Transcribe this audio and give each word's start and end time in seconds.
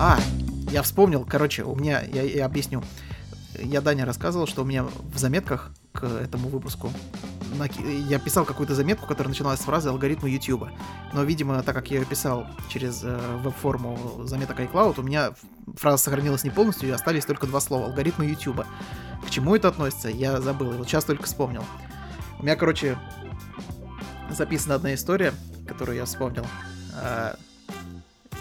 А, 0.00 0.18
я 0.70 0.82
вспомнил, 0.82 1.26
короче, 1.28 1.62
у 1.62 1.76
меня, 1.76 2.00
я, 2.00 2.22
я 2.22 2.46
объясню. 2.46 2.82
Я 3.58 3.82
Даня 3.82 4.06
рассказывал, 4.06 4.46
что 4.46 4.62
у 4.62 4.64
меня 4.64 4.84
в 4.84 5.18
заметках 5.18 5.72
к 5.92 6.04
этому 6.04 6.48
выпуску 6.48 6.90
я 8.08 8.18
писал 8.18 8.44
какую-то 8.44 8.74
заметку, 8.74 9.06
которая 9.06 9.28
начиналась 9.28 9.60
с 9.60 9.64
фразы 9.64 9.88
алгоритмы 9.88 10.30
YouTube. 10.30 10.68
Но, 11.12 11.24
видимо, 11.24 11.62
так 11.62 11.74
как 11.74 11.90
я 11.90 11.98
ее 11.98 12.06
писал 12.06 12.46
через 12.68 13.02
э, 13.02 13.18
веб-форму 13.42 14.22
заметок 14.24 14.60
iCloud, 14.60 15.00
у 15.00 15.02
меня 15.02 15.32
фраза 15.76 16.02
сохранилась 16.02 16.44
не 16.44 16.50
полностью, 16.50 16.88
и 16.88 16.92
остались 16.92 17.24
только 17.24 17.46
два 17.46 17.60
слова. 17.60 17.86
Алгоритмы 17.86 18.26
YouTube. 18.26 18.64
К 19.26 19.30
чему 19.30 19.56
это 19.56 19.68
относится, 19.68 20.08
я 20.08 20.40
забыл. 20.40 20.72
И 20.72 20.76
вот 20.76 20.88
сейчас 20.88 21.04
только 21.04 21.24
вспомнил. 21.24 21.64
У 22.38 22.42
меня, 22.42 22.56
короче, 22.56 22.96
записана 24.30 24.76
одна 24.76 24.94
история, 24.94 25.34
которую 25.66 25.96
я 25.96 26.04
вспомнил. 26.04 26.46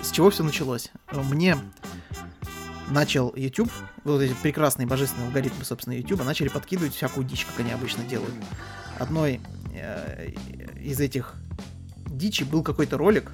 С 0.02 0.12
чего 0.12 0.30
все 0.30 0.44
началось? 0.44 0.92
Мне 1.12 1.58
начал 2.90 3.34
YouTube, 3.36 3.72
вот 4.04 4.22
эти 4.22 4.34
прекрасные 4.34 4.88
божественные 4.88 5.28
алгоритмы, 5.28 5.64
собственно, 5.64 5.94
YouTube, 5.94 6.24
начали 6.24 6.48
подкидывать 6.48 6.96
всякую 6.96 7.26
дичь, 7.26 7.46
как 7.46 7.60
они 7.60 7.72
обычно 7.72 8.04
делают. 8.04 8.34
Одной 8.98 9.40
э, 9.74 10.32
из 10.82 11.00
этих 11.00 11.36
дичи 12.08 12.44
был 12.44 12.64
какой-то 12.64 12.98
ролик, 12.98 13.32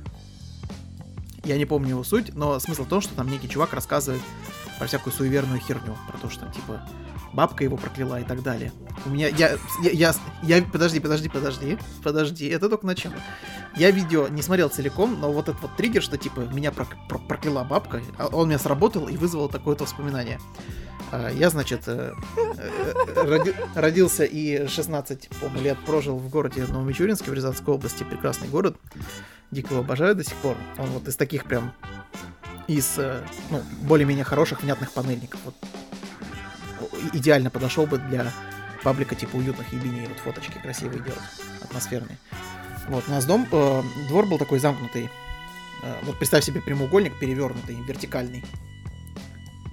я 1.46 1.58
не 1.58 1.66
помню 1.66 1.90
его 1.90 2.04
суть, 2.04 2.34
но 2.34 2.60
смысл 2.60 2.86
в 2.86 2.88
том, 2.88 3.02
что 3.02 3.14
там 3.14 3.30
некий 3.30 3.48
чувак 3.48 3.74
рассказывает 3.74 4.22
про 4.80 4.88
всякую 4.88 5.14
суеверную 5.14 5.60
херню, 5.60 5.96
про 6.08 6.18
то, 6.18 6.30
что, 6.30 6.48
типа, 6.48 6.82
бабка 7.36 7.64
его 7.64 7.78
прокляла 7.78 8.20
и 8.20 8.24
так 8.24 8.42
далее. 8.42 8.72
У 9.06 9.10
меня, 9.10 9.28
я, 9.28 9.58
я, 9.84 9.92
я, 9.92 10.14
я, 10.42 10.64
подожди, 10.64 11.00
подожди, 11.00 11.30
подожди, 11.30 11.78
подожди, 12.04 12.48
это 12.48 12.70
только 12.70 12.86
начало. 12.86 13.16
Я 13.76 13.92
видео 13.92 14.28
не 14.30 14.42
смотрел 14.42 14.70
целиком, 14.70 15.20
но 15.20 15.32
вот 15.32 15.50
этот 15.50 15.62
вот 15.62 15.76
триггер, 15.76 16.02
что 16.02 16.18
типа 16.18 16.40
меня 16.40 16.72
прок, 16.72 16.90
прок, 17.10 17.28
прокляла 17.28 17.64
бабка, 17.64 18.02
а 18.18 18.28
он 18.28 18.48
меня 18.48 18.60
сработал 18.60 19.08
и 19.08 19.18
вызвал 19.18 19.50
такое-то 19.50 19.84
воспоминание. 19.84 20.40
А, 21.12 21.30
я, 21.30 21.50
значит, 21.50 21.84
э, 21.88 22.14
э, 22.38 23.24
роди, 23.24 23.54
родился 23.76 24.24
и 24.24 24.68
16, 24.68 25.30
по 25.30 25.58
лет 25.60 25.78
прожил 25.86 26.18
в 26.18 26.30
городе 26.30 26.66
Новомичуринске 26.66 27.32
в 27.32 27.34
Рязанской 27.34 27.74
области, 27.74 28.04
прекрасный 28.04 28.48
город. 28.48 28.78
Дико 29.52 29.74
его 29.74 29.84
обожаю 29.84 30.16
до 30.16 30.24
сих 30.24 30.36
пор. 30.36 30.58
Он 30.78 30.88
вот 30.90 31.08
из 31.08 31.16
таких 31.16 31.46
прям 31.46 31.74
из 32.68 32.98
э, 32.98 33.22
ну, 33.52 33.62
более-менее 33.82 34.26
хороших, 34.26 34.64
внятных 34.64 34.92
панельников. 34.92 35.40
Вот 35.46 35.56
идеально 37.14 37.50
подошел 37.50 37.86
бы 37.86 37.98
для 37.98 38.32
паблика 38.84 39.16
типа 39.16 39.36
уютных 39.36 39.72
ебеней, 39.74 40.08
вот 40.08 40.20
фоточки 40.20 40.60
красивые 40.60 41.02
делать, 41.02 41.20
атмосферные. 41.64 42.18
Вот, 42.88 43.06
у 43.08 43.12
нас 43.12 43.26
дом, 43.26 43.48
э, 43.52 43.82
двор 44.08 44.28
был 44.28 44.38
такой 44.38 44.60
замкнутый. 44.60 45.10
Э, 45.82 45.96
вот 46.04 46.18
представь 46.18 46.44
себе 46.44 46.62
прямоугольник 46.62 47.18
перевернутый, 47.20 47.76
вертикальный. 47.88 48.44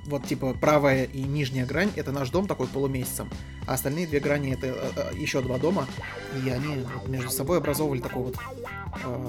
Вот 0.06 0.24
типа 0.26 0.54
правая 0.54 1.04
и 1.04 1.22
нижняя 1.22 1.64
грань 1.64 1.92
это 1.94 2.10
наш 2.10 2.30
дом 2.30 2.48
такой 2.48 2.66
полумесяцем, 2.66 3.30
а 3.66 3.74
остальные 3.74 4.08
две 4.08 4.18
грани 4.18 4.52
это 4.52 4.66
э, 4.66 4.90
э, 4.96 5.16
еще 5.16 5.40
два 5.42 5.58
дома, 5.58 5.86
и 6.44 6.48
они 6.48 6.84
вот 6.94 7.08
между 7.08 7.30
собой 7.30 7.58
образовывали 7.58 8.00
такой 8.00 8.24
вот 8.24 8.36
э, 9.04 9.28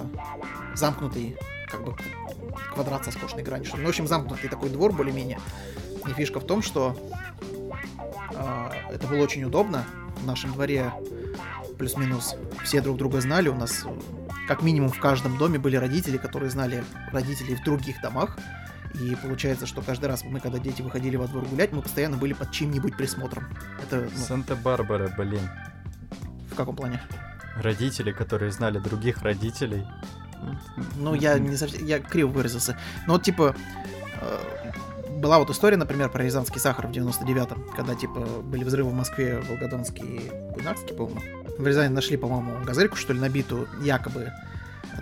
замкнутый 0.74 1.36
как 1.70 1.84
бы 1.84 1.96
квадрат 2.74 3.06
со 3.06 3.12
скошенной 3.12 3.44
гранью. 3.44 3.70
Ну, 3.76 3.86
в 3.86 3.90
общем, 3.90 4.08
замкнутый 4.08 4.50
такой 4.50 4.70
двор 4.70 4.94
более-менее. 4.94 5.40
И 6.08 6.14
фишка 6.14 6.40
в 6.40 6.46
том, 6.46 6.62
что 6.62 6.98
это 8.92 9.08
было 9.08 9.24
очень 9.24 9.44
удобно. 9.44 9.86
В 10.18 10.26
нашем 10.26 10.54
дворе 10.54 10.92
плюс-минус 11.78 12.36
все 12.64 12.82
друг 12.82 12.98
друга 12.98 13.20
знали. 13.22 13.50
У 13.50 13.56
нас 13.56 13.86
как 14.48 14.62
минимум 14.62 14.92
в 14.92 15.00
каждом 15.00 15.38
доме 15.38 15.60
были 15.60 15.76
родители, 15.76 16.18
которые 16.18 16.50
знали 16.50 16.84
родителей 17.12 17.56
в 17.56 17.64
других 17.64 18.02
домах. 18.02 18.38
И 19.02 19.16
получается, 19.16 19.66
что 19.66 19.82
каждый 19.82 20.06
раз 20.06 20.24
мы, 20.24 20.40
когда 20.40 20.60
дети 20.60 20.82
выходили 20.82 21.16
во 21.16 21.28
двор 21.28 21.46
гулять, 21.46 21.72
мы 21.72 21.82
постоянно 21.82 22.18
были 22.18 22.34
под 22.34 22.52
чьим-нибудь 22.52 22.96
присмотром. 22.96 23.46
Это, 23.82 24.02
ну... 24.02 24.26
Санта-Барбара, 24.26 25.12
блин. 25.18 25.50
В 26.52 26.56
каком 26.56 26.76
плане? 26.76 27.02
Родители, 27.56 28.12
которые 28.12 28.52
знали 28.52 28.78
других 28.78 29.24
родителей. 29.24 29.86
Ну, 30.98 31.16
я 31.16 31.40
не 31.40 31.56
совсем... 31.56 31.86
Я 31.86 32.00
криво 32.00 32.30
выразился. 32.30 32.78
Но 33.08 33.18
типа, 33.18 33.56
э, 34.22 34.40
была 35.18 35.40
вот 35.40 35.50
история, 35.50 35.78
например, 35.78 36.10
про 36.10 36.24
Рязанский 36.24 36.60
сахар 36.60 36.88
в 36.88 36.92
99-м, 36.92 37.70
когда, 37.76 37.96
типа, 37.96 38.20
были 38.44 38.64
взрывы 38.64 38.92
в 38.92 38.94
Москве, 38.94 39.40
Волгодонске 39.50 40.04
и 40.04 40.32
Буйнакске, 40.54 40.94
по-моему. 40.94 41.22
В 41.58 41.68
Рязани 41.68 41.94
нашли, 41.94 42.18
по-моему, 42.18 42.64
газельку, 42.64 42.96
что 42.96 43.14
ли, 43.14 43.20
набитую, 43.20 43.68
якобы, 43.82 44.32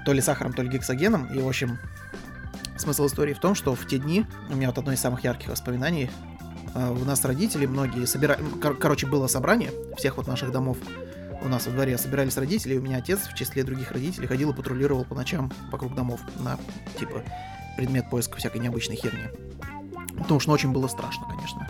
то 0.05 0.13
ли 0.13 0.21
сахаром, 0.21 0.53
то 0.53 0.61
ли 0.61 0.69
гексогеном. 0.69 1.25
И, 1.27 1.39
в 1.39 1.47
общем, 1.47 1.79
смысл 2.77 3.07
истории 3.07 3.33
в 3.33 3.39
том, 3.39 3.55
что 3.55 3.75
в 3.75 3.87
те 3.87 3.97
дни, 3.97 4.25
у 4.49 4.55
меня 4.55 4.67
вот 4.67 4.77
одно 4.77 4.91
из 4.91 4.99
самых 4.99 5.23
ярких 5.23 5.49
воспоминаний, 5.49 6.09
э, 6.75 6.89
у 6.89 7.05
нас 7.05 7.23
родители 7.25 7.65
многие 7.65 8.05
собирали... 8.05 8.43
Кор- 8.61 8.77
короче, 8.77 9.07
было 9.07 9.27
собрание 9.27 9.71
всех 9.97 10.17
вот 10.17 10.27
наших 10.27 10.51
домов, 10.51 10.77
у 11.43 11.47
нас 11.47 11.65
во 11.65 11.71
дворе 11.71 11.97
собирались 11.97 12.37
родители, 12.37 12.75
и 12.75 12.77
у 12.77 12.81
меня 12.81 12.97
отец 12.97 13.21
в 13.21 13.33
числе 13.33 13.63
других 13.63 13.91
родителей 13.91 14.27
ходил 14.27 14.51
и 14.51 14.53
патрулировал 14.53 15.05
по 15.05 15.15
ночам 15.15 15.51
вокруг 15.71 15.95
домов 15.95 16.21
на, 16.39 16.57
типа, 16.99 17.23
предмет 17.77 18.09
поиска 18.09 18.37
всякой 18.37 18.61
необычной 18.61 18.95
херни. 18.95 19.27
Потому 20.21 20.39
что 20.39 20.49
ну, 20.49 20.53
очень 20.53 20.71
было 20.71 20.87
страшно, 20.87 21.25
конечно. 21.27 21.67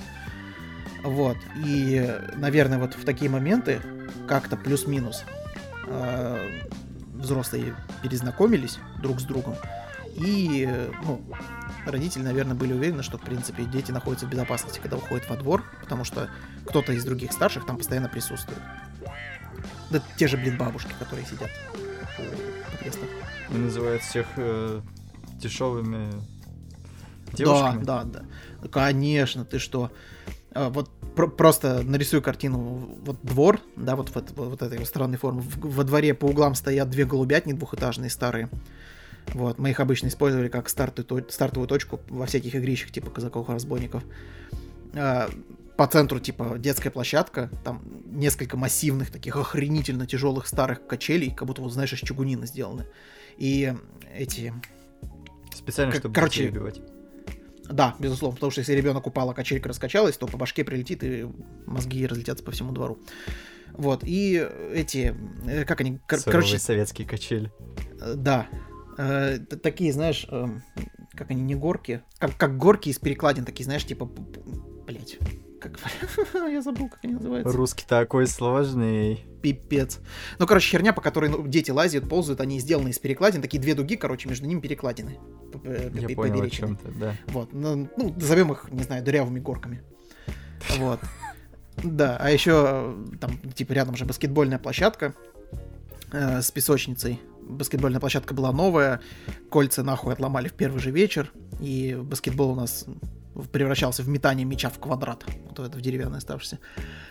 Вот. 1.04 1.38
И, 1.66 2.20
наверное, 2.36 2.80
вот 2.80 2.94
в 2.96 3.06
такие 3.06 3.30
моменты 3.30 3.82
как-то 4.28 4.56
плюс-минус 4.56 5.24
э, 5.88 6.62
взрослые 7.14 7.76
перезнакомились 8.04 8.78
друг 9.02 9.20
с 9.20 9.24
другом. 9.24 9.56
И, 10.16 10.70
ну, 11.04 11.22
родители, 11.86 12.24
наверное, 12.24 12.56
были 12.56 12.74
уверены, 12.74 13.04
что, 13.04 13.18
в 13.18 13.22
принципе, 13.22 13.64
дети 13.64 13.92
находятся 13.92 14.26
в 14.26 14.30
безопасности, 14.30 14.80
когда 14.80 14.98
уходят 14.98 15.30
во 15.30 15.38
двор, 15.38 15.64
потому 15.82 16.04
что 16.04 16.30
кто-то 16.66 16.94
из 16.94 17.04
других 17.04 17.32
старших 17.32 17.66
там 17.66 17.78
постоянно 17.78 18.10
присутствует. 18.10 18.60
Да 19.90 20.02
те 20.18 20.28
же, 20.28 20.38
блин, 20.38 20.58
бабушки, 20.58 20.94
которые 21.00 21.26
сидят 21.26 21.50
у 22.18 22.72
подъездов. 22.72 23.10
Называют 23.50 24.02
всех 24.04 24.28
э, 24.38 24.82
дешевыми 25.36 26.12
девушками? 27.34 27.84
Да, 27.84 28.04
да, 28.04 28.24
да. 28.62 28.68
Конечно, 28.70 29.46
ты 29.46 29.60
что? 29.60 29.92
А, 30.54 30.70
вот 30.70 30.90
про- 31.16 31.28
просто 31.28 31.82
нарисую 31.84 32.22
картину. 32.22 32.98
Вот 33.04 33.18
двор, 33.24 33.60
да, 33.76 33.96
вот, 33.96 34.14
вот, 34.14 34.32
вот 34.32 34.62
этой 34.62 34.86
странной 34.86 35.18
формы. 35.18 35.44
Во 35.58 35.84
дворе 35.84 36.14
по 36.14 36.26
углам 36.26 36.56
стоят 36.56 36.90
две 36.90 37.06
голубятни 37.06 37.54
двухэтажные 37.54 38.10
старые. 38.10 38.50
Вот, 39.34 39.60
мы 39.60 39.70
их 39.70 39.80
обычно 39.80 40.08
использовали 40.08 40.48
как 40.50 40.68
стартовую, 40.68 41.26
стартовую 41.30 41.68
точку 41.68 42.02
во 42.10 42.26
всяких 42.26 42.56
игрищах, 42.56 42.92
типа 42.92 43.12
казаков-разбойников. 43.12 44.04
А, 44.94 45.30
по 45.78 45.88
центру, 45.88 46.20
типа, 46.20 46.58
детская 46.58 46.90
площадка, 46.90 47.50
там 47.64 47.82
несколько 48.06 48.58
массивных, 48.58 49.10
таких 49.10 49.36
охренительно 49.36 50.06
тяжелых 50.06 50.48
старых 50.48 50.86
качелей, 50.86 51.32
как 51.32 51.48
будто, 51.48 51.62
вот, 51.62 51.72
знаешь, 51.72 51.94
из 51.94 52.00
чугунина 52.00 52.46
сделаны. 52.46 52.86
И 53.38 53.74
эти... 54.14 54.54
Специально, 55.56 55.94
чтобы 55.94 56.14
короче, 56.14 56.50
убивать. 56.50 56.82
Да, 57.72 57.96
безусловно, 58.00 58.36
потому 58.36 58.52
что 58.52 58.60
если 58.60 58.74
ребенок 58.74 59.08
упал, 59.08 59.30
а 59.30 59.34
качелька 59.34 59.70
раскачалась, 59.70 60.18
то 60.18 60.28
по 60.28 60.38
башке 60.38 60.64
прилетит, 60.64 61.04
и 61.04 61.28
мозги 61.66 62.06
разлетятся 62.06 62.44
по 62.44 62.52
всему 62.52 62.72
двору. 62.72 63.00
Вот, 63.74 64.04
и 64.04 64.46
эти, 64.74 65.16
э, 65.46 65.64
как 65.64 65.82
они, 65.82 65.98
кор- 66.08 66.20
короче... 66.24 66.60
советские 66.60 67.08
качели. 67.08 67.52
Э, 68.02 68.16
да, 68.16 68.48
э, 68.98 69.40
такие, 69.40 69.94
знаешь, 69.94 70.28
э, 70.30 70.48
как 71.14 71.32
они, 71.32 71.42
не 71.42 71.56
горки, 71.56 72.02
как, 72.18 72.38
как 72.38 72.58
горки 72.58 72.90
из 72.90 73.00
перекладин, 73.00 73.46
такие, 73.46 73.64
знаешь, 73.64 73.86
типа, 73.86 74.06
блять, 74.06 75.18
как... 75.62 75.80
Я 76.34 76.62
забыл, 76.62 76.90
как 76.90 77.00
они 77.04 77.14
называются. 77.14 77.56
Русский 77.56 77.86
такой 77.88 78.28
сложный. 78.28 79.24
Пипец. 79.42 80.00
Ну, 80.40 80.48
короче, 80.48 80.70
херня, 80.70 80.94
по 80.94 81.02
которой 81.02 81.30
ну, 81.30 81.48
дети 81.48 81.72
лазят, 81.72 82.10
ползают, 82.10 82.42
они 82.42 82.60
сделаны 82.60 82.90
из 82.90 83.00
перекладин. 83.00 83.42
Такие 83.42 83.62
две 83.62 83.76
дуги, 83.76 83.96
короче, 83.96 84.28
между 84.28 84.48
ними 84.48 84.60
перекладины. 84.60 85.20
Я 85.94 86.16
понял 86.16 86.42
о 86.42 86.50
чем-то, 86.50 86.92
да. 87.00 87.16
Вот. 87.28 87.54
Ну, 87.54 87.90
ну, 87.96 88.14
назовем 88.14 88.52
их, 88.52 88.70
не 88.72 88.84
знаю, 88.84 89.04
дырявыми 89.04 89.40
горками. 89.40 89.82
Вот. 90.78 91.00
Да, 91.84 92.18
а 92.20 92.30
еще 92.30 92.96
там, 93.20 93.38
типа, 93.54 93.74
рядом 93.74 93.96
же 93.96 94.06
баскетбольная 94.06 94.60
площадка 94.60 95.14
э, 96.12 96.42
с 96.42 96.52
песочницей. 96.52 97.20
Баскетбольная 97.42 98.00
площадка 98.00 98.34
была 98.34 98.52
новая, 98.52 99.02
кольца 99.50 99.84
нахуй 99.84 100.14
отломали 100.14 100.48
в 100.48 100.54
первый 100.54 100.80
же 100.80 100.92
вечер, 100.92 101.32
и 101.60 101.98
баскетбол 102.00 102.52
у 102.52 102.56
нас 102.56 102.86
превращался 103.52 104.04
в 104.04 104.08
метание 104.08 104.46
мяча 104.46 104.70
в 104.70 104.80
квадрат, 104.80 105.26
вот 105.48 105.60
это 105.60 105.78
в 105.78 105.82
деревянный 105.82 106.18
оставшийся. 106.18 106.60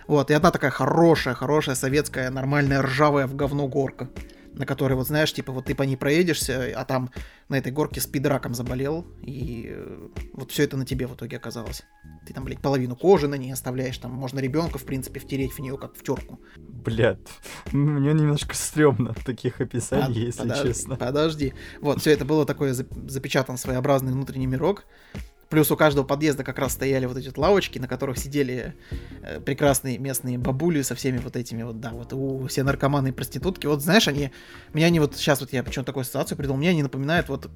Вот, 0.06 0.30
и 0.30 0.34
одна 0.34 0.50
такая 0.50 0.70
хорошая, 0.70 1.34
хорошая 1.34 1.74
советская, 1.74 2.30
нормальная, 2.30 2.82
ржавая 2.82 3.26
в 3.26 3.34
говно 3.34 3.68
горка, 3.68 4.08
на 4.52 4.66
которой, 4.66 4.94
вот 4.94 5.06
знаешь, 5.06 5.32
типа, 5.32 5.52
вот 5.52 5.66
ты 5.66 5.74
по 5.74 5.84
ней 5.84 5.96
проедешься, 5.96 6.72
а 6.74 6.84
там 6.84 7.10
на 7.48 7.56
этой 7.56 7.72
горке 7.72 8.00
спидраком 8.00 8.54
заболел, 8.54 9.06
и 9.22 9.68
э, 9.70 10.08
вот 10.34 10.50
все 10.50 10.64
это 10.64 10.76
на 10.76 10.84
тебе 10.84 11.06
в 11.06 11.14
итоге 11.14 11.36
оказалось. 11.36 11.82
Ты 12.26 12.34
там, 12.34 12.44
блядь, 12.44 12.60
половину 12.60 12.96
кожи 12.96 13.28
на 13.28 13.36
ней 13.36 13.52
оставляешь, 13.52 13.98
там 13.98 14.12
можно 14.12 14.40
ребенка, 14.40 14.78
в 14.78 14.84
принципе, 14.84 15.20
втереть 15.20 15.52
в 15.52 15.58
нее, 15.60 15.78
как 15.78 15.94
в 15.96 16.02
терку. 16.02 16.40
Блядь, 16.56 17.18
мне 17.72 18.12
немножко 18.12 18.54
стрёмно 18.54 19.14
таких 19.24 19.60
описаний, 19.60 20.06
Под, 20.06 20.16
если 20.16 20.42
подожди, 20.42 20.68
честно. 20.68 20.96
Подожди. 20.96 21.54
Вот, 21.80 22.00
все 22.00 22.10
это 22.10 22.24
было 22.24 22.44
такое 22.44 22.74
запечатан 22.74 23.56
своеобразный 23.56 24.12
внутренний 24.12 24.46
мирок, 24.46 24.84
Плюс 25.50 25.68
у 25.72 25.76
каждого 25.76 26.06
подъезда 26.06 26.44
как 26.44 26.60
раз 26.60 26.72
стояли 26.72 27.06
вот 27.06 27.16
эти 27.16 27.26
вот 27.26 27.36
лавочки, 27.36 27.80
на 27.80 27.88
которых 27.88 28.18
сидели 28.18 28.74
э, 29.22 29.40
прекрасные 29.40 29.98
местные 29.98 30.38
бабули 30.38 30.82
со 30.82 30.94
всеми 30.94 31.18
вот 31.18 31.34
этими 31.34 31.64
вот, 31.64 31.80
да, 31.80 31.90
вот 31.90 32.12
у, 32.12 32.46
все 32.46 32.62
наркоманы 32.62 33.08
и 33.08 33.12
проститутки. 33.12 33.66
Вот 33.66 33.82
знаешь, 33.82 34.06
они, 34.06 34.30
меня 34.72 34.86
они 34.86 35.00
вот, 35.00 35.16
сейчас 35.16 35.40
вот 35.40 35.52
я 35.52 35.64
почему-то 35.64 35.86
такую 35.86 36.04
ситуацию 36.04 36.38
придумал, 36.38 36.58
мне 36.58 36.70
они 36.70 36.84
напоминают 36.84 37.28
вот 37.28 37.50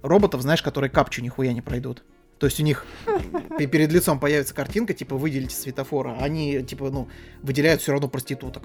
роботов, 0.00 0.42
знаешь, 0.42 0.62
которые 0.62 0.90
капчу 0.90 1.22
нихуя 1.22 1.52
не 1.52 1.60
пройдут. 1.60 2.04
То 2.38 2.46
есть 2.46 2.60
у 2.60 2.62
них 2.62 2.86
перед 3.58 3.90
лицом 3.90 4.20
появится 4.20 4.54
картинка, 4.54 4.94
типа, 4.94 5.16
выделите 5.16 5.56
светофора, 5.56 6.18
они, 6.20 6.62
типа, 6.62 6.88
ну, 6.90 7.08
выделяют 7.42 7.82
все 7.82 7.90
равно 7.90 8.06
проституток, 8.06 8.62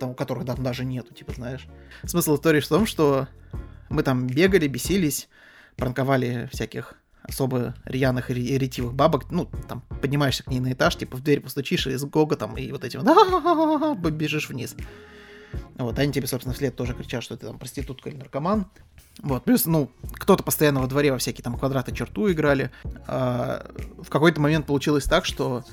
там, 0.00 0.10
у 0.10 0.14
которых 0.14 0.46
там 0.46 0.60
даже 0.64 0.84
нету, 0.84 1.14
типа, 1.14 1.32
знаешь. 1.32 1.68
Смысл 2.04 2.34
истории 2.34 2.58
в 2.60 2.66
том, 2.66 2.86
что 2.86 3.28
мы 3.88 4.02
там 4.02 4.26
бегали, 4.26 4.66
бесились, 4.66 5.28
пранковали 5.76 6.48
всяких 6.52 6.94
особо 7.22 7.74
рьяных 7.84 8.30
и 8.30 8.34
ретивых 8.34 8.94
бабок, 8.94 9.30
ну, 9.30 9.48
там, 9.68 9.82
поднимаешься 10.00 10.42
к 10.42 10.48
ней 10.48 10.60
на 10.60 10.72
этаж, 10.72 10.96
типа, 10.96 11.16
в 11.16 11.22
дверь 11.22 11.40
постучишь, 11.40 11.86
и 11.86 11.96
с 11.96 12.04
гоготом, 12.04 12.56
и 12.56 12.70
вот 12.72 12.84
этим 12.84 13.00
вот 13.02 14.12
бежишь 14.12 14.48
вниз. 14.48 14.74
Вот, 15.76 15.98
они 15.98 16.12
тебе, 16.12 16.26
собственно, 16.26 16.54
вслед 16.54 16.74
тоже 16.76 16.94
кричат, 16.94 17.22
что 17.22 17.36
ты 17.36 17.46
там 17.46 17.58
проститутка 17.58 18.08
или 18.08 18.16
наркоман. 18.16 18.66
Вот, 19.18 19.44
плюс, 19.44 19.66
ну, 19.66 19.90
кто-то 20.14 20.42
постоянно 20.42 20.80
во 20.80 20.86
дворе 20.86 21.12
во 21.12 21.18
всякие 21.18 21.42
там 21.42 21.58
квадраты 21.58 21.94
черту 21.94 22.30
играли. 22.30 22.70
А, 23.06 23.70
в 23.98 24.08
какой-то 24.08 24.40
момент 24.40 24.66
получилось 24.66 25.04
так, 25.04 25.26
что 25.26 25.64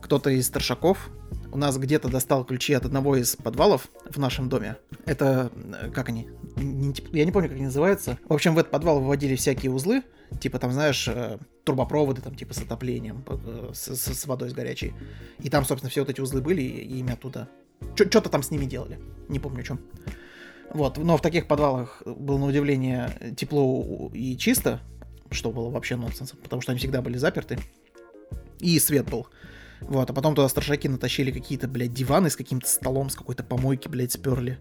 кто-то 0.00 0.30
из 0.30 0.46
старшаков 0.46 1.10
у 1.52 1.58
нас 1.58 1.76
где-то 1.78 2.08
достал 2.08 2.44
ключи 2.44 2.72
от 2.74 2.84
одного 2.84 3.16
из 3.16 3.36
подвалов 3.36 3.88
в 4.08 4.18
нашем 4.18 4.48
доме. 4.48 4.76
Это, 5.06 5.50
как 5.92 6.08
они? 6.08 6.28
Я 6.56 7.24
не 7.24 7.32
помню, 7.32 7.48
как 7.48 7.56
они 7.56 7.66
называются. 7.66 8.18
В 8.28 8.32
общем, 8.32 8.54
в 8.54 8.58
этот 8.58 8.70
подвал 8.70 9.00
выводили 9.00 9.34
всякие 9.34 9.72
узлы, 9.72 10.02
типа 10.40 10.58
там, 10.58 10.72
знаешь, 10.72 11.08
э, 11.08 11.38
трубопроводы, 11.64 12.22
там, 12.22 12.34
типа 12.34 12.54
с 12.54 12.58
отоплением, 12.58 13.24
э, 13.26 13.70
с, 13.72 13.88
с 13.96 14.26
водой 14.26 14.50
с 14.50 14.52
горячей. 14.52 14.94
И 15.40 15.48
там, 15.50 15.64
собственно, 15.64 15.90
все 15.90 16.00
вот 16.02 16.10
эти 16.10 16.20
узлы 16.20 16.40
были, 16.40 16.62
и 16.62 16.98
ими 16.98 17.12
оттуда... 17.12 17.48
Что-то 17.94 18.28
там 18.28 18.42
с 18.42 18.50
ними 18.50 18.66
делали. 18.66 19.00
Не 19.28 19.38
помню, 19.38 19.60
о 19.60 19.64
чем. 19.64 19.80
Вот, 20.72 20.98
но 20.98 21.16
в 21.16 21.22
таких 21.22 21.48
подвалах 21.48 22.02
было 22.04 22.38
на 22.38 22.46
удивление 22.46 23.34
тепло 23.36 24.10
и 24.12 24.36
чисто, 24.36 24.80
что 25.30 25.50
было 25.50 25.68
вообще 25.70 25.96
нонсенсом, 25.96 26.38
потому 26.42 26.62
что 26.62 26.72
они 26.72 26.78
всегда 26.78 27.02
были 27.02 27.16
заперты. 27.16 27.58
И 28.60 28.78
свет 28.78 29.08
был. 29.08 29.26
Вот, 29.80 30.10
а 30.10 30.12
потом 30.12 30.34
туда 30.34 30.48
старшаки 30.48 30.88
натащили 30.88 31.30
какие-то, 31.30 31.66
блядь, 31.68 31.92
диваны 31.92 32.30
с 32.30 32.36
каким-то 32.36 32.68
столом, 32.68 33.10
с 33.10 33.16
какой-то 33.16 33.42
помойки, 33.42 33.88
блядь, 33.88 34.12
сперли. 34.12 34.58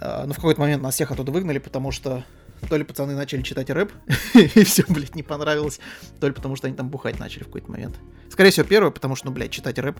А, 0.00 0.26
но 0.26 0.32
в 0.32 0.36
какой-то 0.36 0.60
момент 0.60 0.82
нас 0.82 0.94
всех 0.94 1.10
оттуда 1.10 1.32
выгнали, 1.32 1.58
потому 1.58 1.90
что 1.90 2.24
то 2.68 2.76
ли 2.76 2.84
пацаны 2.84 3.14
начали 3.14 3.42
читать 3.42 3.70
рэп, 3.70 3.92
и 4.34 4.64
все, 4.64 4.84
блядь, 4.88 5.14
не 5.14 5.22
понравилось, 5.22 5.80
то 6.20 6.26
ли 6.26 6.32
потому 6.32 6.56
что 6.56 6.66
они 6.66 6.76
там 6.76 6.88
бухать 6.88 7.18
начали 7.18 7.42
в 7.42 7.46
какой-то 7.46 7.70
момент. 7.70 7.98
Скорее 8.30 8.50
всего, 8.50 8.66
первое, 8.66 8.90
потому 8.90 9.16
что, 9.16 9.26
ну, 9.26 9.32
блядь, 9.32 9.50
читать 9.50 9.78
рэп 9.78 9.98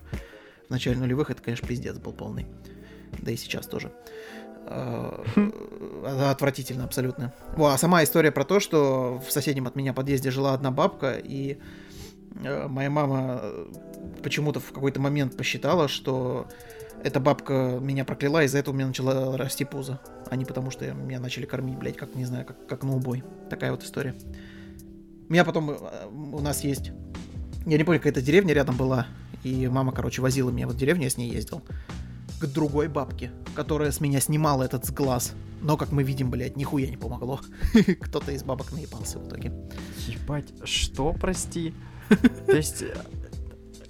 в 0.67 0.71
начале 0.71 0.99
нулевых, 0.99 1.31
это, 1.31 1.43
конечно, 1.43 1.67
пиздец 1.67 1.97
был 1.97 2.13
полный. 2.13 2.47
Да 3.21 3.31
и 3.31 3.37
сейчас 3.37 3.67
тоже. 3.67 3.93
Э, 4.69 5.23
отвратительно 6.05 6.85
абсолютно. 6.85 7.33
Во, 7.57 7.73
а 7.73 7.79
сама 7.79 8.03
история 8.03 8.33
про 8.33 8.45
то, 8.45 8.59
что 8.59 9.23
в 9.27 9.31
соседнем 9.31 9.67
от 9.67 9.77
меня 9.77 9.93
подъезде 9.93 10.31
жила 10.31 10.55
одна 10.55 10.71
бабка, 10.71 11.15
и 11.23 11.59
моя 12.69 12.91
мама 12.91 13.41
э, 13.43 13.67
почему-то 14.23 14.61
в 14.61 14.73
какой-то 14.73 15.01
момент 15.01 15.37
посчитала, 15.37 15.89
что 15.89 16.47
эта 17.03 17.21
бабка 17.21 17.79
меня 17.81 18.05
прокляла, 18.05 18.45
из-за 18.45 18.59
этого 18.59 18.75
у 18.75 18.77
меня 18.77 18.89
начала 18.89 19.37
расти 19.37 19.65
пузо. 19.65 20.01
А 20.29 20.37
не 20.37 20.45
потому, 20.45 20.71
что 20.71 20.93
меня 20.93 21.21
начали 21.21 21.47
кормить, 21.47 21.79
блядь, 21.79 21.97
как, 21.97 22.15
не 22.15 22.25
знаю, 22.25 22.45
как, 22.45 22.67
как 22.67 22.83
на 22.83 22.95
убой. 22.95 23.23
Такая 23.49 23.71
вот 23.71 23.83
история. 23.83 24.15
Меня 25.29 25.45
потом, 25.45 25.77
у 26.11 26.41
нас 26.41 26.65
есть... 26.65 26.93
Я 27.65 27.79
не 27.79 27.85
помню, 27.85 27.99
какая-то 27.99 28.23
деревня 28.23 28.55
рядом 28.55 28.77
была, 28.77 29.09
и 29.43 29.67
мама, 29.69 29.93
короче, 29.93 30.23
возила 30.23 30.51
меня 30.51 30.69
в 30.69 30.77
деревню, 30.77 31.05
я 31.05 31.11
с 31.11 31.17
ней 31.17 31.31
ездил 31.31 31.63
к 32.41 32.47
другой 32.47 32.89
бабке, 32.89 33.31
которая 33.55 33.91
с 33.91 34.01
меня 34.01 34.21
снимала 34.21 34.63
этот 34.63 34.85
сглаз. 34.85 35.35
Но, 35.63 35.77
как 35.77 35.91
мы 35.91 36.03
видим, 36.03 36.31
блядь, 36.31 36.57
нихуя 36.57 36.89
не 36.89 36.97
помогло. 36.97 37.41
Кто-то 38.01 38.33
из 38.33 38.43
бабок 38.43 38.73
наебался 38.73 39.19
в 39.19 39.27
итоге. 39.27 39.53
Ебать, 40.07 40.53
что, 40.65 41.13
прости? 41.13 41.75
То 42.47 42.57
есть... 42.57 42.85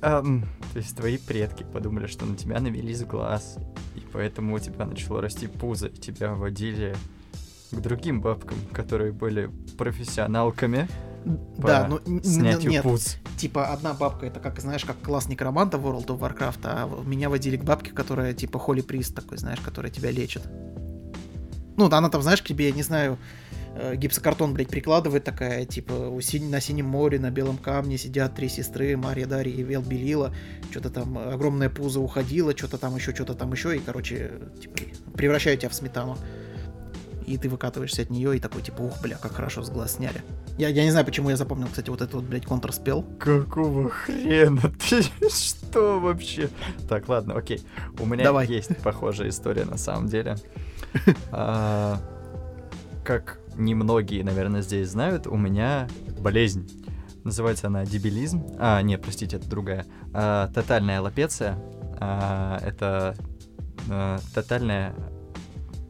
Эм, 0.02 0.46
то 0.72 0.78
есть 0.78 0.94
твои 0.96 1.16
предки 1.16 1.64
подумали, 1.64 2.06
что 2.06 2.26
на 2.26 2.36
тебя 2.36 2.60
навелись 2.60 3.02
глаз, 3.02 3.56
и 3.94 4.02
поэтому 4.12 4.54
у 4.54 4.58
тебя 4.58 4.84
начало 4.84 5.22
расти 5.22 5.46
пузо, 5.46 5.86
и 5.86 5.96
тебя 5.96 6.34
водили 6.34 6.94
к 7.70 7.80
другим 7.80 8.20
бабкам, 8.20 8.58
которые 8.72 9.12
были 9.12 9.50
профессионалками 9.78 10.88
да, 11.26 11.88
ну 11.88 12.00
снятию 12.22 12.70
нет, 12.70 12.82
пуз. 12.84 13.16
Типа 13.36 13.72
одна 13.72 13.94
бабка, 13.94 14.26
это 14.26 14.38
как, 14.38 14.60
знаешь, 14.60 14.84
как 14.84 15.00
класс 15.02 15.28
некроманта 15.28 15.76
World 15.76 16.06
of 16.06 16.20
Warcraft, 16.20 16.60
а 16.62 16.88
меня 17.04 17.28
водили 17.28 17.56
к 17.56 17.64
бабке, 17.64 17.90
которая 17.90 18.32
типа 18.32 18.60
Холли 18.60 18.80
Прист 18.80 19.14
такой, 19.14 19.38
знаешь, 19.38 19.58
которая 19.60 19.90
тебя 19.90 20.12
лечит. 20.12 20.42
Ну, 21.76 21.88
да, 21.88 21.98
она 21.98 22.08
там, 22.08 22.22
знаешь, 22.22 22.40
к 22.42 22.46
тебе, 22.46 22.68
я 22.68 22.72
не 22.72 22.82
знаю, 22.82 23.14
э, 23.14 23.45
гипсокартон, 23.94 24.54
блядь, 24.54 24.68
прикладывает 24.68 25.24
такая, 25.24 25.64
типа, 25.64 25.92
у 25.92 26.20
синь, 26.20 26.50
на 26.50 26.60
синем 26.60 26.86
море, 26.86 27.18
на 27.18 27.30
белом 27.30 27.58
камне 27.58 27.98
сидят 27.98 28.34
три 28.34 28.48
сестры, 28.48 28.96
Мария, 28.96 29.26
Дарья 29.26 29.52
и 29.52 29.62
Вел 29.62 29.82
Белила, 29.82 30.34
что-то 30.70 30.90
там, 30.90 31.18
огромное 31.18 31.68
пузо 31.68 32.00
уходило, 32.00 32.56
что-то 32.56 32.78
там 32.78 32.96
еще, 32.96 33.14
что-то 33.14 33.34
там 33.34 33.52
еще, 33.52 33.76
и, 33.76 33.80
короче, 33.80 34.32
типа, 34.60 34.76
превращают 35.16 35.60
тебя 35.60 35.70
в 35.70 35.74
сметану 35.74 36.16
и 37.26 37.36
ты 37.38 37.48
выкатываешься 37.48 38.02
от 38.02 38.10
нее 38.10 38.36
и 38.36 38.40
такой, 38.40 38.62
типа, 38.62 38.82
ух, 38.82 39.00
бля, 39.02 39.16
как 39.16 39.32
хорошо 39.32 39.62
с 39.62 39.70
глаз 39.70 39.94
сняли. 39.96 40.22
Я, 40.58 40.68
я 40.68 40.84
не 40.84 40.90
знаю, 40.90 41.04
почему 41.04 41.28
я 41.28 41.36
запомнил, 41.36 41.66
кстати, 41.66 41.90
вот 41.90 42.00
этот 42.00 42.14
вот, 42.14 42.24
блядь, 42.24 42.46
контрспел. 42.46 43.02
Какого 43.18 43.90
хрена? 43.90 44.72
Ты 44.88 45.02
что 45.28 45.98
вообще? 45.98 46.48
Так, 46.88 47.08
ладно, 47.08 47.34
окей. 47.34 47.60
У 47.98 48.06
меня 48.06 48.24
Давай. 48.24 48.46
есть 48.46 48.76
похожая 48.78 49.28
история 49.28 49.64
на 49.64 49.76
самом 49.76 50.06
деле. 50.06 50.36
А, 51.30 52.00
как 53.04 53.38
немногие, 53.56 54.24
наверное, 54.24 54.62
здесь 54.62 54.88
знают, 54.88 55.26
у 55.26 55.36
меня 55.36 55.88
болезнь. 56.18 56.68
Называется 57.24 57.66
она 57.66 57.84
дебилизм. 57.84 58.46
А, 58.58 58.80
нет, 58.82 59.02
простите, 59.02 59.36
это 59.36 59.48
другая. 59.48 59.84
А, 60.12 60.48
тотальная 60.48 61.00
лапеция. 61.00 61.58
А, 61.98 62.58
это 62.62 63.16
а, 63.90 64.18
тотальная 64.34 64.94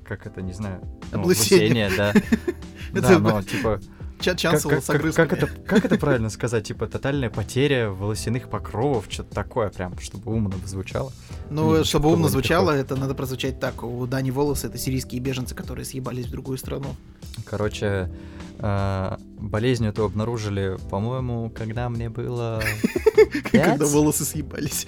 как 0.05 0.27
это, 0.27 0.41
не 0.41 0.53
знаю, 0.53 0.81
ну, 1.13 1.21
облысение, 1.21 1.91
да. 1.97 2.13
Да, 2.93 3.19
но 3.19 3.43
типа... 3.43 3.81
Как, 4.23 4.41
как, 4.41 5.15
как, 5.15 5.33
это, 5.33 5.47
как 5.47 5.85
это 5.85 5.99
правильно 6.01 6.31
сказать? 6.31 6.67
Типа 6.67 6.87
тотальная 6.87 7.31
потеря 7.31 7.91
волосяных 7.91 8.49
покровов, 8.49 9.07
что-то 9.09 9.35
такое 9.35 9.69
прям, 9.69 9.99
чтобы 9.99 10.33
умно 10.33 10.55
звучало. 10.65 11.13
Ну, 11.51 11.85
чтобы 11.85 12.13
умно 12.13 12.29
звучало, 12.29 12.71
это 12.71 12.97
надо 12.97 13.15
прозвучать 13.15 13.61
так. 13.61 13.83
У 13.83 14.07
Дани 14.07 14.31
волосы— 14.31 14.67
это 14.69 14.79
сирийские 14.79 15.21
беженцы, 15.21 15.55
которые 15.55 15.85
съебались 15.85 16.27
в 16.27 16.31
другую 16.31 16.59
страну. 16.59 16.97
Короче, 17.45 18.11
э, 18.59 19.17
болезнь 19.39 19.87
эту 19.87 20.05
обнаружили, 20.05 20.77
по-моему, 20.91 21.51
когда 21.51 21.89
мне 21.89 22.09
было... 22.09 22.63
Когда 23.53 23.87
волосы 23.87 24.25
съебались. 24.25 24.87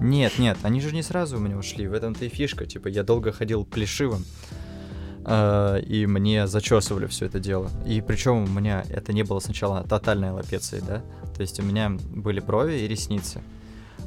Нет, 0.00 0.38
нет, 0.38 0.58
они 0.62 0.80
же 0.80 0.92
не 0.94 1.02
сразу 1.02 1.36
у 1.36 1.40
меня 1.40 1.56
ушли. 1.56 1.86
В 1.86 1.92
этом-то 1.92 2.24
и 2.24 2.28
фишка. 2.28 2.66
Типа, 2.66 2.88
я 2.88 3.02
долго 3.02 3.32
ходил 3.32 3.64
плешивым. 3.64 4.24
Uh, 5.24 5.80
и 5.80 6.04
мне 6.06 6.48
зачесывали 6.48 7.06
все 7.06 7.26
это 7.26 7.38
дело. 7.38 7.70
И 7.86 8.00
причем 8.00 8.42
у 8.42 8.46
меня 8.46 8.84
это 8.90 9.12
не 9.12 9.22
было 9.22 9.38
сначала 9.38 9.84
тотальной 9.84 10.32
лапецией, 10.32 10.82
да. 10.84 11.02
То 11.34 11.42
есть 11.42 11.60
у 11.60 11.62
меня 11.62 11.90
были 11.90 12.40
брови 12.40 12.74
и 12.74 12.88
ресницы. 12.88 13.40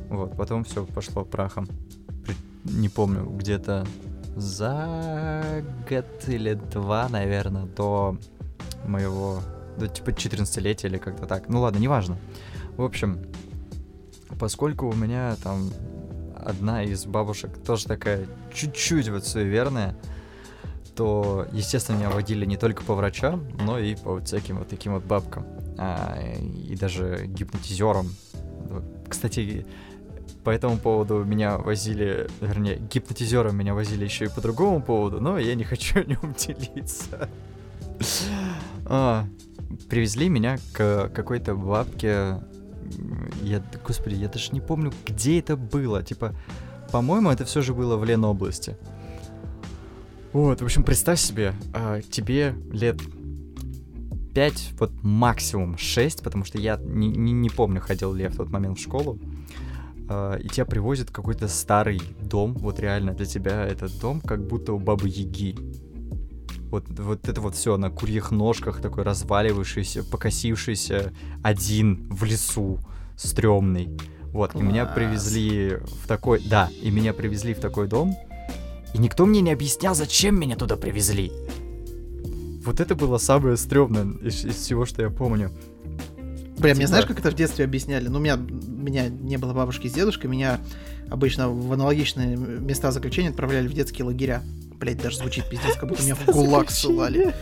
Вот, 0.09 0.35
потом 0.35 0.65
все 0.65 0.85
пошло 0.85 1.23
прахом. 1.23 1.69
Не 2.65 2.89
помню, 2.89 3.23
где-то 3.23 3.85
за 4.35 5.63
год 5.89 6.05
или 6.27 6.55
два, 6.55 7.07
наверное, 7.09 7.65
до 7.65 8.17
моего, 8.85 9.39
до 9.77 9.87
типа 9.87 10.09
14-летия 10.09 10.89
или 10.89 10.97
как-то 10.97 11.25
так. 11.25 11.47
Ну 11.47 11.61
ладно, 11.61 11.79
неважно. 11.79 12.17
В 12.75 12.83
общем, 12.83 13.19
поскольку 14.39 14.87
у 14.87 14.93
меня 14.93 15.35
там 15.41 15.71
одна 16.35 16.83
из 16.83 17.05
бабушек 17.05 17.57
тоже 17.65 17.85
такая 17.85 18.27
чуть-чуть 18.53 19.09
вот 19.09 19.25
суеверная, 19.25 19.95
то, 20.95 21.47
естественно, 21.51 21.97
меня 21.97 22.09
водили 22.09 22.45
не 22.45 22.57
только 22.57 22.83
по 22.83 22.95
врачам, 22.95 23.47
но 23.61 23.77
и 23.77 23.95
по 23.95 24.13
вот 24.13 24.27
всяким 24.27 24.59
вот 24.59 24.69
таким 24.69 24.93
вот 24.93 25.03
бабкам. 25.03 25.45
А, 25.77 26.17
и 26.41 26.75
даже 26.75 27.25
гипнотизерам. 27.27 28.07
Кстати, 29.07 29.65
по 30.43 30.51
этому 30.51 30.77
поводу 30.77 31.23
меня 31.23 31.57
возили, 31.57 32.27
вернее, 32.39 32.77
гипнотизером 32.77 33.57
меня 33.57 33.73
возили 33.73 34.03
еще 34.03 34.25
и 34.25 34.29
по 34.29 34.41
другому 34.41 34.81
поводу, 34.81 35.19
но 35.19 35.37
я 35.37 35.55
не 35.55 35.63
хочу 35.63 35.99
о 35.99 36.03
нем 36.03 36.33
делиться. 36.37 37.29
А, 38.85 39.25
привезли 39.89 40.29
меня 40.29 40.57
к 40.73 41.09
какой-то 41.13 41.55
бабке. 41.55 42.41
Я, 43.41 43.63
господи, 43.85 44.15
я 44.15 44.29
даже 44.29 44.51
не 44.51 44.61
помню, 44.61 44.93
где 45.05 45.39
это 45.39 45.57
было. 45.57 46.03
Типа, 46.03 46.35
по-моему, 46.91 47.31
это 47.31 47.43
все 47.45 47.61
же 47.61 47.73
было 47.73 47.97
в 47.97 48.05
Ленобласти. 48.05 48.77
Вот, 50.35 50.59
в 50.59 50.65
общем, 50.65 50.83
представь 50.83 51.21
себе, 51.21 51.53
а, 51.73 52.01
тебе 52.01 52.55
лет 52.69 52.99
5, 54.33 54.73
вот 54.79 54.91
максимум 55.01 55.77
6, 55.77 56.21
потому 56.23 56.43
что 56.43 56.57
я 56.57 56.75
не, 56.75 57.07
не, 57.07 57.31
не 57.31 57.49
помню, 57.49 57.79
ходил 57.79 58.13
ли 58.13 58.23
я 58.23 58.29
в 58.29 58.35
тот 58.35 58.49
момент 58.49 58.77
в 58.77 58.81
школу. 58.81 59.17
Uh, 60.07 60.39
и 60.39 60.49
тебя 60.49 60.65
привозят 60.65 61.09
в 61.09 61.13
какой-то 61.13 61.47
старый 61.47 62.01
дом, 62.21 62.53
вот 62.53 62.81
реально 62.81 63.13
для 63.13 63.25
тебя 63.25 63.65
этот 63.65 63.97
дом 64.01 64.19
как 64.19 64.45
будто 64.45 64.73
у 64.73 64.77
бабы 64.77 65.07
Яги. 65.07 65.55
Вот, 66.69 66.83
вот 66.89 67.29
это 67.29 67.39
вот 67.39 67.55
все 67.55 67.77
на 67.77 67.89
курьих 67.89 68.31
ножках, 68.31 68.81
такой 68.81 69.03
разваливающийся, 69.03 70.03
покосившийся, 70.03 71.13
один 71.43 72.09
в 72.09 72.25
лесу, 72.25 72.79
стрёмный. 73.15 73.97
Вот, 74.33 74.51
Класс. 74.51 74.61
и 74.61 74.67
меня 74.67 74.85
привезли 74.85 75.77
в 76.03 76.07
такой... 76.07 76.41
Да, 76.45 76.69
и 76.81 76.91
меня 76.91 77.13
привезли 77.13 77.53
в 77.53 77.61
такой 77.61 77.87
дом, 77.87 78.17
и 78.95 78.97
никто 78.97 79.25
мне 79.25 79.41
не 79.41 79.51
объяснял, 79.51 79.93
зачем 79.93 80.39
меня 80.39 80.55
туда 80.55 80.77
привезли. 80.77 81.29
Вот 82.63 82.79
это 82.79 82.95
было 82.95 83.17
самое 83.17 83.57
стрёмное 83.57 84.05
из, 84.25 84.45
из 84.45 84.55
всего, 84.55 84.85
что 84.85 85.01
я 85.01 85.09
помню. 85.09 85.51
Бля, 86.57 86.69
типа... 86.69 86.77
мне 86.77 86.87
знаешь, 86.87 87.05
как 87.05 87.19
это 87.19 87.29
в 87.29 87.33
детстве 87.33 87.65
объясняли? 87.65 88.07
Ну, 88.07 88.19
у 88.19 88.21
меня, 88.21 88.37
меня 88.37 89.09
не 89.09 89.35
было 89.35 89.51
бабушки 89.51 89.89
с 89.89 89.91
дедушкой, 89.91 90.29
меня 90.29 90.61
обычно 91.09 91.49
в 91.49 91.73
аналогичные 91.73 92.37
места 92.37 92.93
заключения 92.93 93.31
отправляли 93.31 93.67
в 93.67 93.73
детские 93.73 94.05
лагеря. 94.05 94.41
Блять, 94.79 95.01
даже 95.01 95.17
звучит 95.17 95.49
пиздец, 95.49 95.75
как 95.75 95.89
будто 95.89 96.01
меня 96.01 96.15
в 96.15 96.25
ГУЛАГ 96.27 96.71
ссылали. 96.71 97.35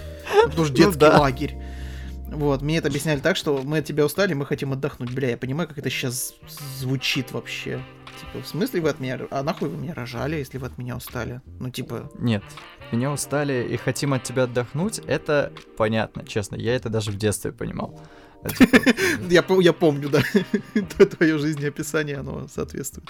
Потому 0.45 0.65
что 0.65 0.73
детский 0.73 1.05
ну 1.05 1.19
лагерь. 1.19 1.55
Вот, 2.29 2.63
мне 2.63 2.79
это 2.79 2.87
объясняли 2.87 3.19
так, 3.19 3.37
что 3.37 3.61
мы 3.63 3.77
от 3.77 3.85
тебя 3.85 4.07
устали, 4.07 4.33
мы 4.33 4.47
хотим 4.47 4.73
отдохнуть. 4.73 5.11
Бля, 5.11 5.29
я 5.29 5.37
понимаю, 5.37 5.69
как 5.69 5.77
это 5.77 5.91
сейчас 5.91 6.33
звучит 6.79 7.31
вообще. 7.31 7.79
Типа, 8.19 8.43
в 8.43 8.47
смысле 8.47 8.81
вы 8.81 8.89
от 8.89 8.99
меня... 8.99 9.19
А 9.31 9.43
нахуй 9.43 9.69
вы 9.69 9.77
меня 9.77 9.93
рожали, 9.93 10.35
если 10.35 10.57
вы 10.57 10.67
от 10.67 10.77
меня 10.77 10.95
устали? 10.95 11.41
Ну, 11.59 11.69
типа... 11.69 12.09
Нет, 12.19 12.43
меня 12.91 13.11
устали 13.11 13.67
и 13.69 13.77
хотим 13.77 14.13
от 14.13 14.23
тебя 14.23 14.43
отдохнуть, 14.43 14.99
это 14.99 15.51
понятно, 15.77 16.25
честно. 16.25 16.55
Я 16.55 16.75
это 16.75 16.89
даже 16.89 17.11
в 17.11 17.17
детстве 17.17 17.51
понимал. 17.51 17.99
А, 18.43 18.49
типа, 18.49 18.77
я, 19.29 19.43
я 19.61 19.73
помню, 19.73 20.09
да. 20.09 20.21
Твое 21.05 21.37
жизнеописание, 21.37 22.17
оно 22.17 22.47
соответствует. 22.47 23.09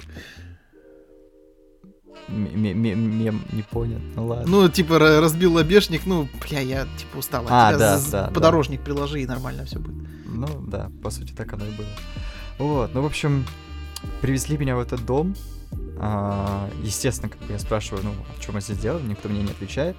Мем 2.30 3.44
не 3.52 3.64
понял, 3.64 4.00
ну 4.16 4.28
ладно. 4.28 4.46
Ну, 4.48 4.70
типа, 4.70 5.00
разбил 5.00 5.54
лобешник, 5.54 6.06
ну, 6.06 6.30
бля, 6.42 6.60
я, 6.60 6.88
типа, 6.98 7.18
устал. 7.18 7.46
А, 7.50 7.76
да, 7.78 8.00
да. 8.12 8.32
Подорожник 8.34 8.82
приложи, 8.82 9.22
и 9.22 9.26
нормально 9.26 9.66
все 9.66 9.80
будет. 9.80 10.08
Ну, 10.26 10.48
да, 10.62 10.90
по 11.04 11.10
сути, 11.10 11.34
так 11.34 11.52
оно 11.54 11.66
и 11.66 11.72
было. 11.72 11.88
Вот, 12.60 12.94
ну, 12.94 13.02
в 13.02 13.06
общем, 13.06 13.46
привезли 14.22 14.58
меня 14.58 14.76
в 14.76 14.80
этот 14.80 15.06
дом. 15.06 15.36
А, 15.98 16.70
естественно, 16.84 17.30
как 17.30 17.40
я 17.50 17.60
спрашиваю, 17.60 18.04
ну, 18.04 18.12
а 18.12 18.42
что 18.42 18.52
мы 18.52 18.62
здесь 18.62 18.78
делаем, 18.78 19.08
никто 19.08 19.30
мне 19.30 19.42
не 19.42 19.52
отвечает. 19.52 19.96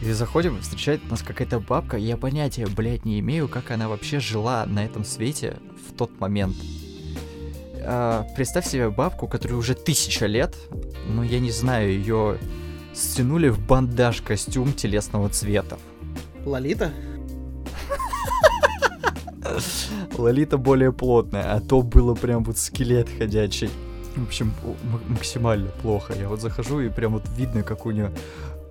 И 0.00 0.10
заходим, 0.10 0.60
встречает 0.60 1.08
нас 1.10 1.22
какая-то 1.22 1.60
бабка, 1.60 1.96
я 1.96 2.16
понятия, 2.16 2.66
блядь, 2.66 3.04
не 3.04 3.20
имею, 3.20 3.48
как 3.48 3.70
она 3.70 3.88
вообще 3.88 4.18
жила 4.18 4.66
на 4.66 4.84
этом 4.84 5.04
свете 5.04 5.58
в 5.88 5.96
тот 5.96 6.18
момент. 6.18 6.56
А, 7.84 8.26
представь 8.36 8.66
себе 8.66 8.90
бабку, 8.90 9.28
которой 9.28 9.54
уже 9.54 9.74
тысяча 9.74 10.26
лет, 10.26 10.56
но 11.06 11.22
я 11.22 11.38
не 11.38 11.50
знаю, 11.50 11.92
ее 11.92 12.38
стянули 12.94 13.48
в 13.48 13.64
бандаж 13.64 14.22
костюм 14.22 14.72
телесного 14.72 15.28
цвета. 15.28 15.78
Лолита? 16.44 16.92
Лолита 20.18 20.58
более 20.58 20.92
плотная, 20.92 21.54
а 21.54 21.60
то 21.60 21.82
было 21.82 22.14
прям 22.14 22.44
вот 22.44 22.58
скелет 22.58 23.08
ходячий. 23.18 23.70
В 24.16 24.24
общем, 24.24 24.52
максимально 25.08 25.70
плохо. 25.82 26.14
Я 26.18 26.28
вот 26.28 26.40
захожу 26.40 26.80
и 26.80 26.88
прям 26.88 27.12
вот 27.12 27.24
видно, 27.36 27.62
как 27.62 27.86
у 27.86 27.90
нее 27.90 28.12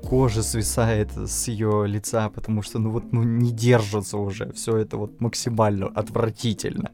кожа 0.04 0.44
свисает 0.44 1.12
с 1.16 1.48
ее 1.48 1.86
лица, 1.88 2.30
потому 2.30 2.62
что, 2.62 2.80
ну 2.80 2.92
вот, 2.92 3.12
ну 3.12 3.24
не 3.24 3.52
держится 3.52 4.18
уже. 4.18 4.52
Все 4.54 4.78
это 4.78 4.98
вот 4.98 5.20
максимально 5.22 5.88
отвратительно. 5.88 6.92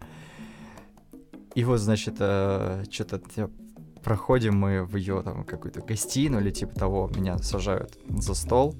И 1.56 1.64
вот, 1.64 1.80
значит, 1.80 2.16
э, 2.20 2.84
что-то 2.92 3.22
проходим 4.04 4.56
мы 4.56 4.86
в 4.86 4.96
ее 4.96 5.22
там 5.24 5.44
какую-то 5.44 5.82
гостиную 5.82 6.42
или 6.42 6.52
типа 6.52 6.76
того, 6.76 7.12
меня 7.14 7.40
сажают 7.40 7.98
за 8.08 8.36
стол, 8.36 8.76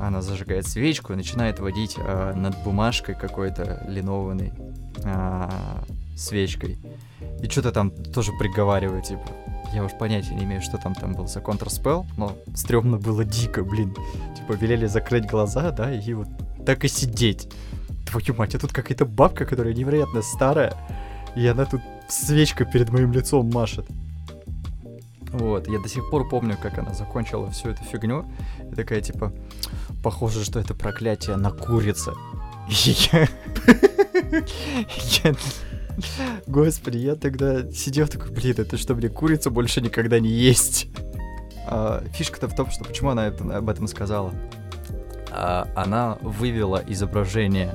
она 0.00 0.22
зажигает 0.22 0.66
свечку 0.66 1.12
и 1.12 1.16
начинает 1.16 1.60
водить 1.60 1.96
э, 1.98 2.32
над 2.34 2.56
бумажкой 2.64 3.14
какой-то 3.14 3.84
линованной 3.86 4.52
э, 5.04 5.48
свечкой. 6.16 6.78
И 7.42 7.48
что-то 7.48 7.72
там 7.72 7.90
тоже 7.90 8.32
приговаривает, 8.38 9.04
типа, 9.04 9.26
я 9.72 9.84
уж 9.84 9.92
понятия 9.92 10.34
не 10.34 10.44
имею, 10.44 10.62
что 10.62 10.78
там 10.78 10.94
там 10.94 11.14
был 11.14 11.26
за 11.28 11.40
контрспел, 11.40 12.06
но 12.16 12.36
стрёмно 12.54 12.98
было 12.98 13.24
дико, 13.24 13.62
блин. 13.62 13.94
Типа, 14.36 14.52
велели 14.52 14.86
закрыть 14.86 15.26
глаза, 15.26 15.70
да, 15.70 15.92
и 15.92 16.12
вот 16.14 16.28
так 16.66 16.84
и 16.84 16.88
сидеть. 16.88 17.48
Твою 18.06 18.34
мать, 18.34 18.54
а 18.54 18.58
тут 18.58 18.72
какая-то 18.72 19.04
бабка, 19.04 19.44
которая 19.44 19.74
невероятно 19.74 20.22
старая, 20.22 20.74
и 21.36 21.46
она 21.46 21.64
тут 21.64 21.80
свечкой 22.08 22.66
перед 22.66 22.90
моим 22.90 23.12
лицом 23.12 23.48
машет. 23.50 23.86
Вот, 25.32 25.68
я 25.68 25.78
до 25.78 25.88
сих 25.88 26.10
пор 26.10 26.28
помню, 26.28 26.56
как 26.60 26.78
она 26.78 26.92
закончила 26.92 27.50
всю 27.50 27.70
эту 27.70 27.84
фигню. 27.84 28.24
И 28.70 28.74
такая, 28.74 29.00
типа, 29.00 29.32
похоже, 30.02 30.44
что 30.44 30.60
это 30.60 30.74
проклятие 30.74 31.36
на 31.36 31.50
курице. 31.50 32.12
я... 32.68 33.28
Господи, 36.46 36.98
я 36.98 37.14
тогда 37.14 37.70
сидел 37.70 38.08
такой, 38.08 38.30
блин, 38.30 38.54
это 38.58 38.76
что, 38.78 38.94
мне 38.94 39.08
курица 39.08 39.50
больше 39.50 39.80
никогда 39.80 40.18
не 40.18 40.30
есть? 40.30 40.88
А, 41.66 42.02
фишка-то 42.14 42.48
в 42.48 42.54
том, 42.54 42.70
что 42.70 42.84
почему 42.84 43.10
она 43.10 43.26
это, 43.26 43.44
об 43.56 43.68
этом 43.68 43.86
сказала. 43.86 44.32
А, 45.30 45.68
она 45.74 46.18
вывела 46.22 46.82
изображение 46.86 47.74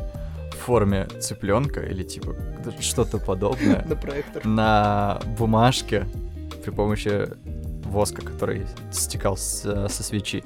форме 0.66 1.06
цыпленка 1.20 1.82
или 1.82 2.04
типа 2.04 2.36
что-то 2.80 3.20
подобное 3.20 3.86
на 3.88 3.96
проектор 3.96 4.44
на 4.46 5.22
бумажке 5.38 6.08
при 6.64 6.72
помощи 6.72 7.30
воска, 7.86 8.24
который 8.24 8.66
стекал 8.92 9.38
с, 9.38 9.88
со 9.88 10.04
свечи. 10.04 10.44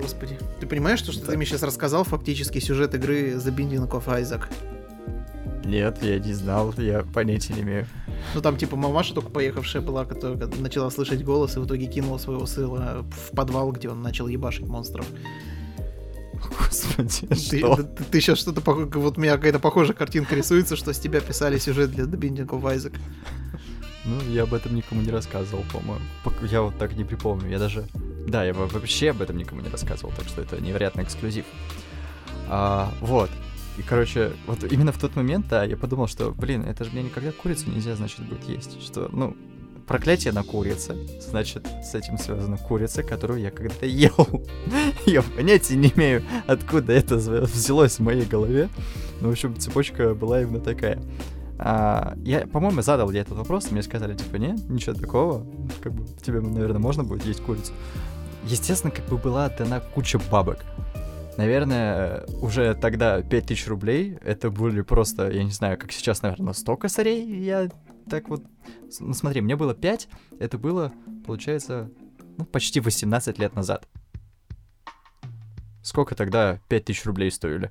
Господи. 0.00 0.38
Ты 0.60 0.66
понимаешь, 0.66 0.98
что, 0.98 1.12
что 1.12 1.24
да. 1.24 1.32
ты 1.32 1.36
мне 1.36 1.46
сейчас 1.46 1.62
рассказал 1.62 2.04
фактически 2.04 2.58
сюжет 2.58 2.94
игры 2.94 3.32
The 3.32 3.54
Binding 3.54 3.88
of 3.88 4.06
Isaac? 4.06 4.44
Нет, 5.64 5.98
я 6.02 6.18
не 6.18 6.32
знал, 6.32 6.72
я 6.78 7.04
понятия 7.12 7.52
не 7.52 7.60
имею. 7.60 7.86
Ну 8.34 8.40
там 8.40 8.56
типа 8.56 8.76
мамаша 8.76 9.14
только 9.14 9.30
поехавшая 9.30 9.82
была, 9.82 10.04
которая 10.04 10.38
начала 10.46 10.90
слышать 10.90 11.22
голос 11.22 11.56
и 11.56 11.60
в 11.60 11.66
итоге 11.66 11.86
кинула 11.86 12.18
своего 12.18 12.46
сына 12.46 13.04
в 13.10 13.36
подвал, 13.36 13.70
где 13.72 13.90
он 13.90 14.02
начал 14.02 14.28
ебашить 14.28 14.66
монстров. 14.66 15.06
Господи, 16.58 17.26
ты, 17.26 17.34
что? 17.34 17.76
Ты, 17.76 17.82
ты, 17.82 18.04
ты 18.04 18.20
сейчас 18.20 18.38
что-то 18.38 18.60
похоже, 18.60 18.88
вот 18.94 19.18
у 19.18 19.20
меня 19.20 19.36
какая-то 19.36 19.58
похожая 19.58 19.94
картинка 19.94 20.34
рисуется, 20.34 20.76
что 20.76 20.92
с 20.92 20.98
тебя 20.98 21.20
писали 21.20 21.58
сюжет 21.58 21.90
для 21.90 22.04
The 22.04 22.18
Binding 22.18 22.46
of 22.46 22.62
Isaac. 22.62 22.96
Ну, 24.04 24.32
я 24.32 24.44
об 24.44 24.54
этом 24.54 24.74
никому 24.74 25.02
не 25.02 25.10
рассказывал, 25.10 25.64
по-моему. 25.72 26.04
Я 26.50 26.62
вот 26.62 26.78
так 26.78 26.96
не 26.96 27.04
припомню. 27.04 27.50
Я 27.50 27.58
даже... 27.58 27.86
Да, 28.28 28.44
я 28.44 28.52
вообще 28.52 29.10
об 29.10 29.22
этом 29.22 29.38
никому 29.38 29.62
не 29.62 29.68
рассказывал, 29.68 30.12
так 30.14 30.26
что 30.28 30.42
это 30.42 30.60
невероятный 30.60 31.04
эксклюзив. 31.04 31.46
А, 32.48 32.92
вот. 33.00 33.30
И, 33.78 33.82
короче, 33.82 34.32
вот 34.46 34.64
именно 34.64 34.92
в 34.92 34.98
тот 34.98 35.16
момент, 35.16 35.46
да, 35.48 35.64
я 35.64 35.76
подумал, 35.76 36.08
что, 36.08 36.32
блин, 36.32 36.64
это 36.64 36.84
же 36.84 36.90
мне 36.90 37.04
никогда 37.04 37.32
курицу 37.32 37.70
нельзя, 37.70 37.94
значит, 37.94 38.20
будет 38.20 38.44
есть. 38.44 38.82
Что, 38.82 39.08
ну, 39.12 39.36
проклятие 39.86 40.32
на 40.32 40.42
курице, 40.42 40.96
значит, 41.20 41.66
с 41.82 41.94
этим 41.94 42.18
связана 42.18 42.58
курица, 42.58 43.02
которую 43.02 43.40
я 43.40 43.50
когда-то 43.50 43.86
ел. 43.86 44.28
я 45.06 45.22
понятия 45.22 45.76
не 45.76 45.88
имею, 45.96 46.22
откуда 46.46 46.92
это 46.92 47.16
взялось 47.16 47.98
в 47.98 48.00
моей 48.00 48.26
голове. 48.26 48.68
Ну, 49.20 49.28
в 49.28 49.32
общем, 49.32 49.56
цепочка 49.56 50.14
была 50.14 50.42
именно 50.42 50.60
такая. 50.60 51.00
А, 51.58 52.14
я, 52.24 52.46
по-моему, 52.46 52.82
задал 52.82 53.10
я 53.10 53.22
этот 53.22 53.36
вопрос, 53.36 53.70
мне 53.70 53.82
сказали, 53.82 54.14
типа, 54.14 54.36
не, 54.36 54.52
ничего 54.68 54.94
такого, 54.94 55.44
как 55.80 55.92
бы 55.92 56.06
тебе, 56.22 56.40
наверное, 56.40 56.78
можно 56.78 57.02
будет 57.02 57.24
есть 57.24 57.42
курицу. 57.42 57.72
Естественно, 58.44 58.90
как 58.90 59.06
бы 59.06 59.16
была 59.16 59.48
дана 59.48 59.80
куча 59.80 60.18
бабок. 60.30 60.64
Наверное, 61.36 62.24
уже 62.40 62.74
тогда 62.74 63.22
5000 63.22 63.66
рублей, 63.68 64.18
это 64.24 64.50
были 64.50 64.82
просто, 64.82 65.30
я 65.30 65.44
не 65.44 65.52
знаю, 65.52 65.78
как 65.78 65.92
сейчас, 65.92 66.22
наверное, 66.22 66.52
100 66.52 66.76
косарей, 66.76 67.44
я 67.44 67.68
так 68.10 68.28
вот... 68.28 68.42
Ну, 68.98 69.14
смотри, 69.14 69.40
мне 69.40 69.54
было 69.54 69.74
5, 69.74 70.08
это 70.40 70.58
было, 70.58 70.92
получается, 71.26 71.90
ну, 72.38 72.44
почти 72.44 72.80
18 72.80 73.38
лет 73.38 73.54
назад. 73.54 73.86
Сколько 75.82 76.14
тогда 76.14 76.58
5000 76.68 77.04
рублей 77.06 77.30
стоили? 77.30 77.70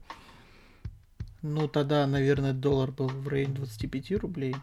Ну, 1.41 1.67
тогда, 1.67 2.07
наверное, 2.07 2.53
доллар 2.53 2.91
был 2.91 3.07
в 3.09 3.27
районе 3.27 3.55
25 3.55 4.11
рублей. 4.19 4.55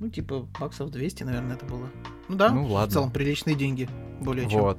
Ну, 0.00 0.08
типа, 0.08 0.48
баксов 0.58 0.90
200, 0.90 1.22
наверное, 1.24 1.56
это 1.56 1.64
было. 1.66 1.88
Ну 2.28 2.36
да, 2.36 2.50
ну, 2.50 2.66
ладно. 2.66 2.90
в 2.90 2.92
целом 2.92 3.10
приличные 3.10 3.54
деньги, 3.54 3.88
более 4.20 4.48
чем. 4.48 4.60
Вот. 4.60 4.78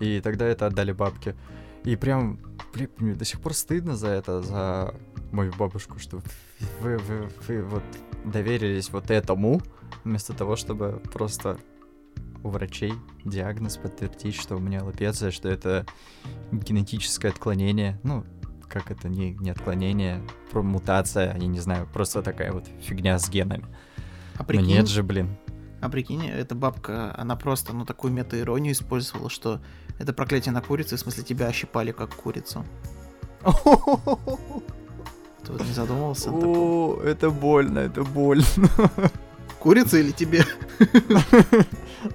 И 0.00 0.20
тогда 0.20 0.46
это 0.46 0.66
отдали 0.66 0.92
бабке. 0.92 1.34
И 1.84 1.96
прям, 1.96 2.38
блин, 2.72 2.90
мне 2.98 3.14
до 3.14 3.24
сих 3.24 3.40
пор 3.40 3.52
стыдно 3.52 3.96
за 3.96 4.08
это, 4.08 4.42
за 4.42 4.94
мою 5.32 5.52
бабушку, 5.52 5.98
что 5.98 6.22
вы, 6.80 6.96
вы, 6.98 7.28
вы 7.46 7.62
вот 7.62 7.82
доверились 8.24 8.90
вот 8.90 9.10
этому, 9.10 9.60
вместо 10.02 10.32
того, 10.32 10.56
чтобы 10.56 11.02
просто 11.12 11.58
у 12.42 12.48
врачей 12.48 12.94
диагноз 13.24 13.76
подтвердить, 13.76 14.34
что 14.34 14.56
у 14.56 14.60
меня 14.60 14.84
лапеция, 14.84 15.30
что 15.30 15.48
это 15.48 15.86
генетическое 16.52 17.30
отклонение. 17.30 17.98
Ну, 18.02 18.24
как 18.68 18.90
это, 18.90 19.08
не, 19.08 19.32
не 19.34 19.50
отклонение, 19.50 20.20
про 20.50 20.62
мутация, 20.62 21.36
я 21.36 21.46
не 21.46 21.60
знаю, 21.60 21.88
просто 21.92 22.22
такая 22.22 22.52
вот 22.52 22.66
фигня 22.80 23.18
с 23.18 23.28
генами. 23.28 23.64
А 24.34 24.38
Но 24.40 24.44
прикинь, 24.44 24.66
нет 24.66 24.88
же, 24.88 25.02
блин. 25.02 25.36
а 25.80 25.88
прикинь, 25.88 26.26
эта 26.28 26.54
бабка, 26.54 27.14
она 27.16 27.36
просто, 27.36 27.72
ну, 27.72 27.84
такую 27.84 28.12
мета-иронию 28.12 28.72
использовала, 28.72 29.30
что 29.30 29.60
это 29.98 30.12
проклятие 30.12 30.52
на 30.52 30.60
курице, 30.60 30.96
в 30.96 31.00
смысле, 31.00 31.22
тебя 31.24 31.46
ощипали 31.46 31.92
как 31.92 32.14
курицу. 32.14 32.64
Ты 35.44 35.52
вот 35.52 35.60
не 35.66 35.72
задумывался? 35.72 36.30
О, 36.32 37.00
это 37.02 37.30
больно, 37.30 37.80
это 37.80 38.02
больно. 38.02 38.44
Курица 39.58 39.98
или 39.98 40.10
тебе? 40.10 40.44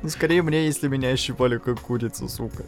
Ну, 0.03 0.09
скорее 0.09 0.41
мне, 0.43 0.65
если 0.65 0.87
меня 0.87 1.09
ощипали 1.09 1.57
как 1.57 1.79
курицу, 1.79 2.27
сука. 2.29 2.63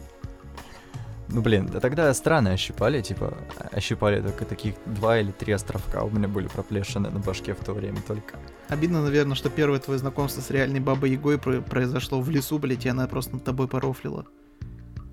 Ну, 1.34 1.40
блин, 1.40 1.66
да 1.66 1.80
тогда 1.80 2.12
странно 2.12 2.50
ощипали, 2.50 3.00
типа, 3.00 3.32
ощипали 3.72 4.20
только 4.20 4.44
таких 4.44 4.74
два 4.84 5.18
или 5.18 5.30
три 5.30 5.54
островка 5.54 6.02
у 6.02 6.10
меня 6.10 6.28
были 6.28 6.46
проплешины 6.46 7.08
на 7.08 7.20
башке 7.20 7.54
в 7.54 7.64
то 7.64 7.72
время 7.72 8.02
только. 8.06 8.36
Обидно, 8.68 9.02
наверное, 9.02 9.34
что 9.34 9.48
первое 9.48 9.78
твое 9.78 9.98
знакомство 9.98 10.42
с 10.42 10.50
реальной 10.50 10.80
бабой 10.80 11.18
про- 11.38 11.62
произошло 11.62 12.20
в 12.20 12.28
лесу, 12.28 12.58
блядь, 12.58 12.84
и 12.84 12.90
она 12.90 13.06
просто 13.08 13.34
над 13.34 13.44
тобой 13.44 13.66
порофлила. 13.66 14.26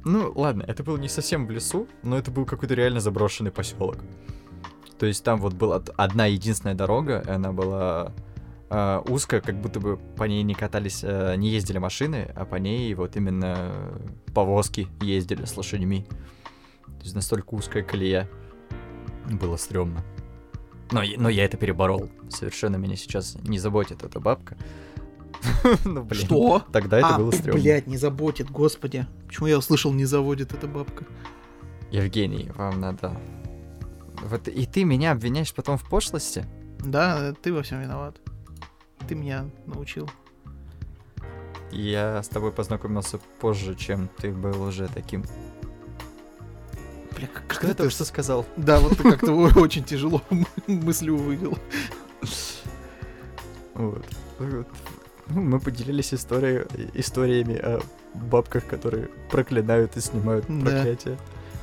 Ну, 0.04 0.32
ладно, 0.36 0.64
это 0.68 0.84
было 0.84 0.98
не 0.98 1.08
совсем 1.08 1.48
в 1.48 1.52
лесу, 1.52 1.88
но 2.04 2.18
это 2.18 2.32
был 2.32 2.46
какой-то 2.46 2.74
реально 2.74 3.00
заброшенный 3.00 3.52
поселок. 3.52 3.98
То 4.98 5.06
есть 5.06 5.24
там 5.24 5.40
вот 5.40 5.54
была 5.54 5.82
одна 5.96 6.26
единственная 6.26 6.76
дорога, 6.76 7.24
и 7.26 7.30
она 7.30 7.54
была 7.54 8.12
а, 8.70 9.02
узкая, 9.08 9.42
как 9.42 9.60
будто 9.60 9.80
бы 9.80 9.98
по 9.98 10.26
ней 10.26 10.44
не 10.44 10.54
катались, 10.54 11.02
а, 11.04 11.36
не 11.36 11.50
ездили 11.50 11.80
машины, 11.80 12.32
а 12.36 12.46
по 12.46 12.56
ней 12.56 12.94
вот 12.94 13.16
именно 13.16 13.56
э, 13.58 14.08
повозки 14.34 14.88
ездили 15.02 15.46
с 15.46 15.58
лошадьми. 15.58 16.06
То 16.86 17.04
есть 17.04 17.16
настолько 17.16 17.56
узкая 17.56 17.84
колея. 17.84 18.30
Было 19.30 19.58
стрёмно. 19.58 20.04
Но, 20.92 21.02
но 21.18 21.30
я 21.30 21.46
это 21.46 21.58
переборол. 21.58 22.10
Совершенно 22.30 22.76
меня 22.76 22.96
сейчас 22.96 23.36
не 23.44 23.60
заботит 23.60 24.04
эта 24.04 24.20
бабка. 24.20 24.58
Ну, 25.86 26.04
блин. 26.04 26.26
Что? 26.26 26.64
Тогда 26.72 27.00
это 27.00 27.16
а, 27.16 27.18
было 27.18 27.32
стрёмно. 27.32 27.62
блядь, 27.62 27.88
не 27.88 27.98
заботит, 27.98 28.52
господи. 28.52 29.08
Почему 29.28 29.48
я 29.48 29.58
услышал 29.58 29.94
не 29.94 30.06
заводит 30.06 30.54
эта 30.54 30.68
бабка? 30.68 31.06
Евгений, 31.92 32.52
вам 32.56 32.80
надо... 32.80 33.20
Вот 34.22 34.48
и 34.48 34.66
ты 34.66 34.84
меня 34.84 35.14
обвиняешь 35.14 35.54
потом 35.54 35.78
в 35.78 35.88
пошлости? 35.88 36.46
Да, 36.80 37.34
ты 37.42 37.54
во 37.54 37.64
всем 37.64 37.82
виноват. 37.82 38.18
Ты 39.08 39.16
меня 39.16 39.46
научил. 39.66 40.10
Я 41.72 42.22
с 42.24 42.28
тобой 42.28 42.52
познакомился 42.52 43.20
позже, 43.40 43.76
чем 43.76 44.10
ты 44.18 44.32
был 44.32 44.62
уже 44.64 44.88
таким. 44.88 45.24
Бля, 47.16 47.28
как, 47.28 47.52
Что 47.54 47.68
это- 47.68 47.76
только 47.78 47.92
что 47.92 48.06
сказал? 48.06 48.46
Да, 48.58 48.80
вот 48.80 48.98
ты 48.98 49.04
как-то 49.04 49.34
очень 49.60 49.84
тяжело 49.84 50.22
мыслью 50.68 51.18
вывел. 51.18 51.58
Вот. 53.76 54.06
Ну, 54.40 54.66
Мы 55.28 55.60
поделились 55.60 56.14
истории, 56.14 56.66
историями 56.96 57.56
о 57.56 57.82
бабках, 58.16 58.66
которые 58.66 59.10
проклинают 59.30 59.96
и 59.96 60.02
снимают 60.02 60.46
Да. 60.48 60.66
проклятие. 60.72 61.18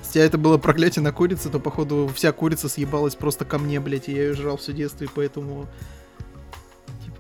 Если 0.05 0.23
это 0.23 0.39
было 0.39 0.57
проклятие 0.57 1.03
на 1.03 1.11
курице, 1.13 1.51
то, 1.51 1.59
походу, 1.59 2.09
вся 2.15 2.31
курица 2.31 2.69
съебалась 2.69 3.17
просто 3.17 3.45
ко 3.45 3.59
мне, 3.59 3.81
блядь, 3.81 4.09
и 4.09 4.13
я 4.13 4.23
ее 4.27 4.35
жрал 4.35 4.57
все 4.57 4.73
детство, 4.73 5.03
и 5.05 5.09
поэтому... 5.13 5.67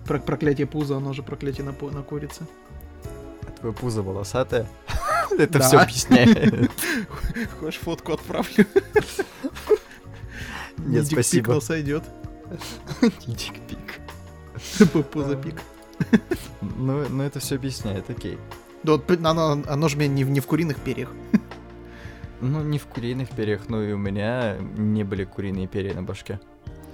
Типа, 0.06 0.14
про- 0.14 0.20
проклятие 0.20 0.66
пуза, 0.66 0.96
оно 0.96 1.12
же 1.12 1.22
проклятие 1.22 1.64
на, 1.64 1.72
на 1.72 2.02
курице. 2.02 2.46
А 3.46 3.50
твое 3.50 3.74
пузо 3.74 4.02
волосатое. 4.02 4.66
Это 5.38 5.60
все 5.60 5.78
объясняет. 5.78 6.70
Хочешь 7.60 7.80
фотку 7.80 8.12
отправлю? 8.12 8.66
Нет, 10.78 11.06
спасибо. 11.06 11.54
но 11.54 11.60
сойдет. 11.60 12.04
Дикпик. 13.26 14.00
Пузо 15.12 15.36
пик. 15.36 15.56
Ну, 16.60 17.08
ну 17.08 17.22
это 17.22 17.40
все 17.40 17.56
объясняет, 17.56 18.08
окей. 18.08 18.38
Да 18.82 18.92
вот 18.92 19.10
оно, 19.10 19.62
оно 19.66 19.88
же 19.88 19.96
меня 19.96 20.08
не, 20.08 20.22
не 20.22 20.40
в 20.40 20.46
куриных 20.46 20.76
перьях. 20.78 21.10
Ну, 22.40 22.62
не 22.62 22.78
в 22.78 22.86
куриных 22.86 23.30
перьях, 23.30 23.68
но 23.68 23.82
и 23.82 23.92
у 23.92 23.98
меня 23.98 24.56
не 24.58 25.02
были 25.02 25.24
куриные 25.24 25.66
перья 25.66 25.94
на 25.94 26.02
башке. 26.02 26.38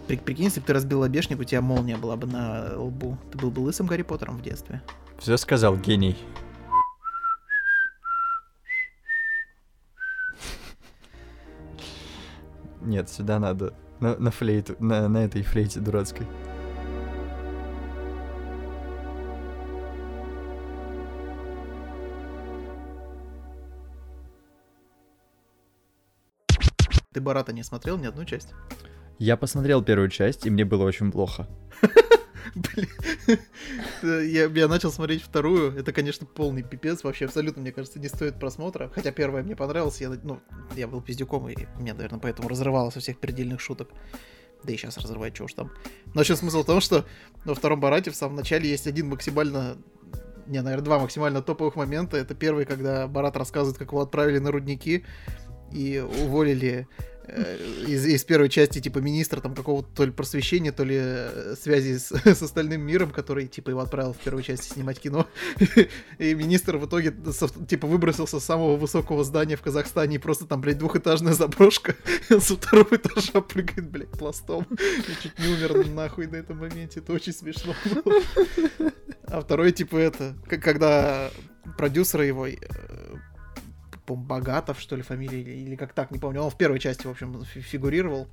При- 0.07 0.17
Прикинь, 0.17 0.45
если 0.45 0.61
бы 0.61 0.67
ты 0.67 0.73
разбил 0.73 1.01
лобешник, 1.01 1.39
у 1.39 1.45
тебя 1.45 1.61
молния 1.61 1.97
была 1.97 2.17
бы 2.17 2.27
на 2.27 2.77
лбу. 2.77 3.17
Ты 3.31 3.39
был 3.39 3.51
бы 3.51 3.61
лысым 3.61 3.87
Гарри 3.87 4.03
Поттером 4.03 4.37
в 4.39 4.43
детстве. 4.43 4.83
Все 5.19 5.37
сказал 5.37 5.77
гений. 5.77 6.17
Нет, 12.81 13.09
сюда 13.09 13.39
надо. 13.39 13.75
На, 14.01 14.17
на 14.17 14.33
флейту, 14.33 14.75
на, 14.81 15.09
на 15.09 15.19
этой 15.19 15.43
флейте 15.43 15.79
дурацкой. 15.79 16.27
Ты 27.13 27.21
Барата 27.21 27.53
не 27.53 27.63
смотрел 27.63 27.99
ни 27.99 28.07
одну 28.07 28.25
часть? 28.25 28.55
Я 29.19 29.37
посмотрел 29.37 29.83
первую 29.83 30.09
часть, 30.09 30.47
и 30.47 30.51
мне 30.51 30.65
было 30.65 30.85
очень 30.85 31.13
плохо. 31.13 31.49
Блин. 32.55 32.89
Я, 34.03 34.45
я 34.47 34.69
начал 34.69 34.91
смотреть 34.91 35.23
вторую. 35.23 35.77
Это, 35.79 35.93
конечно, 35.93 36.27
полный 36.27 36.63
пипец. 36.63 37.05
Вообще, 37.05 37.27
абсолютно, 37.27 37.63
мне 37.63 37.73
кажется, 37.73 37.99
не 37.99 38.09
стоит 38.09 38.39
просмотра. 38.39 38.91
Хотя 38.95 39.13
первая 39.13 39.43
мне 39.43 39.57
понравилась. 39.57 40.01
Я, 40.01 40.11
ну, 40.23 40.41
я 40.77 40.89
был 40.89 41.01
пиздюком, 41.01 41.49
и 41.49 41.55
меня, 41.79 41.95
наверное, 41.95 42.21
поэтому 42.21 42.49
разрывало 42.49 42.91
со 42.91 43.01
всех 43.01 43.19
передельных 43.19 43.61
шуток. 43.61 43.89
Да 44.65 44.73
и 44.73 44.77
сейчас 44.77 44.99
разрывает, 44.99 45.35
чего 45.35 45.47
уж 45.47 45.55
там. 45.55 45.73
Но 46.15 46.21
еще 46.21 46.37
смысл 46.37 46.63
в 46.63 46.67
том, 46.67 46.81
что 46.81 47.05
во 47.45 47.55
втором 47.55 47.81
Барате 47.81 48.11
в 48.11 48.17
самом 48.17 48.37
начале 48.37 48.69
есть 48.69 48.87
один 48.87 49.09
максимально... 49.09 49.77
Не, 50.47 50.61
наверное, 50.61 50.85
два 50.85 50.99
максимально 50.99 51.43
топовых 51.43 51.77
момента. 51.77 52.17
Это 52.17 52.35
первый, 52.35 52.65
когда 52.65 53.07
Барат 53.07 53.37
рассказывает, 53.37 53.79
как 53.79 53.93
его 53.93 54.03
отправили 54.03 54.39
на 54.39 54.51
рудники 54.51 55.05
и 55.73 56.01
уволили 56.01 56.87
э, 56.99 57.12
из, 57.87 58.05
из 58.05 58.25
первой 58.25 58.49
части, 58.49 58.81
типа, 58.81 58.99
министра 58.99 59.41
там 59.41 59.55
какого-то 59.55 59.89
то 59.95 60.05
ли 60.05 60.11
просвещения, 60.11 60.73
то 60.73 60.85
ли 60.85 60.97
э, 60.99 61.55
связи 61.61 61.99
с, 61.99 62.11
с 62.25 62.43
остальным 62.43 62.83
миром, 62.83 63.11
который, 63.11 63.47
типа, 63.47 63.71
его 63.71 63.81
отправил 63.81 64.13
в 64.13 64.19
первой 64.19 64.43
части 64.43 64.73
снимать 64.73 65.01
кино. 65.01 65.27
И 66.19 66.35
министр 66.35 66.79
в 66.79 66.87
итоге, 66.87 67.15
со- 67.33 67.49
типа, 67.49 67.87
выбросился 67.87 68.41
с 68.41 68.45
самого 68.45 68.77
высокого 68.77 69.25
здания 69.25 69.57
в 69.57 69.63
Казахстане, 69.63 70.17
и 70.17 70.19
просто 70.19 70.47
там, 70.47 70.61
блядь, 70.61 70.79
двухэтажная 70.79 71.33
заброшка. 71.33 71.95
И 72.29 72.39
со 72.41 72.57
второго 72.57 72.97
этажа 72.97 73.41
прыгает, 73.41 73.89
блядь, 73.89 74.11
пластом. 74.11 74.67
Я 74.71 75.15
чуть 75.23 75.39
не 75.39 75.49
умер 75.49 75.87
нахуй 75.89 76.27
на 76.27 76.37
этом 76.37 76.59
моменте. 76.59 77.01
Это 77.01 77.13
очень 77.13 77.33
смешно 77.33 77.75
было. 77.85 78.21
А 79.25 79.41
второй, 79.41 79.73
типа, 79.73 79.97
это, 79.97 80.35
когда 80.47 81.31
продюсеры 81.79 82.27
его, 82.27 82.47
э, 82.47 82.57
по-моему, 84.13 84.27
Богатов, 84.27 84.81
что 84.81 84.97
ли, 84.97 85.03
фамилия, 85.03 85.41
или, 85.41 85.51
или 85.51 85.77
как 85.77 85.93
так, 85.93 86.11
не 86.11 86.19
помню. 86.19 86.43
Он 86.43 86.51
в 86.51 86.57
первой 86.57 86.79
части, 86.79 87.07
в 87.07 87.11
общем, 87.11 87.45
фи- 87.45 87.61
фигурировал. 87.61 88.29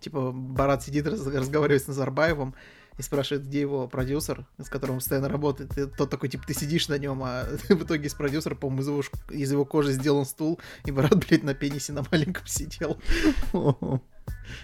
Типа, 0.00 0.32
Барат 0.32 0.82
сидит, 0.82 1.06
раз- 1.06 1.26
разговаривает 1.26 1.82
с 1.82 1.86
Назарбаевым 1.86 2.54
и 2.98 3.02
спрашивает, 3.02 3.46
где 3.46 3.60
его 3.60 3.88
продюсер, 3.88 4.46
с 4.58 4.68
которым 4.68 4.96
он 4.96 5.00
постоянно 5.00 5.28
работает. 5.28 5.76
И 5.78 5.86
тот 5.86 6.10
такой, 6.10 6.28
типа, 6.28 6.44
ты 6.46 6.54
сидишь 6.54 6.88
на 6.88 6.98
нем, 6.98 7.22
а 7.22 7.44
в 7.68 7.82
итоге 7.84 8.06
из 8.06 8.14
продюсера, 8.14 8.54
по-моему, 8.54 8.82
из 8.82 8.88
его, 8.88 9.02
из 9.30 9.52
его 9.52 9.64
кожи 9.64 9.92
сделан 9.92 10.24
стул, 10.24 10.60
и 10.84 10.90
Барат, 10.90 11.24
блядь, 11.26 11.42
на 11.42 11.54
пенисе 11.54 11.92
на 11.92 12.04
маленьком 12.10 12.46
сидел. 12.46 12.98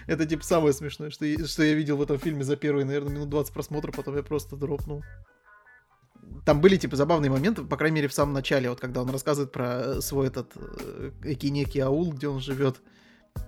Это, 0.07 0.25
типа, 0.25 0.43
самое 0.43 0.73
смешное, 0.73 1.09
что, 1.09 1.25
что 1.47 1.63
я 1.63 1.73
видел 1.73 1.97
в 1.97 2.01
этом 2.01 2.17
фильме 2.17 2.43
за 2.43 2.55
первые, 2.55 2.85
наверное, 2.85 3.13
минут 3.13 3.29
20 3.29 3.53
просмотра, 3.53 3.91
потом 3.91 4.15
я 4.15 4.23
просто 4.23 4.55
дропнул. 4.55 5.03
Там 6.45 6.61
были, 6.61 6.77
типа, 6.77 6.95
забавные 6.95 7.29
моменты, 7.29 7.63
по 7.63 7.77
крайней 7.77 7.95
мере, 7.95 8.07
в 8.07 8.13
самом 8.13 8.33
начале, 8.33 8.69
вот 8.69 8.79
когда 8.79 9.01
он 9.01 9.09
рассказывает 9.09 9.51
про 9.51 9.65
э, 9.65 10.01
свой 10.01 10.27
этот 10.27 10.51
э, 10.55 11.11
некий 11.23 11.79
аул, 11.79 12.13
где 12.13 12.27
он 12.27 12.39
живет. 12.39 12.81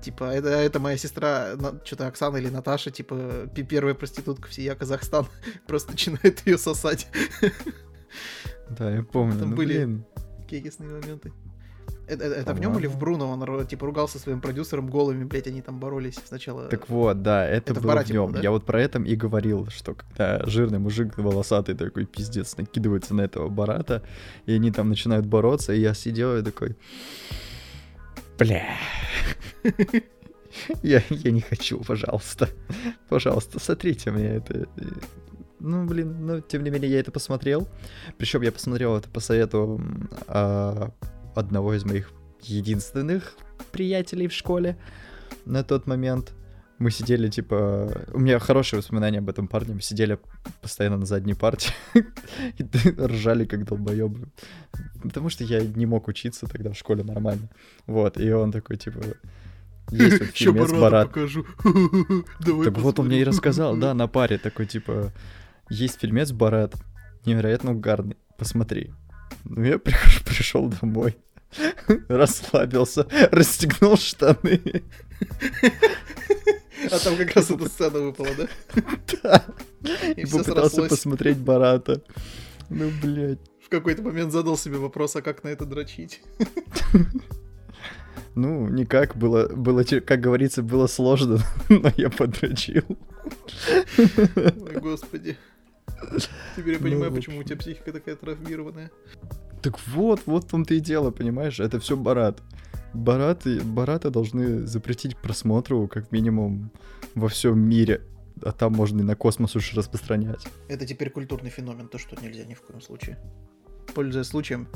Типа, 0.02 0.26
это, 0.26 0.50
это 0.50 0.80
моя 0.80 0.98
сестра, 0.98 1.56
что-то 1.84 2.08
Оксана 2.08 2.38
или 2.38 2.50
Наташа, 2.50 2.92
типа, 2.92 3.50
первая 3.70 3.94
проститутка 3.94 4.50
всея 4.50 4.76
Казахстан, 4.76 5.28
просто 5.68 5.92
начинает 5.92 6.46
ее 6.46 6.58
сосать. 6.58 7.08
Да, 8.70 8.90
я 8.90 9.04
помню. 9.04 9.40
Там 9.40 9.50
ну, 9.52 9.56
были- 9.56 9.86
блин. 9.86 10.06
Кекисные 10.50 10.90
моменты. 10.90 11.34
Это, 12.08 12.24
это- 12.26 12.36
это 12.42 12.54
в 12.54 12.60
нем 12.60 12.78
или 12.78 12.88
в 12.88 12.98
По-моему. 12.98 13.00
Бруно 13.38 13.54
он, 13.60 13.66
типа, 13.68 13.86
ругался 13.86 14.20
своим 14.20 14.42
продюсером 14.42 14.88
голыми, 14.90 15.24
блядь, 15.24 15.48
они 15.48 15.62
там 15.62 15.80
боролись 15.80 16.20
сначала. 16.26 16.68
Так 16.68 16.90
вот, 16.90 17.22
да, 17.22 17.48
это, 17.48 17.72
Это 17.72 17.80
в 17.80 17.84
было 17.84 17.92
в 17.94 18.08
было, 18.08 18.14
нем. 18.14 18.32
да? 18.34 18.40
Я 18.42 18.52
вот 18.52 18.66
про 18.66 18.82
это 18.82 19.00
и 19.00 19.16
говорил, 19.16 19.68
что 19.70 19.94
когда 19.96 20.46
жирный 20.46 20.80
мужик 20.80 21.18
волосатый 21.18 21.76
такой 21.76 22.06
пиздец 22.06 22.58
накидывается 22.58 23.14
на 23.14 23.22
этого 23.22 23.50
барата, 23.50 24.04
и 24.46 24.54
они 24.54 24.72
там 24.72 24.90
начинают 24.90 25.26
бороться, 25.26 25.74
и 25.74 25.80
я 25.80 25.94
сидел 25.94 26.36
и 26.38 26.44
такой... 26.44 26.76
Бля. 28.38 28.66
Я, 30.84 31.02
я 31.10 31.32
не 31.32 31.40
хочу, 31.42 31.80
пожалуйста. 31.80 32.50
Пожалуйста, 33.08 33.58
сотрите 33.60 34.12
мне 34.12 34.26
это. 34.36 34.68
Ну, 35.60 35.86
блин, 35.86 36.26
ну, 36.26 36.42
тем 36.42 36.64
не 36.64 36.70
менее, 36.72 36.92
я 36.92 37.00
это 37.00 37.12
посмотрел. 37.12 37.70
Причем 38.18 38.42
я 38.42 38.52
посмотрел 38.52 38.98
это 38.98 39.08
по 39.10 39.20
совету 39.22 39.80
а, 40.28 40.92
одного 41.36 41.74
из 41.74 41.86
моих 41.86 42.12
единственных 42.42 43.36
приятелей 43.72 44.28
в 44.28 44.34
школе. 44.34 44.78
на 45.46 45.64
тот 45.64 45.88
момент. 45.88 46.34
Мы 46.82 46.90
сидели, 46.90 47.30
типа... 47.30 48.08
У 48.12 48.18
меня 48.18 48.40
хорошие 48.40 48.80
воспоминания 48.80 49.20
об 49.20 49.30
этом 49.30 49.48
парне. 49.48 49.76
Мы 49.76 49.82
сидели 49.82 50.18
постоянно 50.64 50.98
на 50.98 51.06
задней 51.06 51.36
партии 51.36 51.74
и 52.58 52.66
ржали 53.00 53.46
как 53.46 53.66
долбоебы. 53.66 54.30
Потому 55.04 55.30
что 55.30 55.44
я 55.44 55.62
не 55.62 55.86
мог 55.86 56.08
учиться 56.08 56.48
тогда 56.48 56.72
в 56.72 56.76
школе 56.76 57.04
нормально. 57.04 57.50
Вот, 57.86 58.20
и 58.20 58.32
он 58.32 58.52
такой, 58.52 58.78
типа... 58.78 59.00
Есть 59.92 60.20
вот 60.22 60.30
фильмец 60.30 60.72
Барат. 60.72 61.10
покажу. 61.10 61.46
так 62.64 62.78
вот 62.80 63.00
он 63.00 63.08
мне 63.08 63.22
и 63.22 63.26
рассказал, 63.26 63.78
да, 63.78 63.94
на 63.94 64.08
паре 64.08 64.40
такой, 64.40 64.66
типа... 64.66 65.12
Есть 65.70 66.00
фильмец 66.00 66.32
Барат. 66.32 66.74
Невероятно 67.26 67.74
угарный. 67.74 68.18
Посмотри. 68.40 68.92
Ну, 69.44 69.64
я 69.64 69.80
пришел 69.80 70.68
домой. 70.68 71.18
Расслабился, 72.08 73.08
расстегнул 73.32 73.98
штаны. 73.98 74.62
А 76.92 77.00
там 77.00 77.16
как 77.18 77.36
раз 77.36 77.52
эта 77.52 77.70
сцена 77.70 78.00
выпала, 78.00 78.30
да? 78.38 78.48
Да. 79.24 79.46
И 80.16 80.26
попытался 80.26 80.84
посмотреть 80.88 81.38
Барата. 81.38 82.02
Ну, 82.70 82.90
блядь. 83.02 83.40
В 83.64 83.70
какой-то 83.70 84.02
момент 84.02 84.32
задал 84.32 84.58
себе 84.58 84.78
вопрос, 84.78 85.16
а 85.16 85.22
как 85.22 85.44
на 85.44 85.50
это 85.50 85.66
дрочить? 85.66 86.22
Ну, 88.36 88.68
никак. 88.70 89.18
Было, 89.18 89.48
было, 89.48 89.84
как 89.84 90.22
говорится, 90.22 90.64
было 90.64 90.88
сложно, 90.88 91.40
но 91.70 91.92
я 91.98 92.10
подрочил. 92.10 92.84
Ой, 93.98 94.80
господи. 94.82 95.38
Теперь 96.56 96.74
я 96.74 96.80
ну, 96.80 96.86
понимаю, 96.86 97.12
ну, 97.12 97.18
почему 97.18 97.40
у 97.40 97.44
тебя 97.44 97.58
психика 97.58 97.92
такая 97.92 98.16
травмированная. 98.16 98.92
Так 99.62 99.80
вот, 99.88 100.22
вот 100.26 100.46
в 100.46 100.48
том-то 100.48 100.74
и 100.74 100.80
дело, 100.80 101.12
понимаешь? 101.12 101.60
Это 101.60 101.80
все 101.80 101.96
Барат. 101.96 102.42
Бараты, 102.94 103.62
Барата 103.62 104.10
должны 104.10 104.66
запретить 104.68 105.16
к 105.16 105.22
просмотру, 105.22 105.88
как 105.88 106.12
минимум, 106.12 106.72
во 107.16 107.30
всем 107.30 107.60
мире. 107.60 108.02
А 108.44 108.52
там 108.52 108.74
можно 108.74 109.02
и 109.02 109.04
на 109.04 109.16
космос 109.16 109.56
уж 109.56 109.74
распространять. 109.74 110.48
Это 110.68 110.86
теперь 110.86 111.12
культурный 111.12 111.52
феномен, 111.52 111.88
то, 111.88 111.98
что 112.00 112.20
нельзя 112.22 112.44
ни 112.44 112.56
в 112.56 112.62
коем 112.62 112.82
случае. 112.82 113.20
Пользуясь 113.94 114.28
случаем, 114.28 114.68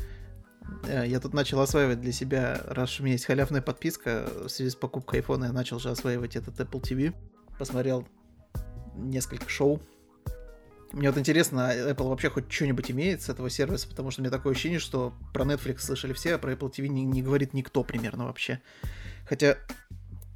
э, 0.88 1.06
я 1.08 1.20
тут 1.20 1.34
начал 1.34 1.60
осваивать 1.60 2.00
для 2.00 2.12
себя, 2.12 2.62
раз 2.68 3.00
у 3.00 3.04
меня 3.04 3.14
есть 3.14 3.26
халявная 3.26 3.62
подписка, 3.62 4.30
в 4.46 4.50
связи 4.50 4.70
с 4.70 4.76
покупкой 4.76 5.20
айфона 5.20 5.46
я 5.46 5.52
начал 5.52 5.80
же 5.80 5.90
осваивать 5.90 6.36
этот 6.36 6.60
Apple 6.60 6.82
TV. 6.82 7.14
Посмотрел 7.58 8.08
несколько 8.96 9.50
шоу 9.50 9.82
мне 10.96 11.10
вот 11.10 11.20
интересно, 11.20 11.70
а 11.70 11.92
Apple 11.92 12.08
вообще 12.08 12.30
хоть 12.30 12.50
что-нибудь 12.50 12.90
имеет 12.90 13.22
с 13.22 13.28
этого 13.28 13.50
сервиса, 13.50 13.86
потому 13.90 14.12
что 14.12 14.22
у 14.22 14.24
меня 14.24 14.32
такое 14.32 14.54
ощущение, 14.54 14.80
что 14.80 15.14
про 15.34 15.44
Netflix 15.44 15.80
слышали 15.80 16.14
все, 16.14 16.36
а 16.36 16.38
про 16.38 16.54
Apple 16.54 16.72
TV 16.72 16.88
не, 16.88 17.04
не 17.04 17.22
говорит 17.22 17.54
никто 17.54 17.84
примерно 17.84 18.26
вообще. 18.26 18.62
Хотя, 19.28 19.58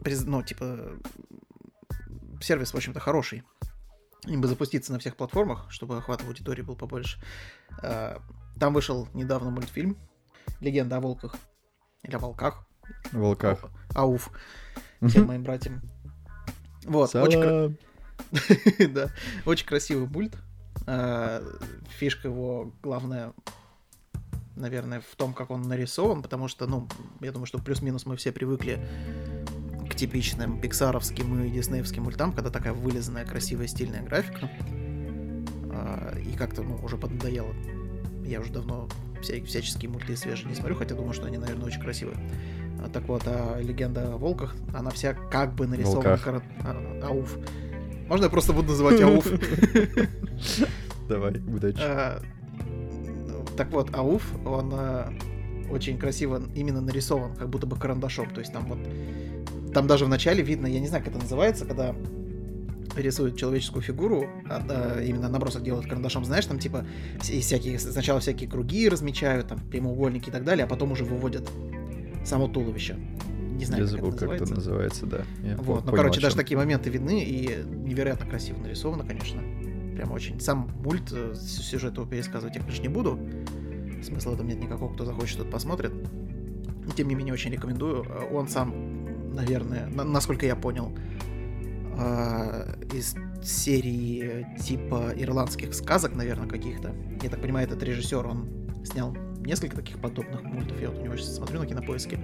ну, 0.03 0.43
типа, 0.43 0.99
сервис, 2.41 2.73
в 2.73 2.75
общем-то, 2.75 2.99
хороший. 2.99 3.43
Им 4.25 4.41
бы 4.41 4.49
запуститься 4.49 4.91
на 4.91 4.99
всех 4.99 5.15
платформах, 5.15 5.65
чтобы 5.69 5.97
охват 5.97 6.23
аудитории 6.25 6.61
был 6.61 6.75
побольше. 6.75 7.21
А, 7.81 8.21
там 8.59 8.73
вышел 8.73 9.07
недавно 9.13 9.51
мультфильм 9.51 9.97
«Легенда 10.59 10.97
о 10.97 10.99
волках». 10.99 11.37
Или 12.03 12.15
о 12.15 12.19
волках. 12.19 12.67
Волках. 13.13 13.63
Ауф. 13.95 14.29
Всем 15.07 15.27
моим 15.27 15.43
братьям. 15.43 15.81
Вот, 16.83 17.15
очень... 17.15 17.77
да, 18.93 19.09
очень 19.45 19.65
красивый 19.65 20.09
мульт. 20.09 20.35
А, 20.87 21.43
фишка 21.97 22.27
его 22.27 22.71
главная, 22.81 23.33
наверное, 24.55 25.01
в 25.01 25.15
том, 25.15 25.33
как 25.33 25.51
он 25.51 25.63
нарисован, 25.63 26.21
потому 26.21 26.47
что, 26.47 26.67
ну, 26.67 26.87
я 27.21 27.31
думаю, 27.31 27.45
что 27.45 27.59
плюс-минус 27.59 28.05
мы 28.05 28.15
все 28.15 28.31
привыкли 28.31 28.85
к 29.89 29.95
типичным 29.95 30.59
пиксаровским 30.61 31.43
и 31.43 31.49
диснеевским 31.49 32.03
мультам, 32.03 32.31
когда 32.33 32.49
такая 32.49 32.73
вылизанная, 32.73 33.25
красивая, 33.25 33.67
стильная 33.67 34.03
графика. 34.03 34.49
А, 35.71 36.17
и 36.17 36.35
как-то, 36.35 36.63
ну, 36.63 36.79
уже 36.83 36.97
поднадоело. 36.97 37.53
Я 38.25 38.41
уже 38.41 38.51
давно 38.51 38.87
вся, 39.21 39.43
всяческие 39.43 39.89
мульты 39.89 40.15
свежие 40.15 40.49
не 40.49 40.55
смотрю, 40.55 40.75
хотя 40.75 40.95
думаю, 40.95 41.13
что 41.13 41.25
они, 41.25 41.37
наверное, 41.37 41.65
очень 41.65 41.81
красивые. 41.81 42.17
А, 42.81 42.89
так 42.89 43.07
вот, 43.07 43.23
а 43.25 43.59
легенда 43.59 44.13
о 44.13 44.17
волках, 44.17 44.55
она 44.73 44.91
вся 44.91 45.13
как 45.13 45.53
бы 45.55 45.67
нарисована... 45.67 46.17
Кар... 46.17 46.43
А, 46.63 47.07
ауф. 47.07 47.37
Можно 48.07 48.23
я 48.23 48.29
просто 48.31 48.53
буду 48.53 48.69
называть 48.69 48.99
Ауф? 49.01 49.27
Давай, 51.07 51.33
удачи. 51.37 51.79
А, 51.81 52.21
так 53.57 53.71
вот, 53.71 53.93
Ауф, 53.95 54.23
он 54.45 54.71
а, 54.73 55.13
очень 55.69 55.97
красиво 55.97 56.41
именно 56.55 56.81
нарисован, 56.81 57.35
как 57.35 57.49
будто 57.49 57.67
бы 57.67 57.75
карандашом. 57.75 58.29
То 58.29 58.39
есть 58.39 58.53
там 58.53 58.65
вот... 58.67 58.79
Там 59.73 59.87
даже 59.87 60.05
в 60.05 60.09
начале 60.09 60.43
видно, 60.43 60.67
я 60.67 60.79
не 60.79 60.87
знаю, 60.87 61.03
как 61.03 61.13
это 61.13 61.21
называется, 61.21 61.65
когда 61.65 61.95
рисуют 62.95 63.37
человеческую 63.37 63.81
фигуру, 63.81 64.27
а, 64.49 64.63
а, 64.69 65.01
именно 65.01 65.29
набросок 65.29 65.63
делают 65.63 65.85
карандашом, 65.85 66.25
знаешь, 66.25 66.45
там 66.45 66.59
типа 66.59 66.85
всякие, 67.21 67.79
сначала 67.79 68.19
всякие 68.19 68.49
круги 68.49 68.89
размечают, 68.89 69.47
там 69.47 69.59
прямоугольники 69.59 70.29
и 70.29 70.31
так 70.31 70.43
далее, 70.43 70.65
а 70.65 70.67
потом 70.67 70.91
уже 70.91 71.05
выводят 71.05 71.49
само 72.25 72.47
туловище 72.47 72.97
не 73.59 73.65
знаю, 73.65 73.83
Я 73.83 73.87
забыл, 73.87 74.13
как, 74.13 74.31
это 74.31 74.53
называется, 74.53 75.05
да. 75.05 75.23
Я 75.43 75.57
вот, 75.57 75.85
ну, 75.85 75.91
короче, 75.91 76.21
даже 76.21 76.35
такие 76.35 76.57
моменты 76.57 76.89
видны, 76.89 77.23
и 77.23 77.63
невероятно 77.65 78.25
красиво 78.25 78.57
нарисовано, 78.59 79.03
конечно. 79.05 79.41
Прям 79.99 80.13
очень. 80.13 80.39
Сам 80.39 80.71
мульт, 80.81 81.11
э, 81.11 81.35
сюжет 81.35 81.95
его 81.95 82.05
пересказывать 82.05 82.55
я, 82.55 82.61
конечно, 82.61 82.81
не 82.81 82.87
буду. 82.87 83.19
Смысла 84.01 84.33
этом 84.33 84.47
нет 84.47 84.57
никакого, 84.57 84.93
кто 84.93 85.03
захочет, 85.03 85.39
тот 85.39 85.51
посмотрит. 85.51 85.91
Тем 86.95 87.09
не 87.09 87.15
менее, 87.15 87.33
очень 87.33 87.51
рекомендую. 87.51 88.05
Э, 88.05 88.33
он 88.33 88.47
сам, 88.47 89.35
наверное, 89.35 89.87
на, 89.87 90.05
насколько 90.05 90.45
я 90.45 90.55
понял, 90.55 90.97
э, 91.97 92.75
из 92.93 93.13
серии 93.43 94.47
типа 94.63 95.11
ирландских 95.17 95.73
сказок, 95.73 96.15
наверное, 96.15 96.47
каких-то. 96.47 96.95
Я 97.21 97.29
так 97.29 97.41
понимаю, 97.41 97.67
этот 97.67 97.83
режиссер, 97.83 98.25
он 98.25 98.47
снял 98.85 99.13
несколько 99.39 99.75
таких 99.75 99.99
подобных 99.99 100.43
мультов. 100.43 100.79
Я 100.79 100.91
вот 100.91 100.99
у 100.99 101.03
него 101.03 101.17
сейчас 101.17 101.35
смотрю 101.35 101.59
на 101.59 101.65
кинопоиске. 101.65 102.21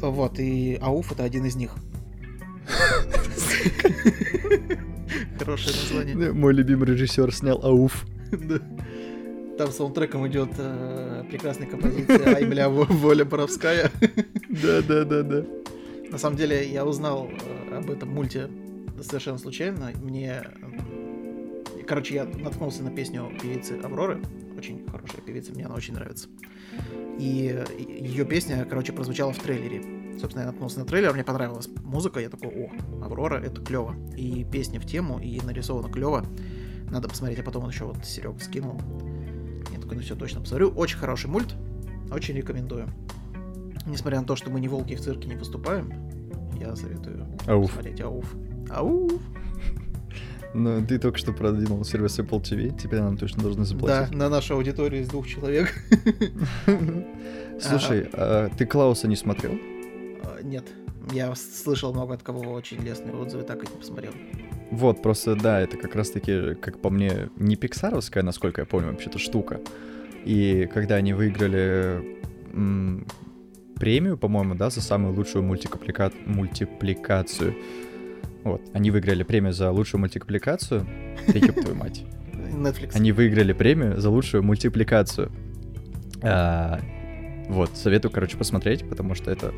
Вот, 0.00 0.40
и 0.40 0.80
Ауф 0.82 1.12
это 1.12 1.22
один 1.22 1.44
из 1.44 1.54
них. 1.54 1.76
Хорошее 5.38 5.76
название. 5.76 6.32
Мой 6.32 6.52
любимый 6.52 6.86
режиссер 6.88 7.32
снял 7.34 7.60
Ауф. 7.64 8.04
Там 9.58 9.72
саундтреком 9.72 10.26
идет 10.28 10.50
э, 10.56 11.24
прекрасная 11.28 11.66
композиция 11.66 12.36
Аймля 12.36 12.68
Воля 12.68 13.24
Боровская. 13.24 13.90
Да, 14.48 14.82
да, 14.82 15.04
да, 15.04 15.22
да. 15.22 15.44
На 16.10 16.18
самом 16.18 16.36
деле 16.36 16.70
я 16.70 16.86
узнал 16.86 17.28
э, 17.28 17.76
об 17.76 17.90
этом 17.90 18.08
мульте 18.10 18.48
совершенно 19.02 19.38
случайно. 19.38 19.90
Мне, 20.00 20.44
короче, 21.86 22.14
я 22.14 22.24
наткнулся 22.24 22.84
на 22.84 22.90
песню 22.90 23.32
певицы 23.42 23.80
Авроры. 23.82 24.22
Очень 24.56 24.86
хорошая 24.88 25.22
певица, 25.22 25.52
мне 25.52 25.66
она 25.66 25.74
очень 25.74 25.94
нравится. 25.94 26.28
И 27.18 27.64
ее 27.88 28.24
песня, 28.24 28.64
короче, 28.68 28.92
прозвучала 28.92 29.32
в 29.32 29.38
трейлере. 29.38 29.82
Собственно, 30.18 30.42
я 30.42 30.46
наткнулся 30.48 30.80
на 30.80 30.84
трейлер, 30.84 31.12
мне 31.12 31.22
понравилась 31.22 31.68
музыка, 31.84 32.18
я 32.20 32.28
такой, 32.28 32.48
о, 32.48 33.04
Аврора, 33.04 33.36
это 33.36 33.60
клево. 33.60 33.94
И 34.16 34.44
песня 34.50 34.80
в 34.80 34.86
тему, 34.86 35.20
и 35.20 35.40
нарисовано 35.40 35.92
клево. 35.92 36.24
Надо 36.90 37.08
посмотреть, 37.08 37.38
а 37.38 37.42
потом 37.42 37.64
он 37.64 37.70
еще 37.70 37.84
вот 37.84 38.04
Серега 38.04 38.40
скинул. 38.40 38.80
Я 39.72 39.80
такой, 39.80 39.96
ну 39.96 40.02
все, 40.02 40.16
точно 40.16 40.40
посмотрю. 40.40 40.70
Очень 40.70 40.98
хороший 40.98 41.28
мульт, 41.28 41.54
очень 42.10 42.34
рекомендую. 42.34 42.88
Несмотря 43.86 44.20
на 44.20 44.26
то, 44.26 44.34
что 44.34 44.50
мы 44.50 44.60
не 44.60 44.68
волки 44.68 44.96
в 44.96 45.00
цирке 45.00 45.28
не 45.28 45.36
выступаем, 45.36 45.92
я 46.58 46.74
советую 46.74 47.26
Ауф. 47.46 47.68
посмотреть 47.68 48.00
Ауф. 48.00 48.34
Ауф! 48.70 49.12
Ну, 50.54 50.84
ты 50.84 50.98
только 50.98 51.18
что 51.18 51.32
продвинул 51.32 51.84
сервис 51.84 52.18
Apple 52.18 52.42
TV, 52.42 52.76
теперь 52.76 53.00
нам 53.00 53.16
точно 53.18 53.42
должны 53.42 53.64
заплатить. 53.64 54.10
Да, 54.10 54.16
на 54.16 54.28
нашу 54.28 54.54
аудиторию 54.54 55.02
из 55.02 55.08
двух 55.08 55.28
человек. 55.28 55.74
Слушай, 57.60 58.08
а 58.12 58.48
ты 58.56 58.66
Клауса 58.66 59.08
не 59.08 59.16
смотрел? 59.16 59.58
Нет. 60.48 60.64
Я 61.12 61.34
слышал 61.34 61.92
много 61.92 62.14
от 62.14 62.22
кого 62.22 62.52
очень 62.52 62.78
лестные 62.78 63.14
отзывы, 63.14 63.44
так 63.44 63.62
и 63.62 63.66
не 63.66 63.78
посмотрел. 63.78 64.12
Вот, 64.70 65.02
просто, 65.02 65.34
да, 65.36 65.60
это 65.60 65.76
как 65.76 65.94
раз-таки, 65.94 66.54
как 66.54 66.78
по 66.80 66.90
мне, 66.90 67.30
не 67.36 67.56
пиксаровская, 67.56 68.22
насколько 68.22 68.62
я 68.62 68.66
помню, 68.66 68.92
вообще-то 68.92 69.18
штука. 69.18 69.60
И 70.24 70.68
когда 70.72 70.96
они 70.96 71.12
выиграли 71.12 72.18
м- 72.52 73.06
премию, 73.76 74.18
по-моему, 74.18 74.54
да, 74.54 74.70
за 74.70 74.80
самую 74.80 75.14
лучшую 75.14 75.44
мультиплика... 75.44 76.12
мультипликацию, 76.26 77.54
вот, 78.44 78.62
они 78.72 78.90
выиграли 78.90 79.22
премию 79.22 79.52
за 79.52 79.70
лучшую 79.70 80.00
мультипликацию. 80.00 80.86
Ёб 81.28 81.54
твою 81.54 81.74
мать. 81.74 82.04
Netflix. 82.32 82.92
Они 82.94 83.12
выиграли 83.12 83.52
премию 83.52 84.00
за 84.00 84.10
лучшую 84.10 84.42
мультипликацию. 84.42 85.30
А, 86.22 86.80
вот, 87.48 87.70
советую, 87.74 88.12
короче, 88.12 88.36
посмотреть, 88.36 88.88
потому 88.88 89.14
что 89.14 89.30
это... 89.30 89.52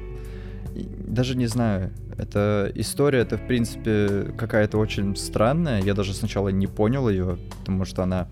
Даже 0.74 1.36
не 1.36 1.46
знаю, 1.46 1.90
эта 2.16 2.70
история, 2.74 3.20
это, 3.20 3.36
в 3.36 3.46
принципе, 3.46 4.32
какая-то 4.36 4.78
очень 4.78 5.16
странная. 5.16 5.82
Я 5.82 5.94
даже 5.94 6.14
сначала 6.14 6.48
не 6.48 6.66
понял 6.66 7.08
ее, 7.08 7.38
потому 7.60 7.84
что 7.84 8.02
она 8.02 8.28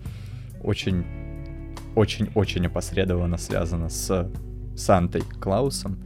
очень, 0.63 1.05
очень-очень 1.95 2.67
опосредованно 2.67 3.37
связана 3.37 3.89
с 3.89 4.29
Сантой 4.75 5.21
Клаусом. 5.39 5.97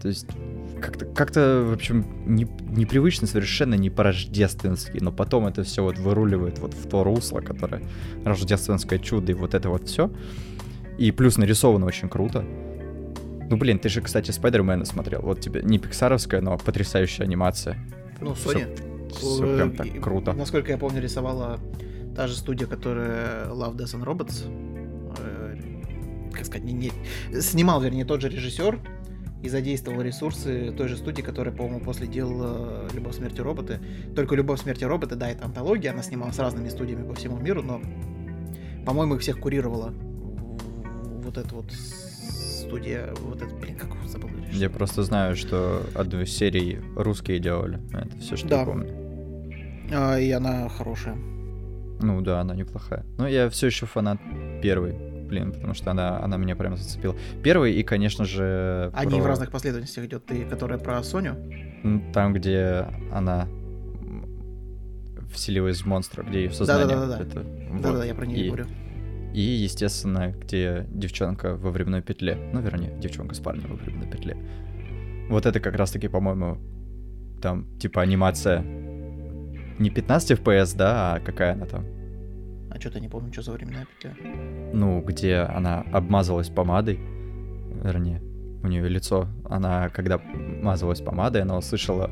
То 0.00 0.08
есть 0.08 0.26
как-то, 0.80 1.06
как-то 1.06 1.64
в 1.68 1.72
общем, 1.72 2.06
не, 2.26 2.46
непривычно, 2.68 3.26
совершенно 3.26 3.74
не 3.74 3.90
по-рождественски, 3.90 4.98
но 5.00 5.10
потом 5.10 5.46
это 5.46 5.64
все 5.64 5.82
вот 5.82 5.98
выруливает 5.98 6.58
вот 6.60 6.74
в 6.74 6.88
то 6.88 7.02
русло, 7.02 7.40
которое 7.40 7.82
рождественское 8.24 8.98
чудо 8.98 9.32
и 9.32 9.34
вот 9.34 9.54
это 9.54 9.68
вот 9.68 9.88
все. 9.88 10.10
И 10.98 11.10
плюс 11.10 11.36
нарисовано 11.36 11.86
очень 11.86 12.08
круто. 12.08 12.44
Ну, 13.50 13.56
блин, 13.56 13.78
ты 13.78 13.88
же, 13.88 14.00
кстати, 14.02 14.30
Спайдермена 14.30 14.84
смотрел. 14.84 15.22
Вот 15.22 15.40
тебе 15.40 15.62
не 15.62 15.78
пиксаровская, 15.78 16.40
но 16.40 16.58
потрясающая 16.58 17.24
анимация. 17.24 17.78
Ну, 18.20 18.32
Sony. 18.32 18.66
Все 19.14 19.56
прям 19.56 19.74
так 19.74 20.00
круто. 20.02 20.32
Насколько 20.34 20.72
я 20.72 20.78
помню, 20.78 21.00
рисовала 21.00 21.58
та 22.14 22.26
же 22.26 22.36
студия, 22.36 22.66
которая 22.66 23.46
Love, 23.46 23.76
Death 23.76 23.94
and 23.94 24.04
Robots. 24.04 24.44
Э, 25.18 25.56
как 26.32 26.44
сказать, 26.44 26.64
не, 26.64 26.72
не, 26.72 26.92
снимал, 27.40 27.80
вернее, 27.80 28.04
тот 28.04 28.20
же 28.20 28.28
режиссер 28.28 28.78
и 29.42 29.48
задействовал 29.48 30.02
ресурсы 30.02 30.72
той 30.76 30.88
же 30.88 30.96
студии, 30.96 31.22
которая, 31.22 31.54
по-моему, 31.54 31.80
после 31.80 32.06
делала 32.06 32.88
«Любовь, 32.92 33.14
смерти 33.14 33.40
роботы». 33.40 33.80
Только 34.16 34.34
«Любовь, 34.34 34.60
смерти 34.60 34.84
роботы», 34.84 35.14
да, 35.14 35.30
это 35.30 35.44
антология, 35.44 35.92
она 35.92 36.02
снимала 36.02 36.32
с 36.32 36.38
разными 36.38 36.68
студиями 36.68 37.06
по 37.06 37.14
всему 37.14 37.38
миру, 37.38 37.62
но, 37.62 37.80
по-моему, 38.84 39.14
их 39.14 39.20
всех 39.20 39.38
курировала 39.38 39.94
вот 41.22 41.38
эта 41.38 41.54
вот 41.54 41.72
студия, 42.68 43.08
вот 43.20 43.40
это, 43.40 43.54
блин, 43.54 43.76
как 43.76 43.90
забыл. 44.06 44.28
Я 44.52 44.68
просто 44.68 45.02
знаю, 45.02 45.36
что 45.36 45.82
одну 45.94 46.20
из 46.20 46.36
серий 46.36 46.78
русские 46.96 47.38
делали. 47.38 47.80
Это 47.92 48.18
все, 48.18 48.36
что 48.36 48.48
да. 48.48 48.60
я 48.60 48.66
помню. 48.66 48.88
А, 49.90 50.18
и 50.18 50.30
она 50.30 50.68
хорошая. 50.68 51.16
Ну 52.00 52.20
да, 52.20 52.40
она 52.40 52.54
неплохая. 52.54 53.04
Но 53.16 53.26
я 53.26 53.48
все 53.48 53.66
еще 53.68 53.86
фанат 53.86 54.18
первой, 54.62 54.92
блин, 54.92 55.52
потому 55.52 55.74
что 55.74 55.90
она, 55.90 56.22
она 56.22 56.36
меня 56.36 56.56
прям 56.56 56.76
зацепила. 56.76 57.16
Первый 57.42 57.72
и, 57.72 57.82
конечно 57.82 58.24
же... 58.24 58.90
Они 58.94 59.16
про... 59.16 59.22
в 59.22 59.26
разных 59.26 59.50
последовательностях 59.50 60.04
идет. 60.04 60.26
Ты, 60.26 60.44
которая 60.44 60.78
про 60.78 61.02
Соню? 61.02 61.36
Там, 62.12 62.34
где 62.34 62.86
она 63.12 63.48
вселилась 65.32 65.80
в 65.82 65.86
монстра, 65.86 66.22
где 66.22 66.44
ее 66.44 66.50
сознание... 66.50 66.86
Да-да-да. 66.86 67.24
Да-да-да, 67.24 67.92
вот. 67.92 68.04
я 68.04 68.14
про 68.14 68.26
нее 68.26 68.44
и... 68.44 68.46
говорю. 68.48 68.66
И, 69.38 69.40
естественно, 69.40 70.32
где 70.32 70.84
девчонка 70.90 71.54
во 71.54 71.70
временной 71.70 72.02
петле. 72.02 72.34
Ну, 72.52 72.60
вернее, 72.60 72.98
девчонка 72.98 73.36
с 73.36 73.38
парнем 73.38 73.68
во 73.68 73.76
временной 73.76 74.10
петле. 74.10 74.36
Вот 75.30 75.46
это 75.46 75.60
как 75.60 75.76
раз-таки, 75.76 76.08
по-моему, 76.08 76.58
там, 77.40 77.68
типа, 77.78 78.02
анимация 78.02 78.64
не 79.78 79.90
15 79.90 80.32
FPS, 80.32 80.76
да, 80.76 81.14
а 81.14 81.20
какая 81.20 81.52
она 81.52 81.66
там? 81.66 81.84
А 82.68 82.80
что-то 82.80 82.98
не 82.98 83.08
помню, 83.08 83.32
что 83.32 83.42
за 83.42 83.52
временная 83.52 83.86
петля. 83.86 84.16
Ну, 84.72 85.02
где 85.02 85.36
она 85.36 85.82
обмазалась 85.92 86.48
помадой, 86.48 86.98
вернее, 87.84 88.20
у 88.64 88.66
нее 88.66 88.88
лицо, 88.88 89.28
она 89.44 89.88
когда 89.90 90.18
мазалась 90.18 91.00
помадой, 91.00 91.42
она 91.42 91.56
услышала 91.56 92.10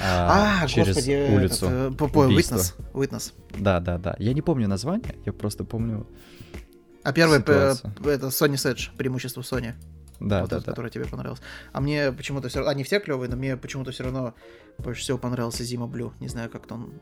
а, 0.00 0.62
а 0.62 0.66
через 0.66 0.94
господи, 0.94 1.34
улицу. 1.34 1.66
Этот, 1.66 2.00
Witness. 2.00 2.74
Witness. 2.92 3.32
Да, 3.58 3.80
да, 3.80 3.98
да. 3.98 4.16
Я 4.18 4.32
не 4.32 4.42
помню 4.42 4.68
название, 4.68 5.14
я 5.24 5.32
просто 5.32 5.64
помню. 5.64 6.06
А 7.02 7.12
первый 7.12 7.38
это 7.38 7.76
Sony 8.02 8.54
Sedge, 8.54 8.90
преимущество 8.96 9.40
Sony. 9.40 9.74
Да, 10.20 10.40
вот 10.40 10.50
да, 10.50 10.56
этот, 10.56 10.66
да. 10.66 10.72
который 10.72 10.90
тебе 10.90 11.04
понравился. 11.04 11.42
А 11.72 11.80
мне 11.80 12.10
почему-то 12.10 12.48
все 12.48 12.58
равно... 12.58 12.72
Они 12.72 12.82
все 12.82 12.98
клевые, 12.98 13.30
но 13.30 13.36
мне 13.36 13.56
почему-то 13.56 13.92
все 13.92 14.04
равно 14.04 14.34
больше 14.78 15.02
всего 15.02 15.16
понравился 15.16 15.62
Зима 15.62 15.86
Блю. 15.86 16.12
Не 16.18 16.28
знаю, 16.28 16.50
как-то 16.50 16.74
он 16.74 16.92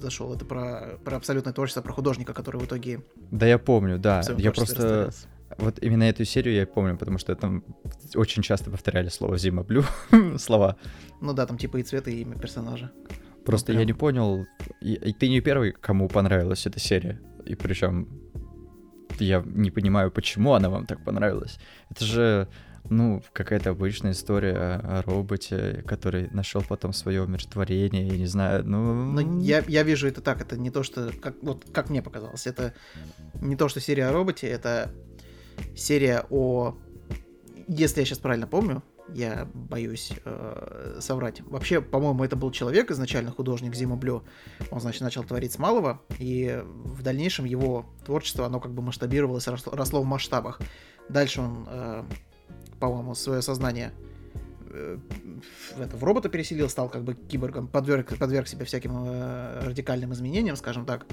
зашел. 0.00 0.34
Это 0.34 0.44
про, 0.44 0.98
про 1.04 1.16
абсолютное 1.16 1.52
творчество, 1.52 1.82
про 1.82 1.92
художника, 1.92 2.34
который 2.34 2.60
в 2.60 2.64
итоге... 2.64 3.04
Да, 3.30 3.46
я 3.46 3.58
помню, 3.58 3.98
да. 3.98 4.22
Я 4.38 4.50
просто... 4.50 5.12
Вот 5.58 5.78
именно 5.82 6.04
эту 6.04 6.24
серию 6.24 6.54
я 6.54 6.66
помню, 6.66 6.96
потому 6.96 7.18
что 7.18 7.34
там 7.34 7.64
очень 8.14 8.42
часто 8.42 8.70
повторяли 8.70 9.08
слово 9.08 9.38
Зима 9.38 9.62
Блю, 9.62 9.84
слова. 10.38 10.76
Ну 11.20 11.32
да, 11.32 11.46
там 11.46 11.58
типа 11.58 11.78
и 11.78 11.82
цвет, 11.82 12.08
и 12.08 12.22
имя 12.22 12.36
персонажа. 12.36 12.90
Просто 13.44 13.72
ну, 13.72 13.76
прям... 13.76 13.80
я 13.80 13.86
не 13.86 13.92
понял, 13.92 14.46
и, 14.80 14.94
и 14.94 15.12
ты 15.12 15.28
не 15.28 15.40
первый, 15.40 15.72
кому 15.72 16.08
понравилась 16.08 16.66
эта 16.66 16.80
серия. 16.80 17.20
И 17.44 17.54
причем 17.54 18.08
я 19.20 19.42
не 19.44 19.70
понимаю, 19.70 20.10
почему 20.10 20.54
она 20.54 20.70
вам 20.70 20.86
так 20.86 21.04
понравилась. 21.04 21.58
Это 21.90 22.04
же, 22.04 22.48
ну, 22.88 23.22
какая-то 23.32 23.70
обычная 23.70 24.12
история 24.12 24.80
о, 24.82 25.02
роботе, 25.02 25.84
который 25.86 26.28
нашел 26.30 26.62
потом 26.68 26.92
свое 26.92 27.22
умиротворение, 27.22 28.06
я 28.06 28.16
не 28.16 28.26
знаю, 28.26 28.64
ну... 28.66 28.94
Но 28.94 29.40
я, 29.40 29.62
я 29.68 29.82
вижу 29.82 30.08
это 30.08 30.20
так, 30.20 30.40
это 30.40 30.56
не 30.56 30.70
то, 30.70 30.82
что, 30.82 31.10
как, 31.20 31.36
вот 31.42 31.64
как 31.72 31.90
мне 31.90 32.02
показалось, 32.02 32.46
это 32.46 32.74
не 33.40 33.56
то, 33.56 33.68
что 33.68 33.80
серия 33.80 34.06
о 34.06 34.12
роботе, 34.12 34.48
это 34.48 34.90
серия 35.76 36.26
о... 36.30 36.76
Если 37.66 38.00
я 38.00 38.06
сейчас 38.06 38.18
правильно 38.18 38.46
помню, 38.46 38.82
я 39.12 39.48
боюсь 39.52 40.12
э, 40.24 40.98
соврать. 41.00 41.42
Вообще, 41.42 41.80
по-моему, 41.80 42.24
это 42.24 42.36
был 42.36 42.50
человек, 42.50 42.90
изначально 42.90 43.30
художник 43.30 43.74
Зима 43.74 43.96
Блю. 43.96 44.22
Он, 44.70 44.80
значит, 44.80 45.02
начал 45.02 45.24
творить 45.24 45.52
с 45.52 45.58
малого, 45.58 46.00
и 46.18 46.62
в 46.64 47.02
дальнейшем 47.02 47.44
его 47.44 47.86
творчество, 48.04 48.46
оно 48.46 48.60
как 48.60 48.72
бы 48.72 48.82
масштабировалось, 48.82 49.46
росло, 49.46 49.72
росло 49.74 50.02
в 50.02 50.06
масштабах. 50.06 50.60
Дальше 51.08 51.42
он, 51.42 51.66
э, 51.68 52.04
по-моему, 52.80 53.14
свое 53.14 53.42
сознание 53.42 53.92
э, 54.70 54.98
в, 55.76 55.80
это, 55.80 55.96
в 55.96 56.04
робота 56.04 56.28
переселил, 56.28 56.68
стал 56.68 56.88
как 56.88 57.04
бы 57.04 57.14
киборгом, 57.14 57.68
подверг, 57.68 58.16
подверг 58.18 58.48
себя 58.48 58.64
всяким 58.64 58.92
э, 59.06 59.60
радикальным 59.66 60.12
изменениям, 60.12 60.56
скажем 60.56 60.86
так. 60.86 61.06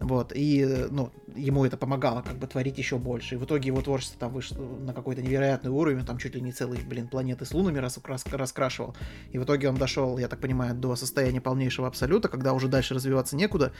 Вот, 0.00 0.32
и, 0.34 0.86
ну, 0.90 1.10
ему 1.36 1.66
это 1.66 1.76
помогало 1.76 2.22
как 2.22 2.38
бы 2.38 2.46
творить 2.46 2.78
еще 2.78 2.96
больше. 2.96 3.34
И 3.34 3.38
в 3.38 3.44
итоге 3.44 3.66
его 3.66 3.82
творчество 3.82 4.18
там 4.18 4.32
вышло 4.32 4.56
на 4.56 4.94
какой-то 4.94 5.20
невероятный 5.20 5.70
уровень, 5.70 6.06
там 6.06 6.16
чуть 6.16 6.34
ли 6.34 6.40
не 6.40 6.52
целые, 6.52 6.82
блин, 6.82 7.06
планеты 7.06 7.44
с 7.44 7.52
лунами 7.52 7.78
рас, 7.78 7.98
рас, 8.04 8.24
раскрашивал. 8.26 8.96
И 9.30 9.38
в 9.38 9.44
итоге 9.44 9.68
он 9.68 9.76
дошел, 9.76 10.16
я 10.16 10.28
так 10.28 10.40
понимаю, 10.40 10.74
до 10.74 10.96
состояния 10.96 11.42
полнейшего 11.42 11.86
абсолюта, 11.86 12.28
когда 12.28 12.54
уже 12.54 12.68
дальше 12.68 12.94
развиваться 12.94 13.36
некуда. 13.36 13.72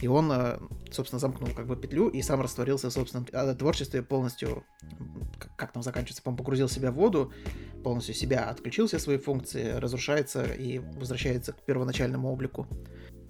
И 0.00 0.08
он, 0.08 0.30
э, 0.32 0.58
собственно, 0.90 1.20
замкнул 1.20 1.50
как 1.54 1.68
бы 1.68 1.76
петлю 1.76 2.08
и 2.08 2.20
сам 2.20 2.40
растворился 2.40 2.90
в 2.90 2.92
собственном 2.92 3.28
э, 3.32 3.54
творчестве 3.54 4.02
полностью, 4.02 4.64
как 5.56 5.70
там 5.70 5.84
заканчивается, 5.84 6.22
по 6.22 6.32
погрузил 6.32 6.68
себя 6.68 6.90
в 6.90 6.94
воду, 6.94 7.32
полностью 7.84 8.14
себя 8.16 8.50
отключил 8.50 8.88
все 8.88 8.98
свои 8.98 9.18
функции, 9.18 9.70
разрушается 9.72 10.42
и 10.42 10.80
возвращается 10.80 11.52
к 11.52 11.62
первоначальному 11.62 12.28
облику. 12.28 12.66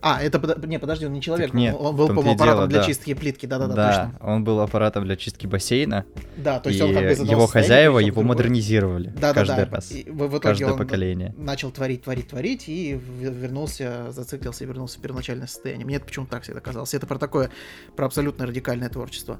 А, 0.02 0.22
это, 0.22 0.66
не, 0.66 0.78
подожди, 0.78 1.06
он 1.06 1.12
не 1.12 1.20
человек, 1.20 1.52
нет, 1.52 1.76
он 1.78 1.94
был, 1.94 2.08
по-моему, 2.08 2.32
аппаратом 2.32 2.58
дело, 2.60 2.68
для 2.68 2.80
да. 2.80 2.86
чистки 2.86 3.12
плитки, 3.12 3.44
да-да-да, 3.44 3.74
да, 3.74 4.10
точно. 4.12 4.26
он 4.26 4.44
был 4.44 4.60
аппаратом 4.60 5.04
для 5.04 5.16
чистки 5.16 5.46
бассейна, 5.46 6.06
да, 6.38 6.58
то 6.58 6.70
есть 6.70 6.80
он 6.80 6.94
как 6.94 7.02
бы 7.02 7.10
его 7.10 7.46
хозяева 7.46 7.98
его 7.98 8.22
модернизировали 8.22 9.12
да, 9.20 9.34
каждый 9.34 9.56
да, 9.56 9.66
да. 9.66 9.76
раз, 9.76 9.92
и 9.92 10.08
в, 10.10 10.16
в 10.16 10.28
итоге 10.28 10.40
каждое 10.40 10.72
он 10.72 10.78
поколение. 10.78 11.34
начал 11.36 11.70
творить, 11.70 12.02
творить, 12.02 12.28
творить, 12.28 12.68
и 12.68 12.98
вернулся, 13.20 14.10
зациклился 14.10 14.64
и 14.64 14.66
вернулся 14.66 14.98
в 14.98 15.02
первоначальное 15.02 15.46
состояние. 15.46 15.84
Мне 15.84 15.96
это 15.96 16.06
почему-то 16.06 16.32
так 16.32 16.44
всегда 16.44 16.60
казалось. 16.60 16.94
Это 16.94 17.06
про 17.06 17.18
такое, 17.18 17.50
про 17.94 18.06
абсолютно 18.06 18.46
радикальное 18.46 18.88
творчество. 18.88 19.38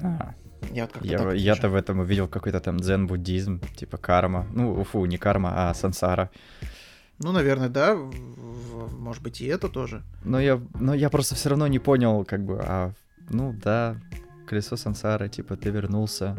А. 0.00 0.34
Я, 0.72 0.88
вот 0.92 1.04
я, 1.04 1.32
я-то 1.32 1.68
в 1.68 1.74
этом 1.74 2.00
увидел 2.00 2.28
какой-то 2.28 2.60
там 2.60 2.78
дзен-буддизм, 2.78 3.60
типа 3.76 3.98
карма. 3.98 4.46
Ну, 4.52 4.82
фу, 4.84 5.04
не 5.04 5.18
карма, 5.18 5.70
а 5.70 5.74
сансара. 5.74 6.30
Ну, 7.18 7.32
наверное, 7.32 7.68
да. 7.68 7.96
Может 8.98 9.22
быть, 9.22 9.40
и 9.40 9.46
это 9.46 9.68
тоже. 9.68 10.02
Но 10.24 10.40
я, 10.40 10.60
но 10.78 10.94
я 10.94 11.08
просто 11.10 11.34
все 11.34 11.48
равно 11.50 11.66
не 11.66 11.78
понял, 11.78 12.24
как 12.24 12.44
бы, 12.44 12.60
а, 12.62 12.92
ну 13.30 13.54
да, 13.64 13.96
колесо 14.46 14.76
сансара, 14.76 15.28
типа, 15.28 15.56
ты 15.56 15.70
вернулся 15.70 16.36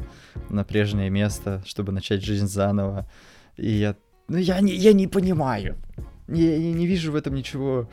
на 0.50 0.64
прежнее 0.64 1.10
место, 1.10 1.64
чтобы 1.66 1.92
начать 1.92 2.24
жизнь 2.24 2.48
заново. 2.48 3.10
И 3.58 3.72
я, 3.72 3.96
ну, 4.28 4.38
я 4.38 4.60
не, 4.62 4.74
я 4.74 4.94
не 4.94 5.08
понимаю. 5.08 5.78
Я, 6.28 6.58
я 6.58 6.74
не 6.74 6.88
вижу 6.88 7.12
в 7.12 7.16
этом 7.16 7.34
ничего 7.34 7.90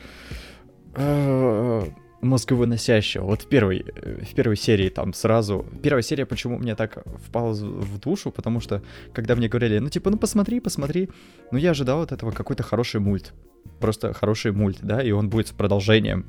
э, 0.95 1.85
мозговыносящего. 2.25 3.23
Вот 3.23 3.43
в 3.43 3.47
первой, 3.47 3.85
в 3.95 4.33
первой 4.33 4.57
серии 4.57 4.89
там 4.89 5.13
сразу... 5.13 5.65
Первая 5.81 6.01
серия 6.01 6.25
почему 6.25 6.57
мне 6.57 6.75
так 6.75 7.03
впала 7.27 7.53
в 7.53 7.99
душу, 7.99 8.31
потому 8.31 8.59
что 8.59 8.81
когда 9.13 9.35
мне 9.35 9.47
говорили, 9.47 9.79
ну 9.79 9.89
типа, 9.89 10.09
ну 10.09 10.17
посмотри, 10.17 10.59
посмотри, 10.59 11.09
ну 11.51 11.57
я 11.57 11.71
ожидал 11.71 12.01
от 12.01 12.11
этого 12.11 12.31
какой-то 12.31 12.63
хороший 12.63 12.99
мульт. 12.99 13.33
Просто 13.79 14.13
хороший 14.13 14.51
мульт, 14.51 14.79
да, 14.81 15.01
и 15.01 15.11
он 15.11 15.29
будет 15.29 15.47
с 15.47 15.51
продолжением. 15.51 16.25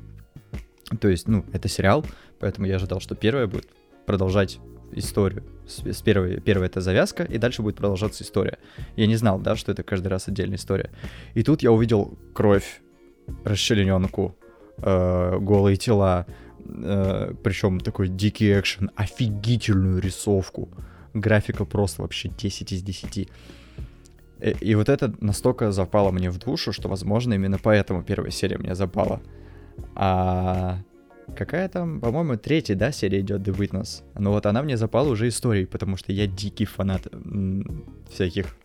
То 1.01 1.09
есть, 1.09 1.27
ну, 1.27 1.43
это 1.51 1.67
сериал, 1.67 2.05
поэтому 2.39 2.67
я 2.67 2.77
ожидал, 2.77 2.99
что 2.99 3.15
первое 3.15 3.47
будет 3.47 3.67
продолжать 4.05 4.59
историю. 4.93 5.43
С, 5.67 5.85
с 5.85 6.01
первой, 6.01 6.39
первая 6.39 6.69
это 6.69 6.79
завязка, 6.79 7.23
и 7.23 7.37
дальше 7.37 7.61
будет 7.61 7.75
продолжаться 7.75 8.23
история. 8.23 8.57
Я 8.95 9.05
не 9.05 9.17
знал, 9.17 9.39
да, 9.39 9.55
что 9.55 9.71
это 9.71 9.83
каждый 9.83 10.07
раз 10.07 10.27
отдельная 10.29 10.57
история. 10.57 10.91
И 11.33 11.43
тут 11.43 11.61
я 11.61 11.71
увидел 11.71 12.17
кровь, 12.33 12.81
расчлененку, 13.43 14.37
э, 14.77 15.37
голые 15.39 15.77
тела, 15.77 16.25
э, 16.65 17.33
причем 17.43 17.79
такой 17.79 18.07
дикий 18.07 18.51
экшен, 18.59 18.91
офигительную 18.95 20.01
рисовку. 20.01 20.69
Графика 21.13 21.65
просто 21.65 22.01
вообще 22.01 22.29
10 22.29 22.71
из 22.71 22.83
10. 22.83 23.17
И, 23.17 23.29
э, 24.39 24.53
и 24.61 24.75
вот 24.75 24.89
это 24.89 25.13
настолько 25.19 25.71
запало 25.71 26.11
мне 26.11 26.29
в 26.29 26.37
душу, 26.37 26.71
что, 26.71 26.89
возможно, 26.89 27.33
именно 27.33 27.57
поэтому 27.61 28.03
первая 28.03 28.31
серия 28.31 28.57
мне 28.57 28.75
запала. 28.75 29.21
А 29.95 30.79
какая 31.35 31.67
там, 31.69 31.99
по-моему, 31.99 32.37
третья, 32.37 32.75
да, 32.75 32.91
серия 32.91 33.19
идет 33.19 33.47
The 33.47 33.55
Witness. 33.55 34.03
Но 34.19 34.31
вот 34.31 34.45
она 34.45 34.61
мне 34.63 34.77
запала 34.77 35.09
уже 35.09 35.27
историей, 35.27 35.65
потому 35.65 35.97
что 35.97 36.11
я 36.11 36.27
дикий 36.27 36.65
фанат 36.65 37.07
всяких 38.09 38.55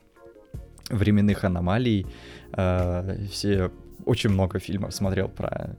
временных 0.90 1.44
аномалий. 1.44 2.07
Э, 2.56 3.18
все 3.30 3.70
очень 4.04 4.30
много 4.30 4.58
фильмов 4.58 4.94
смотрел 4.94 5.28
про 5.28 5.76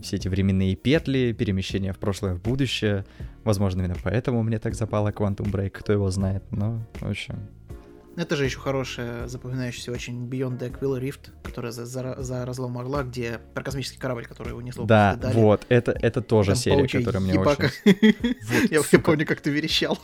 все 0.00 0.16
эти 0.16 0.28
временные 0.28 0.76
петли, 0.76 1.32
перемещения 1.32 1.92
в 1.92 1.98
прошлое, 1.98 2.34
в 2.34 2.42
будущее. 2.42 3.04
Возможно, 3.44 3.80
именно 3.80 3.96
поэтому 4.02 4.42
мне 4.42 4.58
так 4.58 4.74
запало 4.74 5.10
Quantum 5.10 5.50
Break, 5.50 5.70
кто 5.70 5.92
его 5.92 6.10
знает. 6.10 6.44
Но, 6.50 6.86
в 7.00 7.08
общем, 7.08 7.48
это 8.18 8.34
же 8.34 8.46
еще 8.46 8.58
хорошая, 8.58 9.28
запоминающаяся 9.28 9.92
очень 9.92 10.28
Beyond 10.28 10.58
the 10.58 10.76
Quill 10.76 11.00
Rift, 11.00 11.30
которая 11.44 11.70
за, 11.70 11.86
за, 11.86 12.16
за 12.18 12.44
разлом 12.44 12.76
Орла, 12.76 13.04
где 13.04 13.38
про 13.54 13.62
космический 13.62 14.00
корабль, 14.00 14.26
который 14.26 14.58
унесло. 14.58 14.86
Да, 14.86 15.16
вот, 15.34 15.64
это, 15.68 15.92
это 15.92 16.20
тоже 16.20 16.50
Там 16.50 16.56
серия, 16.56 16.88
которая 16.88 17.22
мне 17.22 17.38
очень... 17.38 17.70
Вот, 18.42 18.70
я, 18.72 18.80
я 18.90 18.98
помню, 18.98 19.24
как 19.24 19.40
ты 19.40 19.50
верещал. 19.50 20.00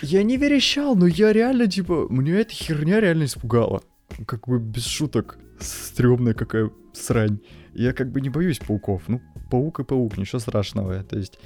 Я 0.00 0.22
не 0.22 0.36
верещал, 0.36 0.94
но 0.94 1.08
я 1.08 1.32
реально, 1.32 1.66
типа, 1.66 2.06
мне 2.08 2.34
эта 2.34 2.52
херня 2.52 3.00
реально 3.00 3.24
испугала. 3.24 3.82
Как 4.26 4.48
бы 4.48 4.58
без 4.58 4.86
шуток. 4.86 5.38
Стрёмная 5.60 6.34
какая 6.34 6.70
срань. 6.92 7.40
Я 7.74 7.92
как 7.92 8.10
бы 8.10 8.20
не 8.20 8.30
боюсь 8.30 8.58
пауков. 8.58 9.04
Ну, 9.08 9.20
паук 9.50 9.80
и 9.80 9.84
паук, 9.84 10.16
ничего 10.16 10.38
страшного. 10.38 11.02
То 11.04 11.16
есть 11.16 11.38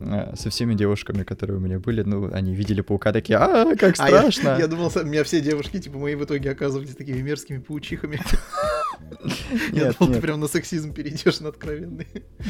Э, 0.00 0.34
со 0.36 0.50
всеми 0.50 0.74
девушками, 0.74 1.24
которые 1.24 1.56
у 1.56 1.60
меня 1.60 1.78
были, 1.78 2.02
ну, 2.02 2.30
они 2.32 2.54
видели 2.54 2.82
паука, 2.82 3.12
такие, 3.12 3.38
а, 3.38 3.74
как 3.76 3.96
страшно. 3.96 4.54
А 4.54 4.56
я, 4.56 4.62
я 4.62 4.66
думал, 4.68 4.92
у 4.94 5.04
меня 5.04 5.24
все 5.24 5.40
девушки, 5.40 5.80
типа, 5.80 5.98
мои 5.98 6.14
в 6.14 6.24
итоге 6.24 6.50
оказывались 6.50 6.94
такими 6.94 7.20
мерзкими 7.20 7.58
паучихами. 7.58 8.20
Я 9.72 9.92
думал, 9.92 10.14
ты 10.14 10.20
прям 10.20 10.40
на 10.40 10.48
сексизм 10.48 10.92
перейдешь 10.92 11.40
на 11.40 11.48
откровенный. 11.48 12.06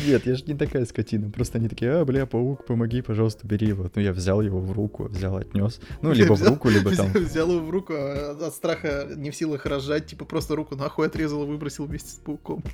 Нет, 0.06 0.26
я 0.26 0.34
же 0.34 0.44
не 0.44 0.54
такая 0.54 0.86
скотина. 0.86 1.30
Просто 1.30 1.58
они 1.58 1.68
такие, 1.68 1.92
а, 1.92 2.04
бля, 2.04 2.26
паук, 2.26 2.64
помоги, 2.64 3.02
пожалуйста, 3.02 3.46
бери 3.46 3.68
его. 3.68 3.90
Ну, 3.94 4.02
я 4.02 4.12
взял 4.12 4.40
его 4.40 4.58
в 4.60 4.72
руку, 4.72 5.04
взял, 5.04 5.36
отнес. 5.36 5.80
Ну, 6.02 6.12
либо 6.12 6.34
в 6.34 6.42
руку, 6.42 6.68
либо 6.68 6.94
там. 6.94 7.12
Взял 7.12 7.50
его 7.50 7.64
в 7.64 7.70
руку, 7.70 7.92
а 7.94 8.36
от 8.40 8.54
страха 8.54 9.08
не 9.14 9.30
в 9.30 9.36
силах 9.36 9.66
разжать, 9.66 10.06
типа, 10.06 10.24
просто 10.24 10.56
руку 10.56 10.74
нахуй 10.74 11.06
отрезал 11.06 11.44
и 11.44 11.46
выбросил 11.46 11.84
вместе 11.84 12.10
с 12.10 12.14
пауком. 12.14 12.64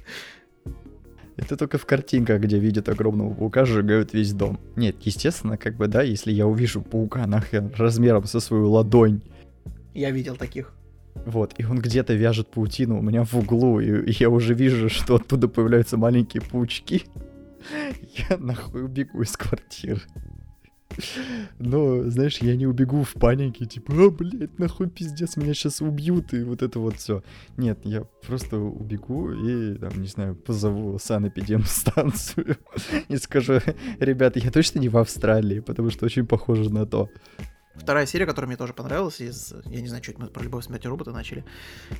Это 1.36 1.56
только 1.56 1.78
в 1.78 1.86
картинках, 1.86 2.40
где 2.40 2.58
видят 2.58 2.88
огромного 2.88 3.34
паука, 3.34 3.64
сжигают 3.64 4.12
весь 4.12 4.32
дом. 4.32 4.60
Нет, 4.76 4.96
естественно, 5.02 5.56
как 5.56 5.76
бы, 5.76 5.88
да, 5.88 6.02
если 6.02 6.32
я 6.32 6.46
увижу 6.46 6.80
паука 6.80 7.26
нахрен 7.26 7.72
размером 7.76 8.24
со 8.24 8.40
свою 8.40 8.70
ладонь. 8.70 9.20
Я 9.94 10.10
видел 10.10 10.36
таких. 10.36 10.72
Вот, 11.26 11.54
и 11.58 11.64
он 11.64 11.78
где-то 11.80 12.14
вяжет 12.14 12.48
паутину 12.48 12.98
у 12.98 13.02
меня 13.02 13.24
в 13.24 13.34
углу, 13.34 13.80
и, 13.80 14.10
и 14.10 14.16
я 14.18 14.30
уже 14.30 14.54
вижу, 14.54 14.88
что 14.88 15.16
оттуда 15.16 15.48
появляются 15.48 15.96
маленькие 15.96 16.42
паучки. 16.42 17.04
Я 18.30 18.36
нахуй 18.36 18.84
убегу 18.84 19.22
из 19.22 19.36
квартиры. 19.36 20.00
Но, 21.58 22.08
знаешь, 22.10 22.38
я 22.38 22.56
не 22.56 22.66
убегу 22.66 23.02
в 23.02 23.14
панике, 23.14 23.66
типа, 23.66 23.92
а, 23.96 24.10
блядь, 24.10 24.58
нахуй 24.58 24.88
пиздец, 24.88 25.36
меня 25.36 25.54
сейчас 25.54 25.80
убьют, 25.80 26.34
и 26.34 26.42
вот 26.42 26.62
это 26.62 26.78
вот 26.78 26.96
все. 26.96 27.22
Нет, 27.56 27.80
я 27.84 28.02
просто 28.26 28.58
убегу 28.58 29.32
и, 29.32 29.76
там, 29.78 30.00
не 30.00 30.08
знаю, 30.08 30.34
позову 30.34 30.98
санэпидемстанцию 30.98 32.56
и 33.08 33.16
скажу, 33.16 33.60
ребята, 33.98 34.38
я 34.38 34.50
точно 34.50 34.78
не 34.78 34.88
в 34.88 34.96
Австралии, 34.96 35.60
потому 35.60 35.90
что 35.90 36.06
очень 36.06 36.26
похоже 36.26 36.70
на 36.70 36.86
то. 36.86 37.08
Вторая 37.74 38.06
серия, 38.06 38.26
которая 38.26 38.46
мне 38.46 38.56
тоже 38.56 38.72
понравилась, 38.72 39.20
из, 39.20 39.52
я 39.66 39.80
не 39.80 39.88
знаю, 39.88 40.02
что 40.02 40.12
это 40.12 40.22
мы 40.22 40.28
про 40.28 40.44
любовь, 40.44 40.64
смерть 40.64 40.84
и 40.84 40.88
робота 40.88 41.10
начали. 41.10 41.44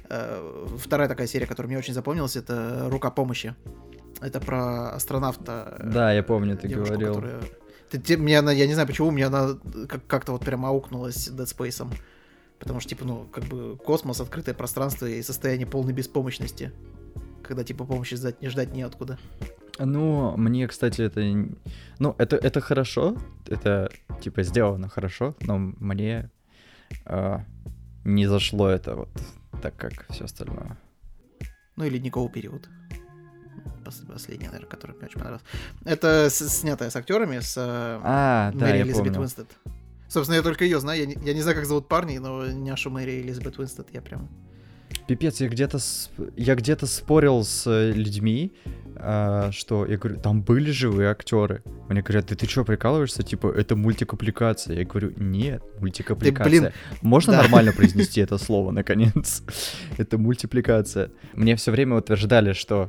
Э, 0.08 0.66
вторая 0.78 1.08
такая 1.08 1.26
серия, 1.26 1.46
которая 1.46 1.68
мне 1.68 1.78
очень 1.78 1.94
запомнилась, 1.94 2.36
это 2.36 2.88
«Рука 2.90 3.10
помощи». 3.10 3.54
Это 4.20 4.40
про 4.40 4.90
астронавта. 4.90 5.76
Да, 5.84 6.12
я 6.12 6.22
помню, 6.22 6.56
ты 6.56 6.68
девушку, 6.68 6.94
говорил. 6.94 7.14
Которая 7.14 7.40
мне 8.16 8.38
она, 8.38 8.52
я 8.52 8.66
не 8.66 8.74
знаю, 8.74 8.88
почему, 8.88 9.10
мне 9.10 9.26
она 9.26 9.56
как- 9.88 10.06
как-то 10.06 10.32
вот 10.32 10.44
прямо 10.44 10.68
аукнулась 10.68 11.28
Dead 11.28 11.46
Space. 11.46 11.86
Потому 12.58 12.80
что, 12.80 12.90
типа, 12.90 13.04
ну, 13.04 13.26
как 13.32 13.44
бы 13.44 13.76
космос, 13.76 14.20
открытое 14.20 14.54
пространство 14.54 15.06
и 15.06 15.22
состояние 15.22 15.66
полной 15.66 15.92
беспомощности. 15.92 16.72
Когда, 17.42 17.64
типа, 17.64 17.84
помощи 17.84 18.16
ждать, 18.16 18.40
не 18.40 18.48
ждать 18.48 18.72
неоткуда. 18.72 19.18
Ну, 19.78 20.36
мне, 20.36 20.66
кстати, 20.68 21.02
это... 21.02 21.20
Ну, 21.98 22.14
это, 22.18 22.36
это 22.36 22.60
хорошо, 22.60 23.16
это, 23.46 23.90
типа, 24.20 24.44
сделано 24.44 24.88
хорошо, 24.88 25.34
но 25.40 25.58
мне 25.58 26.30
э, 27.06 27.38
не 28.04 28.26
зашло 28.26 28.68
это 28.68 28.94
вот 28.94 29.10
так, 29.60 29.76
как 29.76 30.06
все 30.10 30.24
остальное. 30.24 30.78
Ну, 31.76 31.84
или 31.84 31.98
никакого 31.98 32.30
период 32.30 32.68
последняя, 34.08 34.46
наверное, 34.46 34.68
которая 34.68 34.96
мне 34.96 35.06
очень 35.06 35.18
понравилась. 35.18 35.44
Это 35.84 36.28
с, 36.30 36.48
снятая 36.48 36.90
с 36.90 36.96
актерами, 36.96 37.40
с 37.40 37.56
э, 37.56 38.00
а, 38.02 38.50
Мэри 38.52 38.60
да, 38.60 38.80
Элизабет 38.82 39.16
Уинстед. 39.16 39.46
Собственно, 40.08 40.36
я 40.36 40.42
только 40.42 40.64
ее 40.64 40.80
знаю. 40.80 41.00
Я 41.00 41.06
не, 41.06 41.16
я 41.24 41.34
не 41.34 41.40
знаю, 41.42 41.56
как 41.56 41.66
зовут 41.66 41.88
парней, 41.88 42.18
но 42.18 42.46
няшу 42.46 42.90
Мэри 42.90 43.20
Элизабет 43.20 43.58
Уинстед 43.58 43.88
я 43.92 44.00
прям... 44.00 44.28
Пипец, 45.06 45.40
я 45.40 45.48
где-то 45.48 45.78
я 46.36 46.54
где-то 46.54 46.86
спорил 46.86 47.44
с 47.44 47.66
э, 47.66 47.92
людьми, 47.92 48.52
а, 48.96 49.50
что 49.52 49.84
я 49.86 49.98
говорю, 49.98 50.20
там 50.20 50.40
были 50.40 50.70
живые 50.70 51.10
актеры. 51.10 51.62
Мне 51.88 52.00
говорят, 52.00 52.26
да 52.26 52.36
ты 52.36 52.46
что, 52.46 52.64
прикалываешься? 52.64 53.22
Типа, 53.22 53.48
это 53.48 53.76
мультикапликация. 53.76 54.78
Я 54.78 54.84
говорю, 54.84 55.12
нет, 55.16 55.62
мультикапликация. 55.80 56.44
Ты, 56.44 56.60
блин, 56.60 56.72
Можно 57.02 57.32
да. 57.34 57.42
нормально 57.42 57.72
произнести 57.76 58.20
это 58.20 58.38
слово, 58.38 58.70
наконец? 58.70 59.42
это 59.98 60.16
мультипликация. 60.16 61.10
Мне 61.34 61.56
все 61.56 61.70
время 61.70 61.96
утверждали, 61.96 62.52
что 62.52 62.88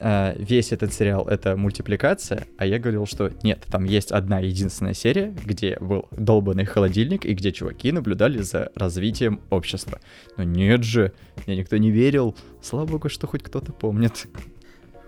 э, 0.00 0.34
весь 0.38 0.72
этот 0.72 0.92
сериал 0.92 1.28
это 1.28 1.56
мультипликация, 1.56 2.46
а 2.56 2.66
я 2.66 2.78
говорил, 2.78 3.06
что 3.06 3.30
нет, 3.42 3.64
там 3.70 3.84
есть 3.84 4.10
одна 4.10 4.40
единственная 4.40 4.94
серия, 4.94 5.34
где 5.44 5.76
был 5.80 6.08
долбанный 6.10 6.64
холодильник 6.64 7.24
и 7.24 7.34
где 7.34 7.52
чуваки 7.52 7.92
наблюдали 7.92 8.38
за 8.38 8.72
развитием 8.74 9.40
общества. 9.50 10.00
Но 10.36 10.42
нет 10.42 10.82
же, 10.82 11.12
мне 11.46 11.56
никто 11.56 11.76
не 11.76 11.90
верил. 11.90 12.36
Слава 12.62 12.86
богу, 12.86 13.08
что 13.08 13.26
хоть 13.26 13.42
кто-то 13.42 13.72
помнит. 13.72 14.26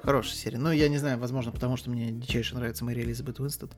Хорошая 0.02 0.34
серия. 0.34 0.58
Ну, 0.58 0.70
я 0.72 0.88
не 0.88 0.98
знаю, 0.98 1.18
возможно, 1.18 1.52
потому 1.52 1.76
что 1.76 1.90
мне 1.90 2.10
дичайше 2.10 2.54
нравится 2.54 2.84
Мэри 2.84 3.02
Элизабет 3.02 3.38
Уинстед. 3.40 3.70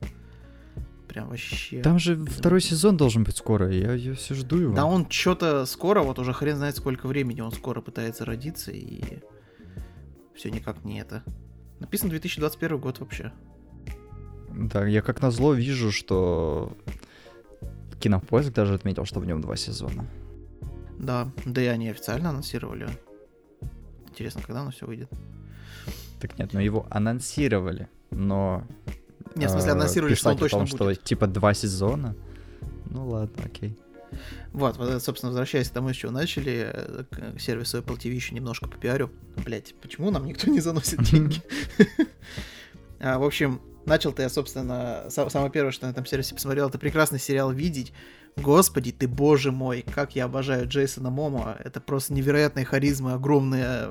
Прям 1.07 1.29
вообще. 1.29 1.81
Там 1.81 1.99
же 1.99 2.15
второй 2.25 2.61
сезон 2.61 2.97
должен 2.97 3.23
быть 3.23 3.37
скоро, 3.37 3.71
я, 3.71 3.93
я 3.93 4.15
все 4.15 4.33
жду 4.33 4.57
его. 4.57 4.75
Да 4.75 4.85
он 4.85 5.09
что-то 5.09 5.65
скоро, 5.65 6.01
вот 6.01 6.19
уже 6.19 6.33
хрен 6.33 6.57
знает 6.57 6.75
сколько 6.75 7.07
времени 7.07 7.41
он 7.41 7.51
скоро 7.51 7.79
пытается 7.79 8.25
родиться 8.25 8.71
и 8.71 9.01
все 10.35 10.49
никак 10.49 10.83
не 10.83 10.99
это. 10.99 11.23
Написан 11.79 12.09
2021 12.09 12.77
год 12.77 12.99
вообще. 12.99 13.31
Да, 14.49 14.85
я 14.85 15.01
как 15.01 15.21
назло 15.21 15.53
вижу, 15.53 15.91
что 15.91 16.77
Кинопоиск 17.99 18.53
даже 18.53 18.73
отметил, 18.73 19.05
что 19.05 19.19
в 19.19 19.25
нем 19.25 19.41
два 19.41 19.55
сезона. 19.55 20.05
Да, 20.97 21.29
да 21.45 21.61
и 21.61 21.65
они 21.65 21.89
официально 21.89 22.29
анонсировали. 22.29 22.87
Интересно, 24.07 24.41
когда 24.41 24.61
оно 24.61 24.71
все 24.71 24.85
выйдет. 24.85 25.09
Так 26.19 26.37
нет, 26.39 26.53
ну 26.53 26.59
его 26.59 26.87
анонсировали, 26.89 27.89
но... 28.11 28.63
Нет, 29.35 29.49
в 29.49 29.53
смысле, 29.53 29.71
а, 29.71 29.75
анонсировали, 29.75 30.13
что 30.15 30.29
он 30.29 30.37
точно 30.37 30.59
том, 30.59 30.67
будет. 30.67 30.75
что 30.75 30.95
типа 30.95 31.27
два 31.27 31.53
сезона. 31.53 32.15
Ну 32.85 33.09
ладно, 33.09 33.43
окей. 33.43 33.77
Вот, 34.53 34.75
собственно, 35.01 35.31
возвращаясь 35.31 35.69
к 35.69 35.73
тому, 35.73 35.93
с 35.93 35.95
чего 35.95 36.11
начали, 36.11 36.71
э, 36.73 37.03
к 37.11 37.39
сервису 37.39 37.79
Apple 37.79 37.97
TV 37.97 38.11
еще 38.11 38.35
немножко 38.35 38.67
попиарю. 38.67 39.11
Блять, 39.37 39.75
почему 39.81 40.11
нам 40.11 40.25
никто 40.25 40.49
не 40.49 40.59
заносит 40.59 41.01
деньги? 41.03 41.41
А, 42.97 43.19
в 43.19 43.23
общем, 43.23 43.61
начал-то 43.85 44.21
я, 44.21 44.29
собственно, 44.29 45.05
самое 45.09 45.51
первое, 45.51 45.71
что 45.71 45.85
на 45.85 45.91
этом 45.91 46.05
сервисе 46.05 46.33
посмотрел, 46.33 46.69
это 46.69 46.79
прекрасный 46.79 47.19
сериал 47.19 47.51
«Видеть». 47.51 47.93
Господи 48.37 48.91
ты, 48.91 49.07
боже 49.07 49.51
мой, 49.51 49.81
как 49.81 50.15
я 50.15 50.25
обожаю 50.25 50.67
Джейсона 50.67 51.09
Момоа. 51.09 51.55
Это 51.63 51.79
просто 51.79 52.13
невероятные 52.13 52.65
харизмы, 52.65 53.13
огромная, 53.13 53.89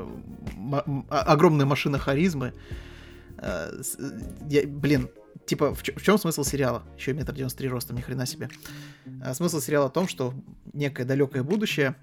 а, 1.09 1.21
огромная 1.21 1.65
машина 1.65 1.99
харизмы. 1.99 2.53
А, 3.39 3.71
я, 4.49 4.67
блин, 4.67 5.09
типа, 5.47 5.75
в, 5.75 5.83
в 5.83 6.03
чем 6.03 6.19
смысл 6.19 6.45
сериала? 6.45 6.83
Еще 6.97 7.13
метр 7.13 7.33
девяносто 7.33 7.59
три 7.59 7.69
ростом, 7.69 7.97
ни 7.97 8.01
хрена 8.01 8.27
себе. 8.27 8.49
А, 9.23 9.35
смысл 9.35 9.61
сериала 9.61 9.89
в 9.89 9.93
том, 9.93 10.09
что 10.09 10.35
некое 10.73 11.05
далекое 11.05 11.43
будущее 11.43 11.95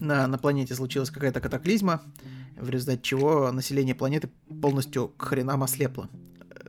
на, 0.00 0.26
на 0.26 0.38
планете 0.38 0.74
случилась 0.74 1.10
какая-то 1.10 1.40
катаклизма, 1.40 2.02
в 2.56 2.68
результате 2.68 3.00
чего 3.02 3.50
население 3.52 3.94
планеты 3.94 4.30
полностью 4.60 5.08
к 5.08 5.22
хренам 5.22 5.62
ослепло 5.62 6.08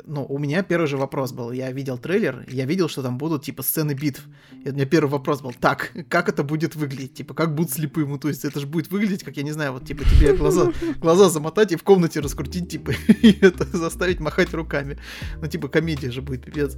ну, 0.06 0.26
у 0.26 0.38
меня 0.38 0.64
первый 0.64 0.88
же 0.88 0.98
вопрос 0.98 1.32
был. 1.32 1.52
Я 1.52 1.72
видел 1.72 1.98
трейлер, 1.98 2.46
я 2.48 2.66
видел, 2.66 2.90
что 2.90 3.02
там 3.02 3.18
будут, 3.18 3.44
типа, 3.44 3.64
сцены 3.64 3.94
битв. 3.94 4.24
И 4.64 4.70
у 4.70 4.74
меня 4.74 4.86
первый 4.86 5.10
вопрос 5.10 5.42
был, 5.42 5.54
так, 5.54 5.92
как 6.10 6.30
это 6.30 6.44
будет 6.44 6.76
выглядеть? 6.76 7.14
Типа, 7.14 7.34
как 7.34 7.56
будут 7.56 7.72
слепым? 7.72 8.10
Ну, 8.10 8.18
то 8.18 8.28
есть, 8.28 8.46
это 8.46 8.60
же 8.60 8.68
будет 8.68 8.92
выглядеть, 8.92 9.24
как, 9.24 9.38
я 9.38 9.44
не 9.44 9.52
знаю, 9.52 9.74
вот, 9.74 9.86
типа, 9.86 10.04
тебе 10.04 10.36
глаза, 10.36 10.72
глаза 10.98 11.30
замотать 11.30 11.72
и 11.72 11.76
в 11.76 11.84
комнате 11.84 12.20
раскрутить, 12.20 12.70
типа, 12.70 12.92
и 13.22 13.38
это 13.42 13.66
заставить 13.78 14.20
махать 14.20 14.54
руками. 14.54 14.98
Ну, 15.42 15.48
типа, 15.48 15.68
комедия 15.68 16.12
же 16.12 16.22
будет, 16.22 16.46
пипец. 16.46 16.78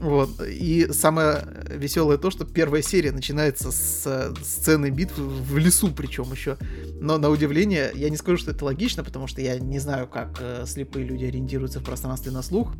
Вот. 0.00 0.40
И 0.40 0.88
самое 0.92 1.46
веселое 1.68 2.16
то, 2.16 2.30
что 2.30 2.46
первая 2.46 2.80
серия 2.80 3.12
начинается 3.12 3.70
с 3.70 4.34
сцены 4.42 4.88
битвы 4.88 5.28
в 5.28 5.58
лесу, 5.58 5.92
причем 5.94 6.32
еще. 6.32 6.56
Но 7.00 7.18
на 7.18 7.28
удивление, 7.28 7.90
я 7.94 8.08
не 8.08 8.16
скажу, 8.16 8.38
что 8.38 8.52
это 8.52 8.64
логично, 8.64 9.04
потому 9.04 9.26
что 9.26 9.42
я 9.42 9.58
не 9.58 9.78
знаю, 9.78 10.08
как 10.08 10.38
э, 10.40 10.64
слепые 10.66 11.04
люди 11.04 11.26
ориентируются 11.26 11.80
в 11.80 11.84
пространстве 11.84 12.32
на 12.32 12.42
слух. 12.42 12.72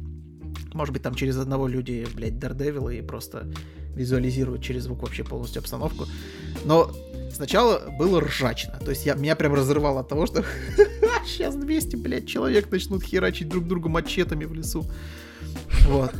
Может 0.73 0.95
быть, 0.95 1.03
там 1.03 1.15
через 1.15 1.37
одного 1.37 1.69
люди, 1.69 2.07
блядь, 2.15 2.39
Дардевила 2.39 2.89
и 2.89 3.03
просто 3.03 3.53
визуализирует 3.95 4.63
через 4.63 4.85
звук 4.85 5.03
вообще 5.03 5.23
полностью 5.23 5.61
обстановку. 5.61 6.07
Но 6.65 6.91
сначала 7.31 7.91
было 7.99 8.23
ржачно. 8.23 8.79
То 8.83 8.91
есть 8.91 9.05
я, 9.05 9.15
меня 9.15 9.37
прям 9.37 9.53
разрывало 9.53 10.01
от 10.01 10.09
того, 10.09 10.25
что 10.25 10.43
сейчас 11.27 11.55
200, 11.55 11.97
блядь, 11.97 12.27
человек 12.27 12.71
начнут 12.71 13.03
херачить 13.03 13.49
друг 13.49 13.67
друга 13.67 13.91
мачетами 13.91 14.47
в 14.47 14.55
лесу. 14.55 14.87
Вот. 15.87 16.13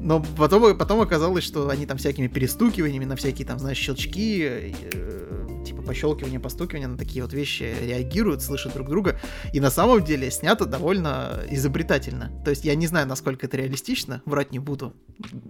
Но 0.00 0.22
потом, 0.36 0.76
потом 0.78 1.00
оказалось, 1.00 1.44
что 1.44 1.68
они 1.68 1.84
там 1.84 1.98
всякими 1.98 2.28
перестукиваниями 2.28 3.04
на 3.04 3.16
всякие 3.16 3.46
там, 3.46 3.58
знаешь, 3.58 3.78
щелчки, 3.78 4.42
э, 4.42 4.72
типа 5.66 5.82
пощелкивания, 5.82 6.38
постукивания 6.38 6.86
на 6.86 6.96
такие 6.96 7.22
вот 7.22 7.32
вещи 7.32 7.74
реагируют, 7.82 8.42
слышат 8.42 8.74
друг 8.74 8.88
друга. 8.88 9.18
И 9.52 9.60
на 9.60 9.70
самом 9.70 10.04
деле 10.04 10.30
снято 10.30 10.66
довольно 10.66 11.44
изобретательно. 11.50 12.30
То 12.44 12.50
есть 12.50 12.64
я 12.64 12.76
не 12.76 12.86
знаю, 12.86 13.08
насколько 13.08 13.46
это 13.46 13.56
реалистично, 13.56 14.22
врать 14.24 14.52
не 14.52 14.60
буду. 14.60 14.94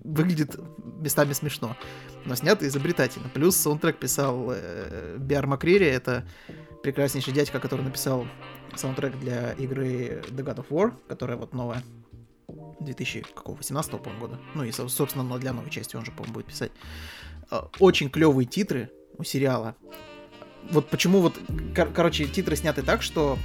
Выглядит 0.02 0.56
местами 1.00 1.34
смешно, 1.34 1.76
но 2.24 2.34
снято 2.34 2.66
изобретательно. 2.66 3.28
Плюс 3.28 3.54
саундтрек 3.56 3.98
писал 3.98 4.50
э, 4.50 5.16
Биар 5.18 5.46
Макрири, 5.46 5.86
это 5.86 6.26
прекраснейший 6.82 7.34
дядька, 7.34 7.60
который 7.60 7.84
написал 7.84 8.26
саундтрек 8.74 9.18
для 9.18 9.52
игры 9.52 10.22
The 10.30 10.42
God 10.42 10.56
of 10.56 10.66
War, 10.70 10.92
которая 11.06 11.36
вот 11.36 11.52
новая 11.52 11.82
2018 12.80 13.90
по 13.92 14.10
года. 14.10 14.38
Ну 14.54 14.64
и, 14.64 14.72
собственно, 14.72 15.38
для 15.38 15.52
новой 15.52 15.70
части 15.70 15.96
он 15.96 16.04
же, 16.04 16.12
по-моему, 16.12 16.34
будет 16.34 16.46
писать. 16.46 16.72
А, 17.50 17.68
очень 17.78 18.10
клевые 18.10 18.46
титры 18.46 18.90
у 19.16 19.24
сериала. 19.24 19.74
Вот 20.70 20.88
почему 20.88 21.20
вот, 21.20 21.38
кор- 21.74 21.92
короче, 21.92 22.26
титры 22.26 22.56
сняты 22.56 22.82
так, 22.82 23.02
что 23.02 23.38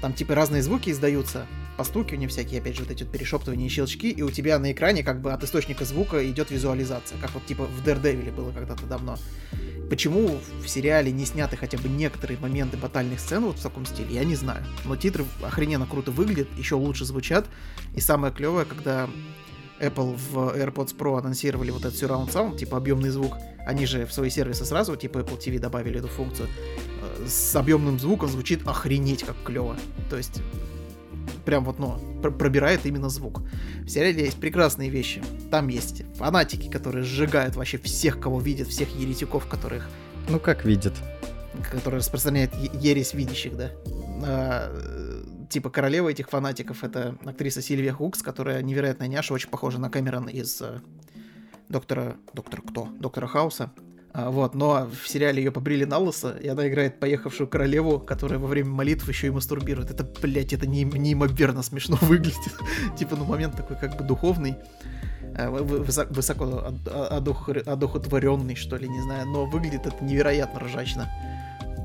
там 0.00 0.12
типа 0.14 0.34
разные 0.34 0.62
звуки 0.62 0.90
издаются, 0.90 1.46
постукивания 1.82 2.28
всякие, 2.28 2.60
опять 2.60 2.76
же, 2.76 2.82
вот 2.82 2.92
эти 2.92 3.02
вот 3.02 3.10
перешептывания 3.10 3.66
и 3.66 3.68
щелчки, 3.68 4.08
и 4.08 4.22
у 4.22 4.30
тебя 4.30 4.56
на 4.60 4.70
экране 4.70 5.02
как 5.02 5.20
бы 5.20 5.32
от 5.32 5.42
источника 5.42 5.84
звука 5.84 6.24
идет 6.30 6.52
визуализация, 6.52 7.18
как 7.18 7.32
вот 7.34 7.44
типа 7.44 7.64
в 7.64 7.84
Daredevil 7.84 8.30
было 8.30 8.52
когда-то 8.52 8.86
давно. 8.86 9.18
Почему 9.90 10.38
в 10.64 10.68
сериале 10.68 11.10
не 11.10 11.26
сняты 11.26 11.56
хотя 11.56 11.78
бы 11.78 11.88
некоторые 11.88 12.38
моменты 12.38 12.76
батальных 12.76 13.18
сцен 13.18 13.44
вот 13.44 13.58
в 13.58 13.62
таком 13.62 13.84
стиле, 13.84 14.14
я 14.14 14.24
не 14.24 14.36
знаю. 14.36 14.64
Но 14.84 14.94
титры 14.94 15.24
охрененно 15.42 15.86
круто 15.86 16.12
выглядят, 16.12 16.46
еще 16.56 16.76
лучше 16.76 17.04
звучат. 17.04 17.46
И 17.96 18.00
самое 18.00 18.32
клевое, 18.32 18.64
когда 18.64 19.10
Apple 19.80 20.16
в 20.16 20.56
AirPods 20.56 20.96
Pro 20.96 21.18
анонсировали 21.18 21.72
вот 21.72 21.84
этот 21.84 22.00
surround 22.00 22.32
sound, 22.32 22.58
типа 22.58 22.76
объемный 22.76 23.10
звук, 23.10 23.34
они 23.66 23.86
же 23.86 24.06
в 24.06 24.12
свои 24.12 24.30
сервисы 24.30 24.64
сразу, 24.64 24.94
типа 24.94 25.18
Apple 25.18 25.36
TV 25.36 25.58
добавили 25.58 25.98
эту 25.98 26.06
функцию, 26.06 26.48
э, 26.48 27.26
с 27.26 27.56
объемным 27.56 27.98
звуком 27.98 28.28
звучит 28.28 28.68
охренеть 28.68 29.24
как 29.24 29.34
клево. 29.44 29.76
То 30.10 30.16
есть 30.16 30.42
прям 31.44 31.64
вот, 31.64 31.78
ну, 31.78 31.98
пробирает 32.22 32.86
именно 32.86 33.08
звук. 33.08 33.42
В 33.82 33.88
сериале 33.88 34.24
есть 34.24 34.38
прекрасные 34.38 34.90
вещи. 34.90 35.22
Там 35.50 35.68
есть 35.68 36.02
фанатики, 36.16 36.70
которые 36.70 37.04
сжигают 37.04 37.56
вообще 37.56 37.78
всех, 37.78 38.20
кого 38.20 38.40
видят, 38.40 38.68
всех 38.68 38.94
еретиков, 38.94 39.46
которых... 39.46 39.88
Ну, 40.28 40.38
как 40.38 40.64
видят. 40.64 40.94
Которые 41.70 41.98
распространяют 41.98 42.54
ересь 42.54 43.14
видящих, 43.14 43.56
да. 43.56 43.70
А, 44.24 45.44
типа 45.48 45.70
королева 45.70 46.08
этих 46.08 46.28
фанатиков 46.30 46.84
это 46.84 47.16
актриса 47.24 47.60
Сильвия 47.60 47.92
Хукс, 47.92 48.22
которая 48.22 48.62
невероятная 48.62 49.08
няша, 49.08 49.34
очень 49.34 49.50
похожа 49.50 49.78
на 49.78 49.90
Кэмерон 49.90 50.28
из 50.28 50.60
э, 50.62 50.80
доктора... 51.68 52.16
Доктора 52.32 52.62
кто? 52.62 52.88
Доктора 52.98 53.26
Хауса. 53.26 53.70
А, 54.14 54.30
вот, 54.30 54.54
но 54.54 54.88
в 55.02 55.08
сериале 55.08 55.42
ее 55.42 55.50
побрили 55.50 55.84
на 55.84 55.98
лысо, 55.98 56.36
и 56.36 56.46
она 56.46 56.68
играет 56.68 57.00
поехавшую 57.00 57.48
королеву, 57.48 57.98
которая 57.98 58.38
во 58.38 58.46
время 58.46 58.68
молитв 58.68 59.08
еще 59.08 59.28
и 59.28 59.30
мастурбирует. 59.30 59.90
Это, 59.90 60.06
блядь, 60.20 60.52
это 60.52 60.66
не, 60.66 60.84
неимоверно 60.84 61.62
смешно 61.62 61.96
выглядит. 62.02 62.52
типа, 62.98 63.16
ну, 63.16 63.24
момент 63.24 63.56
такой 63.56 63.76
как 63.76 63.96
бы 63.96 64.04
духовный, 64.04 64.56
а, 65.34 65.50
высоко 65.50 66.74
одухотворенный, 67.66 68.54
что 68.54 68.76
ли, 68.76 68.86
не 68.86 69.00
знаю, 69.00 69.26
но 69.26 69.46
выглядит 69.46 69.86
это 69.86 70.04
невероятно 70.04 70.60
ржачно. 70.60 71.08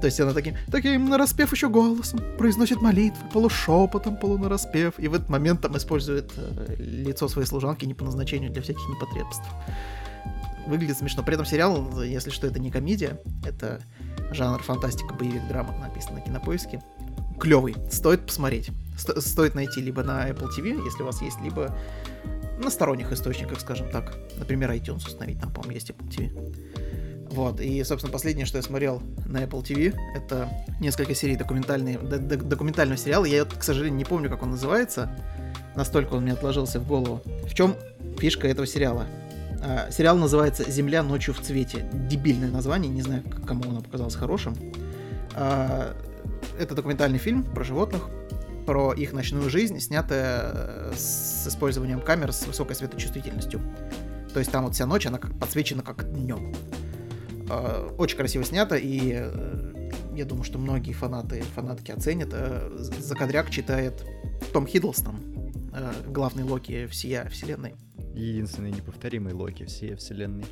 То 0.01 0.05
есть 0.05 0.19
она 0.19 0.33
таким, 0.33 0.55
таким 0.69 1.09
нараспев 1.09 1.51
еще 1.53 1.69
голосом 1.69 2.19
произносит 2.37 2.81
молитвы, 2.81 3.19
полушепотом, 3.33 4.17
полунараспев, 4.17 4.93
и 4.99 5.07
в 5.07 5.13
этот 5.15 5.29
момент 5.29 5.61
там 5.61 5.75
использует 5.75 6.31
э, 6.35 6.75
лицо 6.77 7.27
своей 7.27 7.47
служанки 7.47 7.85
не 7.85 7.95
по 7.95 8.05
назначению 8.05 8.51
для 8.51 8.61
всяких 8.61 8.87
непотребств 8.89 9.47
выглядит 10.67 10.97
смешно. 10.97 11.23
При 11.23 11.33
этом 11.33 11.45
сериал, 11.45 12.01
если 12.01 12.29
что, 12.29 12.47
это 12.47 12.59
не 12.59 12.71
комедия, 12.71 13.19
это 13.45 13.81
жанр 14.31 14.61
фантастика, 14.61 15.13
боевик, 15.13 15.47
драма, 15.47 15.75
написан 15.79 16.15
на 16.15 16.21
кинопоиске. 16.21 16.81
Клевый, 17.39 17.75
стоит 17.91 18.25
посмотреть. 18.25 18.69
Сто- 18.97 19.19
стоит 19.21 19.55
найти 19.55 19.81
либо 19.81 20.03
на 20.03 20.27
Apple 20.29 20.49
TV, 20.57 20.83
если 20.83 21.03
у 21.03 21.05
вас 21.05 21.21
есть, 21.21 21.39
либо 21.41 21.77
на 22.57 22.69
сторонних 22.69 23.11
источниках, 23.11 23.59
скажем 23.59 23.89
так. 23.89 24.17
Например, 24.37 24.71
iTunes 24.71 25.05
установить, 25.05 25.39
там, 25.39 25.51
по-моему, 25.51 25.75
есть 25.75 25.91
Apple 25.91 26.09
TV. 26.09 26.77
Вот, 27.29 27.61
и, 27.61 27.83
собственно, 27.83 28.11
последнее, 28.11 28.45
что 28.45 28.57
я 28.57 28.63
смотрел 28.63 29.01
на 29.27 29.43
Apple 29.43 29.61
TV, 29.61 29.95
это 30.15 30.49
несколько 30.79 31.13
серий 31.13 31.35
документальные, 31.35 31.99
документального 31.99 32.97
сериала. 32.97 33.25
Я, 33.25 33.45
к 33.45 33.63
сожалению, 33.63 33.97
не 33.97 34.05
помню, 34.05 34.29
как 34.29 34.41
он 34.43 34.51
называется. 34.51 35.11
Настолько 35.75 36.15
он 36.15 36.23
мне 36.23 36.33
отложился 36.33 36.79
в 36.79 36.87
голову. 36.87 37.21
В 37.45 37.53
чем 37.53 37.75
фишка 38.17 38.47
этого 38.47 38.65
сериала? 38.65 39.05
А, 39.67 39.91
сериал 39.91 40.17
называется 40.17 40.69
«Земля 40.69 41.03
ночью 41.03 41.33
в 41.33 41.41
цвете». 41.41 41.89
Дебильное 41.91 42.49
название, 42.49 42.89
не 42.89 43.01
знаю, 43.01 43.23
кому 43.45 43.63
оно 43.69 43.81
показалось 43.81 44.15
хорошим. 44.15 44.55
А, 45.35 45.93
это 46.57 46.73
документальный 46.73 47.19
фильм 47.19 47.43
про 47.43 47.65
животных, 47.65 48.07
про 48.65 48.93
их 48.93 49.11
ночную 49.11 49.49
жизнь, 49.49 49.79
снятая 49.79 50.51
э, 50.53 50.93
с 50.95 51.47
использованием 51.47 51.99
камер 51.99 52.31
с 52.31 52.47
высокой 52.47 52.77
светочувствительностью. 52.77 53.61
То 54.33 54.39
есть 54.39 54.51
там 54.51 54.63
вот 54.63 54.73
вся 54.73 54.85
ночь, 54.85 55.05
она 55.05 55.17
как 55.17 55.37
подсвечена 55.37 55.83
как 55.83 56.13
днем. 56.13 56.53
Очень 57.97 58.17
красиво 58.17 58.45
снято, 58.45 58.75
и 58.75 59.15
э, 59.15 59.91
я 60.15 60.23
думаю, 60.23 60.45
что 60.45 60.59
многие 60.59 60.93
фанаты, 60.93 61.43
фанатки 61.55 61.91
оценят. 61.91 62.29
Э, 62.31 62.69
Закадряк 62.99 63.49
читает 63.49 64.05
Том 64.53 64.65
Хиддлстон, 64.65 65.19
главный 66.07 66.43
Локи 66.43 66.87
всея 66.87 67.27
вселенной 67.29 67.75
единственный 68.23 68.71
неповторимый 68.71 69.33
Локи 69.33 69.65
всей 69.65 69.95
вселенной. 69.95 70.45